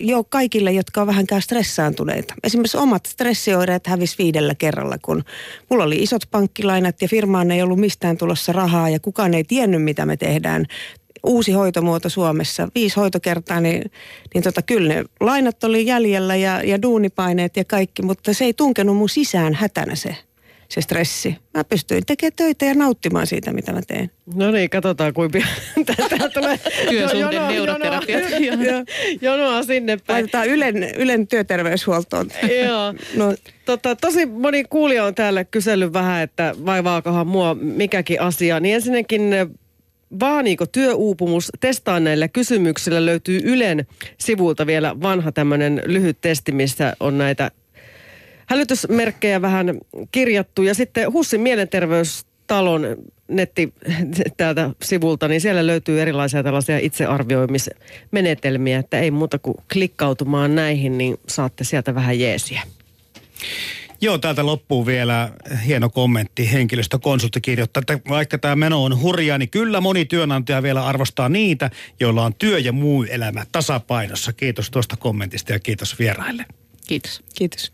jo 0.00 0.24
kaikille, 0.24 0.72
jotka 0.72 1.00
on 1.00 1.06
vähänkään 1.06 1.42
stressaantuneita. 1.42 2.34
Esimerkiksi 2.44 2.76
omat 2.76 3.06
stressioireet 3.06 3.86
hävisi 3.86 4.18
viidellä 4.18 4.54
kerralla, 4.54 4.96
kun 5.02 5.24
mulla 5.70 5.84
oli 5.84 5.96
isot 5.96 6.22
pankkilainat 6.30 7.02
ja 7.02 7.08
firmaan 7.08 7.50
ei 7.50 7.62
ollut 7.62 7.80
mistään 7.80 8.16
tulossa 8.16 8.52
rahaa 8.52 8.88
ja 8.88 9.00
kukaan 9.00 9.34
ei 9.34 9.44
tiennyt, 9.44 9.82
mitä 9.82 10.06
me 10.06 10.16
tehdään. 10.16 10.66
Uusi 11.26 11.52
hoitomuoto 11.52 12.08
Suomessa, 12.08 12.68
viisi 12.74 12.96
hoitokertaa, 12.96 13.60
niin, 13.60 13.90
niin 14.34 14.44
tota, 14.44 14.62
kyllä 14.62 14.94
ne 14.94 15.04
lainat 15.20 15.64
oli 15.64 15.86
jäljellä 15.86 16.36
ja, 16.36 16.62
ja 16.62 16.82
duunipaineet 16.82 17.56
ja 17.56 17.64
kaikki, 17.64 18.02
mutta 18.02 18.34
se 18.34 18.44
ei 18.44 18.54
tunkenut 18.54 18.96
mun 18.96 19.08
sisään 19.08 19.54
hätänä 19.54 19.94
se 19.94 20.16
se 20.72 20.80
stressi. 20.80 21.36
Mä 21.54 21.64
pystyin 21.64 22.06
tekemään 22.06 22.32
töitä 22.36 22.64
ja 22.64 22.74
nauttimaan 22.74 23.26
siitä, 23.26 23.52
mitä 23.52 23.72
mä 23.72 23.80
teen. 23.86 24.10
No 24.34 24.50
niin, 24.50 24.70
katsotaan 24.70 25.12
kuinka 25.12 25.38
pian 25.38 25.86
täältä 25.86 26.28
tulee 26.28 26.58
Työsuhde 26.88 27.38
neuroterapia. 27.48 28.18
Jonoa, 28.50 28.84
jonoa 29.20 29.62
sinne 29.62 29.96
päin. 29.96 30.14
Laitetaan 30.14 30.48
Ylen, 30.48 30.84
Ylen 30.96 31.26
työterveyshuoltoon. 31.26 32.30
Joo. 32.64 32.94
No. 33.16 33.34
Tota, 33.64 33.96
tosi 33.96 34.26
moni 34.26 34.64
kuulija 34.64 35.04
on 35.04 35.14
täällä 35.14 35.44
kysellyt 35.44 35.92
vähän, 35.92 36.22
että 36.22 36.54
vaivaakohan 36.66 37.26
mua 37.26 37.54
mikäkin 37.54 38.20
asia. 38.20 38.60
Niin 38.60 38.74
ensinnäkin 38.74 39.22
vaaniiko 40.20 40.66
työuupumus? 40.66 41.52
Testaan 41.60 42.04
näillä 42.04 42.28
kysymyksillä. 42.28 43.06
Löytyy 43.06 43.40
Ylen 43.44 43.86
sivulta 44.18 44.66
vielä 44.66 45.00
vanha 45.02 45.32
tämmöinen 45.32 45.82
lyhyt 45.86 46.18
testi, 46.20 46.52
missä 46.52 46.96
on 47.00 47.18
näitä 47.18 47.50
hälytysmerkkejä 48.52 49.42
vähän 49.42 49.78
kirjattu. 50.12 50.62
Ja 50.62 50.74
sitten 50.74 51.12
Hussin 51.12 51.40
mielenterveystalon 51.40 52.86
netti 53.28 53.74
täältä 54.36 54.70
sivulta, 54.82 55.28
niin 55.28 55.40
siellä 55.40 55.66
löytyy 55.66 56.02
erilaisia 56.02 56.42
tällaisia 56.42 56.78
itsearvioimismenetelmiä, 56.78 58.78
että 58.78 59.00
ei 59.00 59.10
muuta 59.10 59.38
kuin 59.38 59.54
klikkautumaan 59.72 60.54
näihin, 60.54 60.98
niin 60.98 61.16
saatte 61.28 61.64
sieltä 61.64 61.94
vähän 61.94 62.20
jeesiä. 62.20 62.62
Joo, 64.00 64.18
täältä 64.18 64.46
loppuu 64.46 64.86
vielä 64.86 65.30
hieno 65.66 65.90
kommentti. 65.90 66.52
Henkilöstökonsultti 66.52 67.40
kirjoittaa, 67.40 67.80
että 67.80 67.98
vaikka 68.08 68.38
tämä 68.38 68.56
meno 68.56 68.84
on 68.84 69.00
hurjaa, 69.00 69.38
niin 69.38 69.50
kyllä 69.50 69.80
moni 69.80 70.04
työnantaja 70.04 70.62
vielä 70.62 70.86
arvostaa 70.86 71.28
niitä, 71.28 71.70
joilla 72.00 72.24
on 72.24 72.34
työ 72.34 72.58
ja 72.58 72.72
muu 72.72 73.02
elämä 73.02 73.46
tasapainossa. 73.52 74.32
Kiitos 74.32 74.70
tuosta 74.70 74.96
kommentista 74.96 75.52
ja 75.52 75.60
kiitos 75.60 75.98
vieraille. 75.98 76.44
Kiitos. 76.86 77.22
Kiitos. 77.34 77.70